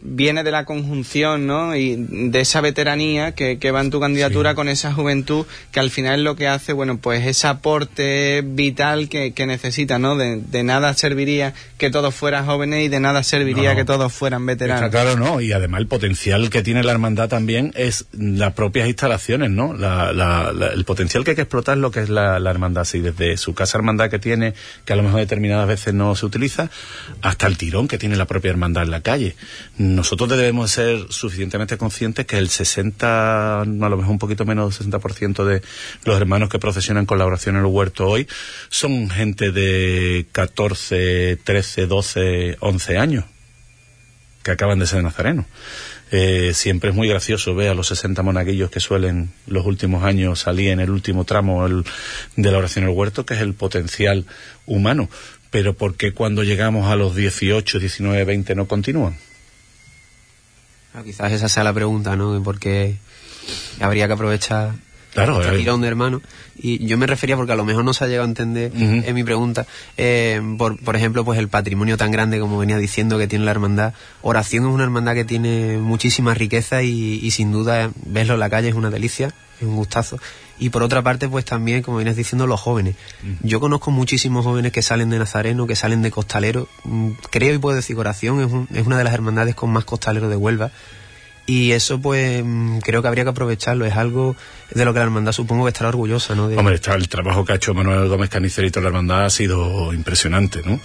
viene 0.01 0.43
de 0.43 0.51
la 0.51 0.65
conjunción, 0.65 1.47
¿no? 1.47 1.75
Y 1.75 1.95
de 1.97 2.39
esa 2.39 2.61
veteranía 2.61 3.33
que, 3.33 3.57
que 3.57 3.71
va 3.71 3.81
en 3.81 3.89
tu 3.89 3.99
candidatura 3.99 4.55
con 4.55 4.69
esa 4.69 4.93
juventud 4.93 5.45
que 5.71 5.79
al 5.79 5.89
final 5.89 6.19
es 6.19 6.23
lo 6.23 6.35
que 6.35 6.47
hace, 6.47 6.73
bueno, 6.73 6.97
pues 6.97 7.25
ese 7.25 7.47
aporte 7.47 8.43
vital 8.45 9.09
que, 9.09 9.33
que 9.33 9.45
necesita, 9.45 9.99
¿no? 9.99 10.15
De, 10.15 10.37
de, 10.37 10.63
nada 10.63 10.93
serviría 10.93 11.53
que 11.77 11.89
todos 11.89 12.13
fueran 12.13 12.45
jóvenes 12.45 12.85
y 12.85 12.87
de 12.87 12.99
nada 12.99 13.23
serviría 13.23 13.75
que 13.75 13.85
todos 13.85 14.13
fueran 14.13 14.45
veteranos. 14.45 14.89
claro, 14.91 15.15
¿no? 15.15 15.41
Y 15.41 15.51
además 15.51 15.81
el 15.81 15.87
potencial 15.87 16.49
que 16.49 16.61
tiene 16.61 16.83
la 16.83 16.91
hermandad 16.91 17.29
también 17.29 17.73
es 17.75 18.05
las 18.11 18.53
propias 18.53 18.87
instalaciones, 18.87 19.49
¿no? 19.49 19.73
La, 19.73 20.13
la, 20.13 20.51
el 20.73 20.85
potencial 20.85 21.23
que 21.23 21.31
hay 21.31 21.35
que 21.35 21.43
explotar 21.43 21.77
es 21.77 21.81
lo 21.81 21.91
que 21.91 22.01
es 22.01 22.09
la, 22.09 22.39
la 22.39 22.51
hermandad, 22.51 22.85
sí, 22.85 22.99
desde 23.11 23.37
su 23.37 23.53
casa 23.53 23.77
hermandad 23.77 24.09
que 24.09 24.19
tiene, 24.19 24.53
que 24.85 24.93
a 24.93 24.95
lo 24.95 25.03
mejor 25.03 25.19
determinadas 25.19 25.67
veces 25.67 25.93
no 25.93 26.15
se 26.15 26.25
utiliza, 26.25 26.69
hasta 27.21 27.47
el 27.47 27.57
tirón 27.57 27.87
que 27.87 27.97
tiene 27.97 28.15
la 28.15 28.25
propia 28.25 28.51
hermandad 28.51 28.83
en 28.83 28.91
la 28.91 29.01
calle. 29.01 29.35
Nosotros 29.77 30.29
debemos 30.29 30.71
ser 30.71 31.07
suficientemente 31.09 31.77
conscientes 31.77 32.25
que 32.25 32.37
el 32.37 32.49
60, 32.49 33.61
a 33.61 33.65
lo 33.65 33.97
mejor 33.97 34.11
un 34.11 34.19
poquito 34.19 34.45
menos 34.45 34.79
del 34.79 34.91
60% 34.91 35.43
de 35.45 35.61
los 36.03 36.19
hermanos 36.19 36.49
que 36.49 36.59
procesionan 36.59 37.05
con 37.05 37.17
la 37.17 37.25
oración 37.25 37.55
en 37.55 37.61
el 37.61 37.67
huerto 37.67 38.07
hoy 38.07 38.27
son 38.69 39.09
gente 39.09 39.51
de 39.51 40.27
14, 40.31 41.37
13, 41.43 41.85
12, 41.87 42.57
11 42.59 42.97
años 42.97 43.25
que 44.43 44.51
acaban 44.51 44.79
de 44.79 44.87
ser 44.87 45.03
nazarenos. 45.03 45.45
Eh, 46.11 46.53
siempre 46.55 46.89
es 46.89 46.95
muy 46.95 47.07
gracioso 47.07 47.53
ver 47.53 47.69
a 47.69 47.75
los 47.75 47.87
60 47.87 48.23
monaguillos 48.23 48.71
que 48.71 48.79
suelen 48.79 49.31
los 49.45 49.65
últimos 49.65 50.03
años 50.03 50.39
salir 50.39 50.71
en 50.71 50.79
el 50.79 50.89
último 50.89 51.23
tramo 51.23 51.67
de 51.67 52.51
la 52.51 52.57
oración 52.57 52.85
en 52.85 52.89
el 52.89 52.95
huerto, 52.95 53.27
que 53.27 53.35
es 53.35 53.41
el 53.41 53.53
potencial 53.53 54.25
humano 54.65 55.07
pero 55.51 55.73
¿por 55.73 55.95
qué 55.95 56.13
cuando 56.13 56.43
llegamos 56.43 56.91
a 56.91 56.95
los 56.95 57.15
18, 57.15 57.79
19, 57.79 58.23
20 58.23 58.55
no 58.55 58.67
continúan? 58.67 59.15
Ah, 60.93 61.01
quizás 61.03 61.31
esa 61.31 61.49
sea 61.49 61.63
la 61.63 61.73
pregunta, 61.73 62.15
¿no? 62.15 62.41
Porque 62.43 62.97
habría 63.79 64.07
que 64.07 64.13
aprovechar 64.13 64.73
claro, 65.13 65.41
este 65.41 65.57
tirón 65.57 65.81
de 65.81 65.87
hermano. 65.87 66.21
Y 66.61 66.85
yo 66.85 66.97
me 66.97 67.07
refería, 67.07 67.35
porque 67.35 67.53
a 67.53 67.55
lo 67.55 67.65
mejor 67.65 67.83
no 67.83 67.93
se 67.93 68.03
ha 68.03 68.07
llegado 68.07 68.25
a 68.25 68.29
entender 68.29 68.71
en 68.75 69.15
mi 69.15 69.23
pregunta, 69.23 69.65
eh, 69.97 70.41
por, 70.57 70.77
por 70.83 70.95
ejemplo, 70.95 71.23
pues 71.23 71.39
el 71.39 71.47
patrimonio 71.47 71.97
tan 71.97 72.11
grande 72.11 72.39
como 72.39 72.57
venía 72.57 72.77
diciendo 72.77 73.17
que 73.17 73.27
tiene 73.27 73.45
la 73.45 73.51
hermandad. 73.51 73.93
Oración 74.21 74.65
es 74.67 74.73
una 74.73 74.83
hermandad 74.83 75.13
que 75.13 75.25
tiene 75.25 75.77
muchísima 75.77 76.33
riqueza 76.33 76.83
y, 76.83 77.19
y 77.21 77.31
sin 77.31 77.51
duda 77.51 77.91
verlo 78.05 78.33
en 78.33 78.39
la 78.39 78.49
calle 78.49 78.69
es 78.69 78.75
una 78.75 78.89
delicia, 78.89 79.33
es 79.59 79.67
un 79.67 79.75
gustazo. 79.75 80.19
Y 80.59 80.69
por 80.69 80.83
otra 80.83 81.01
parte 81.01 81.29
pues 81.29 81.45
también 81.45 81.81
como 81.81 81.97
vienes 81.97 82.17
diciendo 82.17 82.45
los 82.45 82.59
jóvenes. 82.59 82.95
Yo 83.41 83.59
conozco 83.59 83.91
muchísimos 83.91 84.45
jóvenes 84.45 84.73
que 84.73 84.81
salen 84.81 85.09
de 85.09 85.17
Nazareno 85.17 85.65
que 85.65 85.75
salen 85.75 86.01
de 86.01 86.11
costalero. 86.11 86.67
Mm, 86.83 87.11
creo 87.31 87.53
y 87.53 87.57
puedo 87.57 87.75
decir 87.75 87.95
corazón 87.95 88.67
es, 88.71 88.79
es 88.79 88.85
una 88.85 88.97
de 88.97 89.05
las 89.05 89.13
hermandades 89.13 89.55
con 89.55 89.71
más 89.71 89.85
costaleros 89.85 90.29
de 90.29 90.35
Huelva. 90.35 90.71
Y 91.45 91.71
eso 91.71 91.99
pues 91.99 92.43
mm, 92.43 92.79
creo 92.79 93.01
que 93.01 93.07
habría 93.07 93.23
que 93.23 93.29
aprovecharlo. 93.29 93.85
Es 93.85 93.95
algo 93.95 94.35
de 94.73 94.85
lo 94.85 94.93
que 94.93 94.99
la 94.99 95.05
hermandad 95.05 95.31
supongo 95.31 95.65
que 95.65 95.69
estará 95.69 95.89
orgullosa 95.89 96.35
¿no? 96.35 96.45
Hombre, 96.45 96.75
está, 96.75 96.95
el 96.95 97.09
trabajo 97.09 97.43
que 97.43 97.53
ha 97.53 97.55
hecho 97.55 97.73
Manuel 97.73 98.07
Gómez 98.07 98.29
Canicerito 98.29 98.79
en 98.79 98.83
la 98.83 98.89
hermandad 98.89 99.25
ha 99.25 99.29
sido 99.29 99.93
impresionante 99.93 100.61
¿no? 100.63 100.79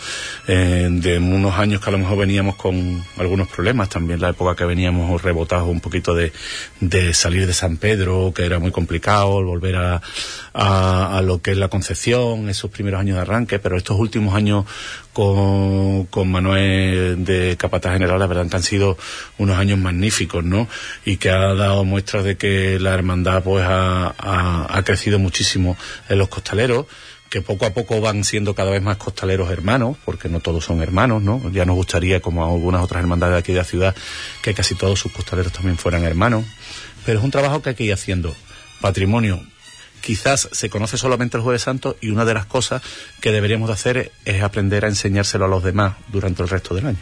Eh, 0.46 0.88
de 0.90 1.18
unos 1.18 1.58
años 1.58 1.80
que 1.80 1.90
a 1.90 1.92
lo 1.92 1.98
mejor 1.98 2.18
veníamos 2.18 2.56
con 2.56 3.04
algunos 3.18 3.48
problemas 3.48 3.88
también 3.88 4.20
la 4.20 4.30
época 4.30 4.56
que 4.56 4.64
veníamos 4.64 5.22
rebotados 5.22 5.68
un 5.68 5.80
poquito 5.80 6.14
de, 6.14 6.32
de 6.80 7.12
salir 7.14 7.46
de 7.46 7.52
San 7.52 7.76
Pedro 7.76 8.32
que 8.34 8.44
era 8.44 8.58
muy 8.58 8.70
complicado 8.70 9.42
volver 9.42 9.76
a, 9.76 10.00
a, 10.52 11.18
a 11.18 11.22
lo 11.22 11.42
que 11.42 11.52
es 11.52 11.56
la 11.56 11.68
Concepción 11.68 12.48
esos 12.48 12.70
primeros 12.70 13.00
años 13.00 13.16
de 13.16 13.22
arranque 13.22 13.58
pero 13.58 13.76
estos 13.76 13.98
últimos 13.98 14.34
años 14.34 14.64
con, 15.14 16.06
con 16.06 16.30
Manuel 16.30 17.24
de 17.24 17.56
Capataz 17.56 17.94
General, 17.94 18.18
la 18.18 18.26
verdad 18.26 18.46
que 18.48 18.56
han 18.56 18.62
sido 18.62 18.98
unos 19.38 19.56
años 19.56 19.78
magníficos, 19.78 20.44
¿no? 20.44 20.68
Y 21.06 21.16
que 21.16 21.30
ha 21.30 21.54
dado 21.54 21.84
muestras 21.84 22.24
de 22.24 22.36
que 22.36 22.78
la 22.80 22.92
hermandad 22.92 23.42
pues 23.42 23.64
ha, 23.64 23.73
ha, 23.74 24.82
crecido 24.84 25.18
muchísimo 25.18 25.76
en 26.08 26.18
los 26.18 26.28
costaleros 26.28 26.86
que 27.30 27.42
poco 27.42 27.66
a 27.66 27.70
poco 27.70 28.00
van 28.00 28.22
siendo 28.22 28.54
cada 28.54 28.70
vez 28.70 28.80
más 28.80 28.96
costaleros 28.96 29.50
hermanos, 29.50 29.96
porque 30.04 30.28
no 30.28 30.40
todos 30.40 30.64
son 30.64 30.82
hermanos, 30.82 31.22
¿no? 31.22 31.50
Ya 31.50 31.64
nos 31.64 31.74
gustaría, 31.74 32.20
como 32.20 32.44
algunas 32.44 32.84
otras 32.84 33.00
hermandades 33.00 33.34
de 33.34 33.38
aquí 33.40 33.52
de 33.52 33.58
la 33.58 33.64
ciudad, 33.64 33.96
que 34.40 34.54
casi 34.54 34.76
todos 34.76 35.00
sus 35.00 35.10
costaleros 35.10 35.52
también 35.52 35.76
fueran 35.76 36.04
hermanos. 36.04 36.44
Pero 37.04 37.18
es 37.18 37.24
un 37.24 37.32
trabajo 37.32 37.60
que 37.60 37.70
hay 37.70 37.74
que 37.74 37.84
ir 37.84 37.92
haciendo. 37.92 38.34
Patrimonio 38.80 39.42
quizás 40.00 40.48
se 40.52 40.68
conoce 40.68 40.98
solamente 40.98 41.38
el 41.38 41.42
Jueves 41.42 41.62
Santo 41.62 41.96
y 42.00 42.10
una 42.10 42.24
de 42.24 42.34
las 42.34 42.44
cosas 42.44 42.82
que 43.20 43.32
deberíamos 43.32 43.68
de 43.68 43.72
hacer 43.72 44.12
es 44.26 44.42
aprender 44.42 44.84
a 44.84 44.88
enseñárselo 44.88 45.46
a 45.46 45.48
los 45.48 45.64
demás 45.64 45.94
durante 46.08 46.42
el 46.42 46.48
resto 46.48 46.74
del 46.74 46.88
año. 46.88 46.98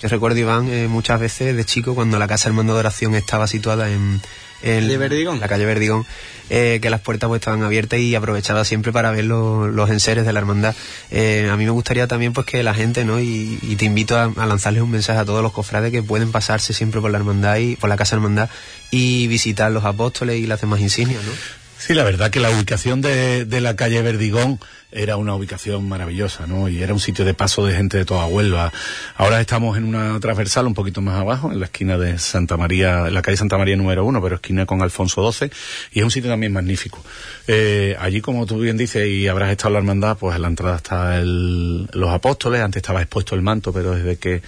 Yo 0.00 0.08
recuerdo, 0.08 0.38
Iván, 0.38 0.68
eh, 0.68 0.88
muchas 0.88 1.20
veces 1.20 1.56
de 1.56 1.64
chico, 1.64 1.94
cuando 1.94 2.18
la 2.18 2.26
Casa 2.26 2.48
del 2.48 2.56
Mando 2.56 2.74
de 2.74 2.80
Oración 2.80 3.14
estaba 3.14 3.46
situada 3.46 3.90
en, 3.90 4.20
en 4.62 4.82
Calle 4.82 4.96
Verdigón. 4.98 5.40
la 5.40 5.48
calle 5.48 5.64
Verdigón, 5.64 6.06
eh, 6.50 6.78
que 6.82 6.90
las 6.90 7.00
puertas 7.00 7.28
pues 7.28 7.40
estaban 7.40 7.62
abiertas 7.62 7.98
y 7.98 8.14
aprovechaba 8.14 8.64
siempre 8.64 8.92
para 8.92 9.10
ver 9.10 9.24
los, 9.24 9.72
los 9.72 9.90
enseres 9.90 10.24
de 10.26 10.32
la 10.32 10.40
hermandad. 10.40 10.74
Eh, 11.10 11.48
a 11.50 11.56
mí 11.56 11.64
me 11.64 11.70
gustaría 11.70 12.06
también 12.06 12.32
pues 12.32 12.46
que 12.46 12.62
la 12.62 12.74
gente, 12.74 13.04
¿no? 13.04 13.20
Y, 13.20 13.58
y 13.62 13.76
te 13.76 13.84
invito 13.84 14.16
a, 14.16 14.24
a 14.36 14.46
lanzarles 14.46 14.82
un 14.82 14.90
mensaje 14.90 15.18
a 15.18 15.24
todos 15.24 15.42
los 15.42 15.52
cofrades 15.52 15.92
que 15.92 16.02
pueden 16.02 16.32
pasarse 16.32 16.72
siempre 16.72 17.00
por 17.00 17.10
la 17.10 17.18
hermandad 17.18 17.56
y 17.56 17.76
por 17.76 17.88
la 17.88 17.96
casa 17.96 18.16
hermandad 18.16 18.48
y 18.90 19.26
visitar 19.28 19.70
los 19.72 19.84
apóstoles 19.84 20.38
y 20.38 20.46
las 20.46 20.60
demás 20.60 20.80
insignias, 20.80 21.22
¿no? 21.24 21.32
Sí, 21.78 21.94
la 21.94 22.04
verdad 22.04 22.30
que 22.30 22.38
la 22.38 22.50
ubicación 22.50 23.00
de, 23.00 23.44
de 23.44 23.60
la 23.60 23.74
calle 23.74 24.02
Verdigón 24.02 24.60
era 24.92 25.16
una 25.16 25.34
ubicación 25.34 25.88
maravillosa, 25.88 26.46
¿no? 26.46 26.68
Y 26.68 26.82
era 26.82 26.92
un 26.92 27.00
sitio 27.00 27.24
de 27.24 27.34
paso 27.34 27.66
de 27.66 27.74
gente 27.74 27.96
de 27.96 28.04
toda 28.04 28.26
Huelva. 28.26 28.72
Ahora 29.16 29.40
estamos 29.40 29.76
en 29.76 29.84
una 29.84 30.20
transversal 30.20 30.66
un 30.66 30.74
poquito 30.74 31.00
más 31.00 31.20
abajo, 31.20 31.50
en 31.50 31.60
la 31.60 31.66
esquina 31.66 31.98
de 31.98 32.18
Santa 32.18 32.56
María, 32.56 33.08
en 33.08 33.14
la 33.14 33.22
calle 33.22 33.36
Santa 33.36 33.58
María 33.58 33.76
número 33.76 34.04
uno, 34.04 34.22
pero 34.22 34.36
esquina 34.36 34.66
con 34.66 34.82
Alfonso 34.82 35.30
XII, 35.32 35.50
y 35.92 36.00
es 36.00 36.04
un 36.04 36.10
sitio 36.10 36.30
también 36.30 36.52
magnífico. 36.52 37.02
Eh, 37.46 37.96
allí, 37.98 38.20
como 38.20 38.46
tú 38.46 38.58
bien 38.58 38.76
dices, 38.76 39.08
y 39.08 39.28
habrás 39.28 39.50
estado 39.50 39.68
en 39.70 39.72
la 39.74 39.78
hermandad, 39.80 40.18
pues 40.18 40.36
en 40.36 40.42
la 40.42 40.48
entrada 40.48 40.76
está 40.76 41.18
el, 41.18 41.86
los 41.92 42.10
apóstoles, 42.10 42.60
antes 42.60 42.82
estaba 42.82 43.00
expuesto 43.00 43.34
el 43.34 43.42
manto, 43.42 43.72
pero 43.72 43.92
desde 43.92 44.16
que 44.16 44.42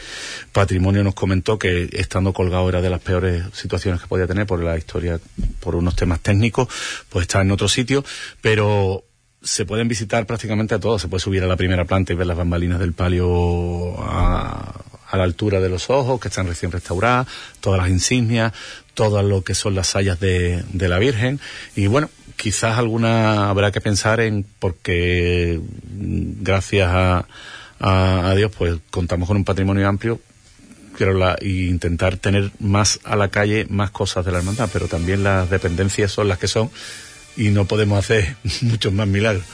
Patrimonio 0.53 1.03
nos 1.03 1.15
comentó 1.15 1.59
que 1.59 1.89
estando 1.93 2.33
colgado 2.33 2.69
era 2.69 2.83
de 2.83 2.91
las 2.91 3.01
peores 3.01 3.45
situaciones 3.53 4.01
que 4.01 4.07
podía 4.07 4.27
tener 4.27 4.47
por 4.47 4.63
la 4.63 4.77
historia, 4.77 5.19
por 5.61 5.75
unos 5.75 5.97
temas 5.97 6.21
técnicos, 6.21 6.69
pues 7.09 7.23
está 7.23 7.41
en 7.41 7.51
otro 7.51 7.69
sitio, 7.69 8.05
pero 8.41 9.05
se 9.45 9.67
pueden 9.67 9.87
visitar 9.87 10.27
prácticamente 10.27 10.75
a 10.75 10.81
todos. 10.81 11.03
Se 11.03 11.09
puede 11.09 11.21
subir 11.21 11.43
a 11.45 11.47
la 11.47 11.57
primera 11.57 11.85
planta 11.85 12.13
y 12.13 12.17
ver 12.17 12.27
las 12.27 12.37
bambalinas 12.37 12.81
del 12.81 12.93
palio 12.93 13.95
a, 14.01 14.81
la 15.13 15.23
altura 15.23 15.61
de 15.61 15.69
los 15.69 15.91
ojos, 15.91 16.19
que 16.21 16.27
están 16.27 16.49
recién 16.49 16.73
restauradas, 16.73 17.29
todas 17.61 17.81
las 17.81 17.89
insignias, 17.89 18.53
todo 18.95 19.23
lo 19.23 19.45
que 19.45 19.55
son 19.55 19.77
las 19.77 19.87
sayas 19.87 20.19
de, 20.19 20.65
la 20.73 20.99
Virgen. 20.99 21.39
Y 21.77 21.87
bueno, 21.87 22.11
quizás 22.35 22.79
alguna 22.79 23.49
habrá 23.49 23.71
que 23.71 23.81
pensar 23.81 24.19
en, 24.19 24.45
porque 24.59 25.61
gracias 25.83 26.89
a, 26.89 27.29
a, 27.79 28.29
a 28.29 28.35
Dios, 28.35 28.51
pues 28.59 28.79
contamos 28.91 29.29
con 29.29 29.37
un 29.37 29.45
patrimonio 29.45 29.87
amplio, 29.87 30.19
quiero 30.97 31.15
la, 31.15 31.37
y 31.41 31.69
intentar 31.69 32.17
tener 32.17 32.51
más 32.59 32.99
a 33.05 33.15
la 33.15 33.29
calle, 33.29 33.67
más 33.71 33.93
cosas 33.93 34.25
de 34.25 34.33
la 34.33 34.39
hermandad, 34.39 34.69
pero 34.73 34.89
también 34.89 35.23
las 35.23 35.49
dependencias 35.49 36.11
son 36.11 36.29
las 36.29 36.39
que 36.39 36.49
son 36.49 36.71
y 37.37 37.51
no 37.51 37.65
podemos 37.65 37.99
hacer 37.99 38.37
muchos 38.63 38.93
más 38.93 39.07
milagros. 39.07 39.45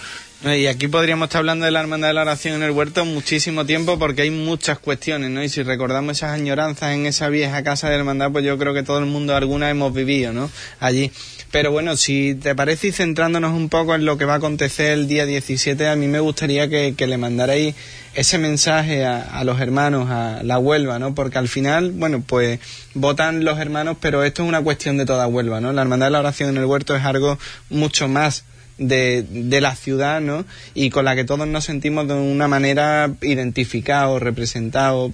Y 0.43 0.68
aquí 0.68 0.89
podríamos 0.89 1.26
estar 1.26 1.41
hablando 1.41 1.66
de 1.66 1.70
la 1.70 1.81
Hermandad 1.81 2.09
de 2.09 2.14
la 2.14 2.22
Oración 2.22 2.55
en 2.55 2.62
el 2.62 2.70
Huerto 2.70 3.05
muchísimo 3.05 3.66
tiempo 3.66 3.99
porque 3.99 4.22
hay 4.22 4.31
muchas 4.31 4.78
cuestiones, 4.78 5.28
¿no? 5.28 5.45
Y 5.45 5.51
si 5.51 5.62
recordamos 5.62 6.16
esas 6.16 6.31
añoranzas 6.31 6.95
en 6.95 7.05
esa 7.05 7.28
vieja 7.28 7.62
casa 7.62 7.91
de 7.91 7.97
Hermandad, 7.97 8.33
pues 8.33 8.43
yo 8.47 8.57
creo 8.57 8.72
que 8.72 8.83
todo 8.83 9.01
el 9.01 9.05
mundo 9.05 9.37
alguna 9.37 9.68
hemos 9.68 9.93
vivido, 9.93 10.33
¿no? 10.33 10.51
Allí. 10.78 11.12
Pero 11.51 11.72
bueno, 11.72 11.96
si 11.96 12.36
te 12.36 12.55
parece 12.55 12.88
y 12.88 12.92
centrándonos 12.92 13.53
un 13.53 13.68
poco 13.68 13.96
en 13.96 14.05
lo 14.05 14.16
que 14.16 14.24
va 14.24 14.34
a 14.34 14.36
acontecer 14.36 14.92
el 14.92 15.09
día 15.09 15.26
17, 15.26 15.88
a 15.88 15.96
mí 15.96 16.07
me 16.07 16.20
gustaría 16.20 16.68
que, 16.68 16.94
que 16.96 17.09
le 17.09 17.16
mandarais 17.16 17.74
ese 18.14 18.38
mensaje 18.38 19.05
a, 19.05 19.20
a, 19.20 19.42
los 19.42 19.61
hermanos, 19.61 20.09
a 20.11 20.42
la 20.44 20.59
Huelva, 20.59 21.01
¿no? 21.01 21.12
Porque 21.12 21.38
al 21.38 21.48
final, 21.48 21.90
bueno, 21.90 22.22
pues 22.24 22.61
votan 22.94 23.44
los 23.44 23.59
hermanos, 23.59 23.96
pero 24.01 24.22
esto 24.22 24.44
es 24.44 24.48
una 24.48 24.62
cuestión 24.62 24.96
de 24.96 25.07
toda 25.07 25.26
Huelva, 25.26 25.61
¿no? 25.61 25.72
La 25.72 25.82
Hermandad 25.82 26.07
de 26.07 26.12
la 26.12 26.20
Oración 26.20 26.51
en 26.51 26.57
el 26.59 26.66
Huerto 26.66 26.94
es 26.94 27.05
algo 27.05 27.36
mucho 27.68 28.07
más 28.07 28.44
de, 28.81 29.24
de, 29.28 29.61
la 29.61 29.76
ciudad, 29.76 30.22
¿no? 30.22 30.47
Y 30.74 30.89
con 30.89 31.05
la 31.05 31.14
que 31.14 31.24
todos 31.24 31.47
nos 31.47 31.64
sentimos 31.64 32.09
de 32.09 32.14
una 32.14 32.49
manera 32.49 33.12
identificados, 33.20 34.22
representados, 34.22 35.12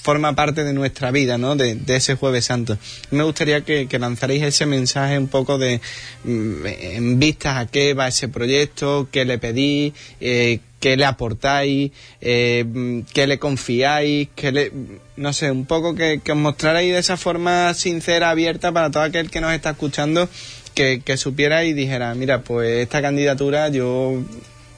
forma 0.00 0.34
parte 0.34 0.62
de 0.62 0.72
nuestra 0.72 1.10
vida, 1.10 1.36
¿no? 1.36 1.56
De, 1.56 1.74
de 1.74 1.96
ese 1.96 2.14
Jueves 2.14 2.44
Santo. 2.44 2.78
Me 3.10 3.24
gustaría 3.24 3.62
que, 3.62 3.88
que, 3.88 3.98
lanzarais 3.98 4.42
ese 4.42 4.66
mensaje 4.66 5.18
un 5.18 5.26
poco 5.26 5.58
de 5.58 5.80
en 6.24 7.18
vistas 7.18 7.56
a 7.56 7.66
qué 7.66 7.92
va 7.92 8.08
ese 8.08 8.28
proyecto, 8.28 9.08
qué 9.10 9.24
le 9.24 9.38
pedís, 9.38 9.92
eh, 10.20 10.60
qué 10.78 10.96
le 10.96 11.04
aportáis, 11.04 11.90
eh, 12.20 13.02
qué 13.12 13.26
le 13.26 13.40
confiáis, 13.40 14.28
qué 14.36 14.52
le, 14.52 14.72
no 15.16 15.32
sé, 15.32 15.50
un 15.50 15.66
poco 15.66 15.96
que, 15.96 16.20
que 16.22 16.32
os 16.32 16.38
mostrarais 16.38 16.92
de 16.92 16.98
esa 16.98 17.16
forma 17.16 17.74
sincera, 17.74 18.30
abierta 18.30 18.70
para 18.70 18.92
todo 18.92 19.02
aquel 19.02 19.28
que 19.28 19.40
nos 19.40 19.52
está 19.52 19.70
escuchando 19.70 20.28
que, 20.78 21.16
supiera 21.16 21.64
y 21.64 21.72
dijera, 21.72 22.14
mira, 22.14 22.42
pues 22.42 22.78
esta 22.78 23.02
candidatura 23.02 23.68
yo 23.68 24.22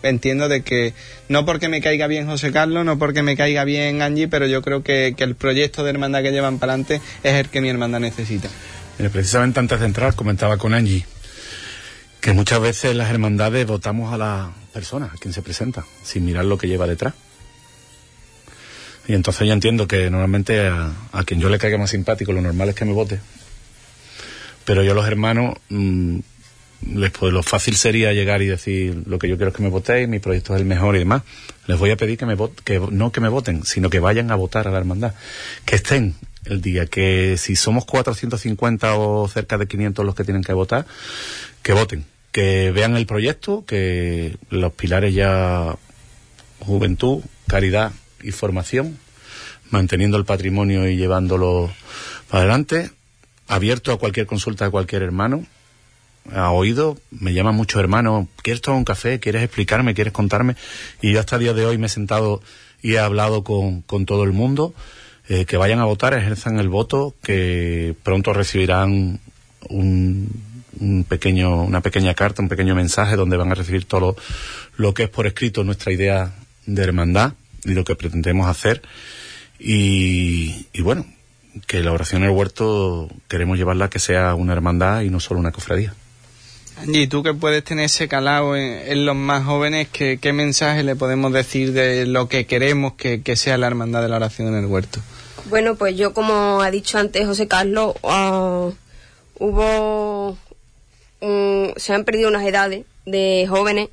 entiendo 0.02 0.48
de 0.48 0.62
que 0.62 0.94
no 1.28 1.44
porque 1.44 1.68
me 1.68 1.82
caiga 1.82 2.06
bien 2.06 2.26
José 2.26 2.52
Carlos, 2.52 2.86
no 2.86 2.98
porque 2.98 3.22
me 3.22 3.36
caiga 3.36 3.64
bien 3.64 4.00
Angie, 4.00 4.28
pero 4.28 4.46
yo 4.46 4.62
creo 4.62 4.82
que, 4.82 5.14
que 5.14 5.24
el 5.24 5.34
proyecto 5.34 5.84
de 5.84 5.90
hermandad 5.90 6.22
que 6.22 6.32
llevan 6.32 6.58
para 6.58 6.72
adelante 6.72 7.02
es 7.22 7.34
el 7.34 7.48
que 7.50 7.60
mi 7.60 7.68
hermandad 7.68 8.00
necesita. 8.00 8.48
Precisamente 9.12 9.60
antes 9.60 9.80
de 9.80 9.86
entrar 9.86 10.14
comentaba 10.14 10.56
con 10.56 10.74
Angie 10.74 11.04
que 12.20 12.32
muchas 12.32 12.60
veces 12.60 12.94
las 12.94 13.10
hermandades 13.10 13.66
votamos 13.66 14.12
a 14.12 14.18
la 14.18 14.52
persona, 14.72 15.10
a 15.14 15.18
quien 15.18 15.32
se 15.32 15.42
presenta, 15.42 15.84
sin 16.02 16.24
mirar 16.24 16.44
lo 16.44 16.58
que 16.58 16.68
lleva 16.68 16.86
detrás. 16.86 17.14
Y 19.08 19.14
entonces 19.14 19.46
yo 19.46 19.54
entiendo 19.54 19.88
que 19.88 20.10
normalmente 20.10 20.66
a, 20.68 20.92
a 21.12 21.24
quien 21.24 21.40
yo 21.40 21.48
le 21.48 21.58
caiga 21.58 21.78
más 21.78 21.90
simpático, 21.90 22.32
lo 22.32 22.42
normal 22.42 22.68
es 22.68 22.74
que 22.74 22.84
me 22.84 22.92
vote, 22.92 23.20
pero 24.70 24.84
yo 24.84 24.92
a 24.92 24.94
los 24.94 25.08
hermanos 25.08 25.56
mmm, 25.68 26.20
les 26.94 27.10
pues, 27.10 27.32
lo 27.32 27.42
fácil 27.42 27.74
sería 27.74 28.12
llegar 28.12 28.40
y 28.40 28.46
decir 28.46 29.02
lo 29.04 29.18
que 29.18 29.28
yo 29.28 29.36
quiero 29.36 29.50
es 29.50 29.56
que 29.56 29.64
me 29.64 29.68
votéis, 29.68 30.08
mi 30.08 30.20
proyecto 30.20 30.54
es 30.54 30.60
el 30.60 30.64
mejor 30.64 30.94
y 30.94 31.00
demás. 31.00 31.22
Les 31.66 31.76
voy 31.76 31.90
a 31.90 31.96
pedir 31.96 32.16
que 32.16 32.24
me 32.24 32.36
que 32.62 32.78
no 32.78 33.10
que 33.10 33.20
me 33.20 33.28
voten, 33.28 33.64
sino 33.64 33.90
que 33.90 33.98
vayan 33.98 34.30
a 34.30 34.36
votar 34.36 34.68
a 34.68 34.70
la 34.70 34.78
hermandad, 34.78 35.14
que 35.64 35.74
estén 35.74 36.14
el 36.44 36.62
día, 36.62 36.86
que 36.86 37.34
si 37.36 37.56
somos 37.56 37.84
450 37.84 38.94
o 38.94 39.26
cerca 39.26 39.58
de 39.58 39.66
500 39.66 40.06
los 40.06 40.14
que 40.14 40.22
tienen 40.22 40.44
que 40.44 40.52
votar, 40.52 40.86
que 41.64 41.72
voten, 41.72 42.04
que 42.30 42.70
vean 42.70 42.96
el 42.96 43.06
proyecto, 43.06 43.64
que 43.66 44.36
los 44.50 44.72
pilares 44.74 45.12
ya 45.12 45.74
juventud, 46.60 47.22
caridad 47.48 47.90
y 48.22 48.30
formación, 48.30 49.00
manteniendo 49.70 50.16
el 50.16 50.24
patrimonio 50.24 50.88
y 50.88 50.94
llevándolo 50.94 51.72
para 52.28 52.42
adelante, 52.42 52.92
abierto 53.50 53.92
a 53.92 53.98
cualquier 53.98 54.26
consulta 54.26 54.64
de 54.64 54.70
cualquier 54.70 55.02
hermano. 55.02 55.44
Ha 56.32 56.50
oído, 56.52 56.98
me 57.10 57.32
llaman 57.32 57.56
muchos 57.56 57.80
hermanos, 57.80 58.28
¿quieres 58.42 58.60
tomar 58.60 58.78
un 58.78 58.84
café? 58.84 59.18
¿Quieres 59.18 59.42
explicarme? 59.42 59.94
¿Quieres 59.94 60.12
contarme? 60.12 60.54
Y 61.02 61.12
yo 61.12 61.20
hasta 61.20 61.36
el 61.36 61.42
día 61.42 61.54
de 61.54 61.64
hoy 61.66 61.76
me 61.76 61.86
he 61.86 61.90
sentado 61.90 62.42
y 62.80 62.94
he 62.94 62.98
hablado 63.00 63.42
con, 63.42 63.82
con 63.82 64.06
todo 64.06 64.22
el 64.22 64.32
mundo. 64.32 64.72
Eh, 65.28 65.44
que 65.44 65.56
vayan 65.56 65.78
a 65.78 65.84
votar, 65.84 66.14
ejerzan 66.14 66.58
el 66.58 66.68
voto, 66.68 67.14
que 67.22 67.94
pronto 68.02 68.32
recibirán 68.32 69.20
un, 69.68 70.28
un, 70.80 71.04
pequeño, 71.04 71.62
una 71.62 71.80
pequeña 71.80 72.14
carta, 72.14 72.42
un 72.42 72.48
pequeño 72.48 72.74
mensaje 72.74 73.16
donde 73.16 73.36
van 73.36 73.50
a 73.50 73.54
recibir 73.54 73.84
todo 73.84 74.16
lo, 74.76 74.94
que 74.94 75.04
es 75.04 75.08
por 75.08 75.26
escrito 75.26 75.62
nuestra 75.62 75.92
idea 75.92 76.34
de 76.66 76.82
hermandad 76.82 77.34
y 77.64 77.74
lo 77.74 77.84
que 77.84 77.94
pretendemos 77.94 78.48
hacer. 78.48 78.82
Y 79.58 80.80
bueno, 80.80 81.06
que 81.66 81.82
la 81.82 81.92
oración 81.92 82.22
en 82.22 82.30
el 82.30 82.36
huerto 82.36 83.08
queremos 83.28 83.58
llevarla 83.58 83.86
a 83.86 83.90
que 83.90 83.98
sea 83.98 84.34
una 84.34 84.52
hermandad 84.52 85.02
y 85.02 85.10
no 85.10 85.20
solo 85.20 85.40
una 85.40 85.52
cofradía. 85.52 85.94
Angie, 86.78 87.08
tú 87.08 87.22
que 87.22 87.34
puedes 87.34 87.62
tener 87.62 87.86
ese 87.86 88.08
calado 88.08 88.56
en, 88.56 88.90
en 88.90 89.04
los 89.04 89.14
más 89.14 89.44
jóvenes, 89.44 89.88
¿qué, 89.92 90.18
¿qué, 90.18 90.32
mensaje 90.32 90.82
le 90.82 90.96
podemos 90.96 91.32
decir 91.32 91.72
de 91.72 92.06
lo 92.06 92.28
que 92.28 92.46
queremos 92.46 92.94
que, 92.94 93.22
que, 93.22 93.36
sea 93.36 93.58
la 93.58 93.66
hermandad 93.66 94.00
de 94.00 94.08
la 94.08 94.16
oración 94.16 94.48
en 94.48 94.54
el 94.54 94.66
huerto? 94.66 95.00
Bueno, 95.50 95.74
pues 95.74 95.96
yo 95.96 96.14
como 96.14 96.62
ha 96.62 96.70
dicho 96.70 96.98
antes 96.98 97.26
José 97.26 97.48
Carlos, 97.48 97.94
uh, 98.02 98.72
hubo... 99.38 100.38
Um, 101.20 101.74
se 101.76 101.92
han 101.92 102.04
perdido 102.04 102.30
unas 102.30 102.46
edades 102.46 102.86
de 103.04 103.46
jóvenes. 103.46 103.90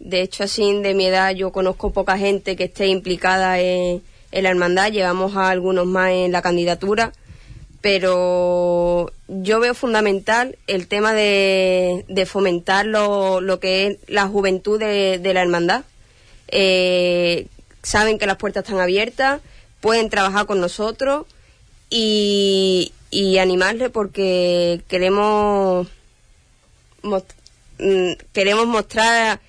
De 0.00 0.22
hecho, 0.22 0.42
así 0.42 0.80
de 0.82 0.94
mi 0.94 1.06
edad 1.06 1.30
yo 1.30 1.52
conozco 1.52 1.92
poca 1.92 2.18
gente 2.18 2.56
que 2.56 2.64
esté 2.64 2.88
implicada 2.88 3.60
en 3.60 4.02
en 4.34 4.42
la 4.42 4.50
hermandad, 4.50 4.90
llevamos 4.90 5.36
a 5.36 5.48
algunos 5.48 5.86
más 5.86 6.10
en 6.10 6.32
la 6.32 6.42
candidatura, 6.42 7.12
pero 7.80 9.12
yo 9.28 9.60
veo 9.60 9.74
fundamental 9.74 10.58
el 10.66 10.88
tema 10.88 11.12
de, 11.12 12.04
fomentar 12.26 12.84
lo, 12.84 13.60
que 13.60 13.86
es 13.86 13.98
la 14.08 14.26
juventud 14.26 14.80
de, 14.80 15.20
la 15.22 15.40
hermandad. 15.40 15.84
Eh, 16.48 17.46
saben 17.84 18.18
que 18.18 18.26
las 18.26 18.36
puertas 18.36 18.64
están 18.64 18.80
abiertas, 18.80 19.40
pueden 19.80 20.10
trabajar 20.10 20.46
con 20.46 20.60
nosotros 20.60 21.26
y, 21.88 22.92
y 23.12 23.38
animarles 23.38 23.90
porque 23.90 24.82
queremos, 24.88 25.86
mm, 27.04 28.12
queremos 28.32 28.66
mostrar 28.66 29.40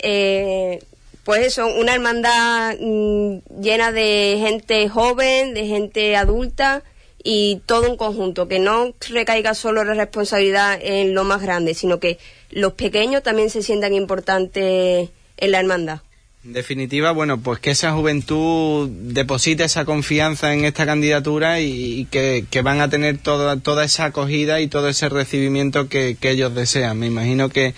eh, 0.00 0.82
pues 1.26 1.44
eso, 1.44 1.66
una 1.66 1.92
hermandad 1.92 2.76
mmm, 2.80 3.38
llena 3.60 3.90
de 3.90 4.36
gente 4.38 4.88
joven, 4.88 5.54
de 5.54 5.66
gente 5.66 6.14
adulta 6.14 6.84
y 7.24 7.62
todo 7.66 7.90
un 7.90 7.96
conjunto, 7.96 8.46
que 8.46 8.60
no 8.60 8.94
recaiga 9.10 9.54
solo 9.54 9.82
la 9.82 9.94
responsabilidad 9.94 10.78
en 10.80 11.14
lo 11.14 11.24
más 11.24 11.42
grande, 11.42 11.74
sino 11.74 11.98
que 11.98 12.18
los 12.50 12.74
pequeños 12.74 13.24
también 13.24 13.50
se 13.50 13.64
sientan 13.64 13.92
importantes 13.92 15.10
en 15.36 15.50
la 15.50 15.58
hermandad. 15.58 16.02
En 16.44 16.52
definitiva, 16.52 17.10
bueno, 17.10 17.40
pues 17.40 17.58
que 17.58 17.72
esa 17.72 17.90
juventud 17.90 18.88
deposite 18.88 19.64
esa 19.64 19.84
confianza 19.84 20.54
en 20.54 20.64
esta 20.64 20.86
candidatura 20.86 21.58
y, 21.58 22.02
y 22.02 22.04
que, 22.04 22.44
que, 22.48 22.62
van 22.62 22.80
a 22.80 22.88
tener 22.88 23.18
toda, 23.18 23.56
toda 23.58 23.84
esa 23.84 24.04
acogida 24.04 24.60
y 24.60 24.68
todo 24.68 24.88
ese 24.88 25.08
recibimiento 25.08 25.88
que, 25.88 26.16
que 26.20 26.30
ellos 26.30 26.54
desean. 26.54 27.00
Me 27.00 27.08
imagino 27.08 27.48
que, 27.48 27.74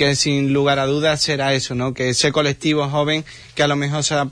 que 0.00 0.16
sin 0.16 0.54
lugar 0.54 0.78
a 0.78 0.86
dudas 0.86 1.20
será 1.20 1.52
eso, 1.52 1.74
¿no? 1.74 1.92
Que 1.92 2.08
ese 2.08 2.32
colectivo 2.32 2.88
joven 2.88 3.22
que 3.54 3.62
a 3.62 3.68
lo 3.68 3.76
mejor 3.76 4.02
se 4.02 4.14
ha 4.14 4.30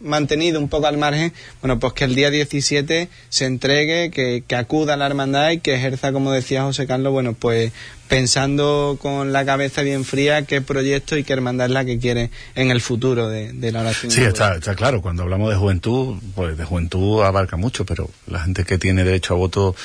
mantenido 0.00 0.58
un 0.58 0.68
poco 0.68 0.88
al 0.88 0.98
margen, 0.98 1.32
bueno, 1.60 1.78
pues 1.78 1.92
que 1.92 2.02
el 2.02 2.16
día 2.16 2.28
17 2.28 3.08
se 3.28 3.44
entregue, 3.44 4.10
que, 4.10 4.42
que, 4.44 4.56
acuda 4.56 4.94
a 4.94 4.96
la 4.96 5.06
hermandad 5.06 5.50
y 5.52 5.58
que 5.58 5.74
ejerza, 5.74 6.10
como 6.12 6.32
decía 6.32 6.64
José 6.64 6.88
Carlos, 6.88 7.12
bueno, 7.12 7.34
pues 7.34 7.70
pensando 8.08 8.98
con 9.00 9.32
la 9.32 9.44
cabeza 9.44 9.82
bien 9.82 10.04
fría 10.04 10.42
qué 10.42 10.60
proyecto 10.60 11.16
y 11.16 11.22
qué 11.22 11.34
hermandad 11.34 11.66
es 11.68 11.72
la 11.72 11.84
que 11.84 12.00
quiere 12.00 12.30
en 12.56 12.72
el 12.72 12.80
futuro 12.80 13.28
de, 13.28 13.52
la 13.70 13.82
oración. 13.82 14.10
Sí, 14.10 14.22
está, 14.22 14.56
está 14.56 14.74
claro, 14.74 15.02
cuando 15.02 15.22
hablamos 15.22 15.50
de 15.50 15.56
juventud, 15.56 16.16
pues 16.34 16.58
de 16.58 16.64
juventud 16.64 17.22
abarca 17.22 17.56
mucho, 17.56 17.86
pero 17.86 18.10
la 18.26 18.40
gente 18.40 18.64
que 18.64 18.76
tiene 18.76 19.04
derecho 19.04 19.34
a 19.34 19.36
voto 19.36 19.76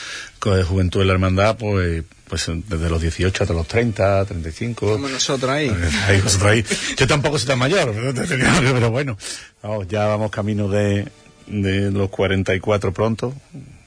de 0.43 0.63
juventud 0.63 1.01
de 1.01 1.05
la 1.05 1.13
hermandad, 1.13 1.57
pues 1.57 2.03
pues 2.27 2.45
desde 2.47 2.89
los 2.89 3.01
18 3.01 3.43
hasta 3.43 3.53
los 3.53 3.67
30, 3.67 4.25
35. 4.25 4.93
Como 4.93 5.07
nosotros 5.07 5.51
ahí. 5.51 5.69
ahí 6.07 6.21
nosotros 6.23 6.51
ahí. 6.51 6.65
Yo 6.97 7.07
tampoco 7.07 7.37
soy 7.37 7.47
tan 7.47 7.59
mayor, 7.59 7.93
pero 8.15 8.91
bueno, 8.91 9.17
vamos, 9.61 9.87
ya 9.87 10.05
vamos 10.07 10.31
camino 10.31 10.67
de, 10.67 11.07
de 11.47 11.91
los 11.91 12.09
44 12.09 12.93
pronto, 12.93 13.33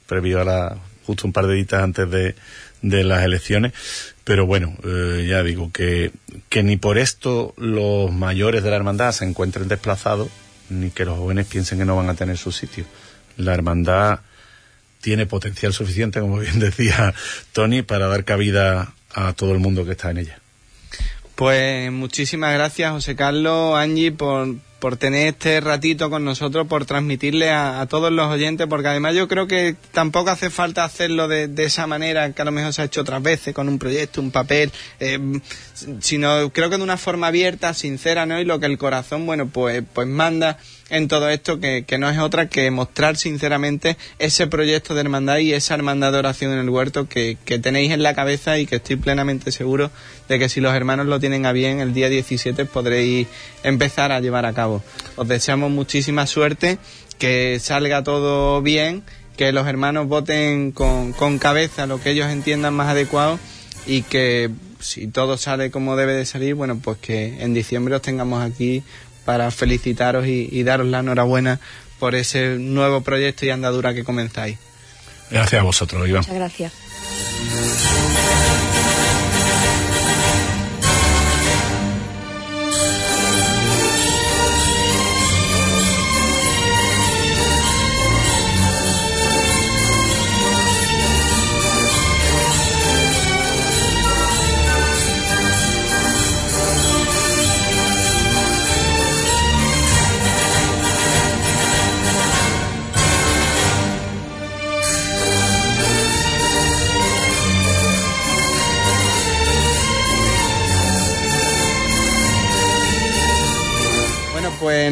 previo 0.07 0.41
a 0.41 0.45
la, 0.45 0.77
justo 1.05 1.27
un 1.27 1.33
par 1.33 1.47
de 1.47 1.55
días 1.55 1.73
antes 1.73 2.11
de, 2.11 2.35
de 2.83 3.05
las 3.05 3.25
elecciones. 3.25 3.73
Pero 4.25 4.47
bueno, 4.47 4.77
eh, 4.85 5.27
ya 5.29 5.43
digo 5.43 5.73
que, 5.73 6.13
que 6.49 6.63
ni 6.63 6.77
por 6.77 6.99
esto 6.99 7.55
los 7.57 8.13
mayores 8.13 8.63
de 8.63 8.71
la 8.71 8.77
hermandad 8.77 9.13
se 9.13 9.25
encuentren 9.25 9.69
desplazados, 9.69 10.29
ni 10.69 10.91
que 10.91 11.07
los 11.07 11.17
jóvenes 11.17 11.47
piensen 11.47 11.79
que 11.79 11.87
no 11.87 11.97
van 11.97 12.11
a 12.11 12.15
tener 12.15 12.37
su 12.37 12.53
sitio. 12.53 12.85
La 13.39 13.55
hermandad 13.55 14.21
tiene 15.01 15.27
potencial 15.27 15.73
suficiente, 15.73 16.21
como 16.21 16.39
bien 16.39 16.59
decía 16.61 17.15
Tony, 17.53 17.83
para 17.83 18.09
dar 18.09 18.25
cabida 18.25 18.95
a 19.15 19.33
todo 19.33 19.53
el 19.53 19.59
mundo 19.59 19.85
que 19.85 19.93
está 19.93 20.11
en 20.11 20.19
ella. 20.19 20.39
Pues 21.35 21.93
muchísimas 21.93 22.53
gracias, 22.53 22.91
José 22.91 23.15
Carlos, 23.15 23.77
Angie, 23.77 24.11
por, 24.11 24.57
por 24.81 24.97
tener 24.97 25.29
este 25.29 25.61
ratito 25.61 26.11
con 26.11 26.25
nosotros, 26.25 26.67
por 26.67 26.85
transmitirle 26.85 27.51
a, 27.51 27.81
a, 27.81 27.87
todos 27.87 28.11
los 28.11 28.27
oyentes, 28.27 28.67
porque 28.67 28.89
además 28.89 29.15
yo 29.15 29.29
creo 29.29 29.47
que 29.47 29.77
tampoco 29.93 30.31
hace 30.31 30.51
falta 30.51 30.83
hacerlo 30.83 31.29
de, 31.29 31.47
de, 31.47 31.63
esa 31.63 31.87
manera 31.87 32.33
que 32.33 32.43
a 32.43 32.45
lo 32.45 32.51
mejor 32.51 32.73
se 32.73 32.83
ha 32.83 32.87
hecho 32.87 33.03
otras 33.03 33.23
veces, 33.23 33.55
con 33.55 33.69
un 33.69 33.79
proyecto, 33.79 34.21
un 34.21 34.33
papel, 34.33 34.73
eh, 34.99 35.21
sino 36.01 36.51
creo 36.51 36.71
que 36.71 36.77
de 36.77 36.83
una 36.83 36.97
forma 36.97 37.29
abierta, 37.29 37.73
sincera, 37.73 38.27
¿no? 38.27 38.41
Y 38.41 38.45
lo 38.45 38.59
que 38.59 38.67
el 38.67 38.77
corazón, 38.77 39.25
bueno, 39.25 39.47
pues, 39.47 39.85
pues 39.93 40.09
manda 40.09 40.59
en 40.91 41.09
todo 41.09 41.29
esto, 41.29 41.61
que, 41.61 41.85
que, 41.85 41.99
no 41.99 42.09
es 42.09 42.19
otra 42.19 42.49
que 42.49 42.71
mostrar 42.71 43.17
sinceramente 43.17 43.97
ese 44.19 44.47
proyecto 44.47 44.95
de 44.95 45.03
hermandad 45.03 45.39
y 45.39 45.53
esa 45.53 45.75
hermandad 45.75 46.13
de 46.13 46.19
oración 46.19 46.53
en 46.53 46.59
el 46.59 46.71
huerto 46.71 47.09
que, 47.09 47.37
que, 47.45 47.59
tenéis 47.59 47.93
en 47.93 48.03
la 48.03 48.15
cabeza 48.15 48.59
y 48.59 48.67
que 48.67 48.77
estoy 48.77 48.97
plenamente 48.97 49.53
seguro 49.53 49.91
de 50.29 50.39
que 50.39 50.49
si 50.49 50.61
los 50.61 50.75
hermanos 50.75 51.07
lo 51.07 51.21
tienen 51.21 51.47
a 51.47 51.53
bien, 51.53 51.81
el 51.81 51.93
día 51.93 52.09
17 52.09 52.65
podréis 52.65 53.27
empezar 53.63 54.13
a 54.13 54.21
llevar 54.21 54.47
a 54.47 54.53
cabo. 54.53 54.83
Os 55.17 55.29
deseamos 55.29 55.71
muchísima 55.71 56.27
suerte, 56.27 56.79
que 57.19 57.59
salga 57.61 58.03
todo 58.03 58.63
bien, 58.63 59.03
que 59.37 59.53
los 59.53 59.67
hermanos 59.67 60.09
voten 60.09 60.73
con, 60.73 61.13
con 61.13 61.39
cabeza 61.39 61.87
lo 61.87 62.01
que 62.01 62.11
ellos 62.11 62.29
entiendan 62.29 62.75
más 62.75 62.89
adecuado 62.89 63.39
y 63.87 64.03
que 64.03 64.51
si 64.81 65.09
todo 65.09 65.37
sale 65.37 65.71
como 65.71 65.97
debe 65.97 66.13
de 66.13 66.25
salir, 66.25 66.55
bueno, 66.55 66.79
pues 66.83 66.99
que 66.99 67.43
en 67.43 67.55
diciembre 67.55 67.97
os 67.97 68.03
tengamos 68.03 68.43
aquí 68.43 68.83
para 69.29 69.51
felicitaros 69.51 70.27
y, 70.27 70.49
y, 70.51 70.63
daros 70.63 70.87
la 70.87 71.01
enhorabuena 71.01 71.61
por 71.99 72.15
ese 72.15 72.57
nuevo 72.59 73.03
proyecto 73.03 73.45
y 73.45 73.51
andadura 73.51 73.93
que 73.93 74.03
comenzáis. 74.03 74.57
Gracias 75.31 75.61
a 75.61 75.65
vosotros, 75.65 76.09
Iván. 76.09 76.23
Muchas 76.23 76.35
gracias. 76.35 76.73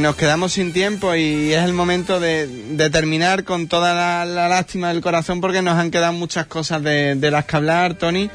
Nos 0.07 0.15
quedamos 0.15 0.53
sin 0.53 0.73
tiempo 0.73 1.17
y 1.17 1.53
es 1.53 1.65
el 1.65 1.73
momento 1.73 2.21
de, 2.21 2.47
terminar 2.93 3.43
con 3.43 3.67
toda 3.67 3.93
la, 3.93 4.49
lástima 4.49 4.91
del 4.91 5.03
corazón 5.03 5.41
porque 5.41 5.63
nos 5.63 5.77
han 5.77 5.91
quedado 5.91 6.13
muchas 6.13 6.47
cosas 6.47 6.81
de, 6.81 7.17
de 7.17 7.31
las 7.33 7.45
que 7.45 7.57
hablar, 7.57 7.95
Tony. 7.95 8.31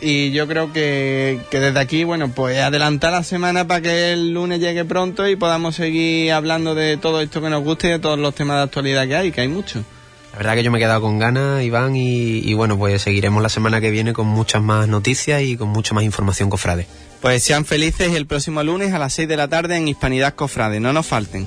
Y 0.00 0.32
yo 0.32 0.48
creo 0.48 0.72
que, 0.72 1.38
que, 1.48 1.60
desde 1.60 1.78
aquí, 1.78 2.02
bueno, 2.02 2.32
pues 2.34 2.58
adelantar 2.58 3.12
la 3.12 3.22
semana 3.22 3.68
para 3.68 3.82
que 3.82 4.12
el 4.12 4.32
lunes 4.34 4.58
llegue 4.58 4.84
pronto 4.84 5.28
y 5.28 5.36
podamos 5.36 5.76
seguir 5.76 6.32
hablando 6.32 6.74
de 6.74 6.96
todo 6.96 7.20
esto 7.20 7.40
que 7.40 7.50
nos 7.50 7.62
guste 7.62 7.86
y 7.86 7.90
de 7.92 7.98
todos 8.00 8.18
los 8.18 8.34
temas 8.34 8.56
de 8.56 8.62
actualidad 8.64 9.06
que 9.06 9.14
hay, 9.14 9.30
que 9.30 9.42
hay 9.42 9.48
mucho. 9.48 9.84
La 10.32 10.38
verdad 10.38 10.54
que 10.54 10.64
yo 10.64 10.72
me 10.72 10.78
he 10.78 10.80
quedado 10.80 11.02
con 11.02 11.20
ganas, 11.20 11.62
Iván, 11.62 11.94
y, 11.94 12.38
y 12.38 12.54
bueno, 12.54 12.76
pues 12.76 13.00
seguiremos 13.00 13.40
la 13.44 13.48
semana 13.48 13.80
que 13.80 13.92
viene 13.92 14.12
con 14.12 14.26
muchas 14.26 14.60
más 14.60 14.88
noticias 14.88 15.40
y 15.42 15.56
con 15.56 15.68
mucha 15.68 15.94
más 15.94 16.02
información, 16.02 16.50
cofrade. 16.50 16.88
Pues 17.22 17.44
sean 17.44 17.64
felices 17.64 18.14
el 18.14 18.26
próximo 18.26 18.64
lunes 18.64 18.92
a 18.92 18.98
las 18.98 19.14
6 19.14 19.28
de 19.28 19.36
la 19.36 19.46
tarde 19.46 19.76
en 19.76 19.86
Hispanidad 19.86 20.34
Cofrade. 20.34 20.80
No 20.80 20.92
nos 20.92 21.06
falten. 21.06 21.46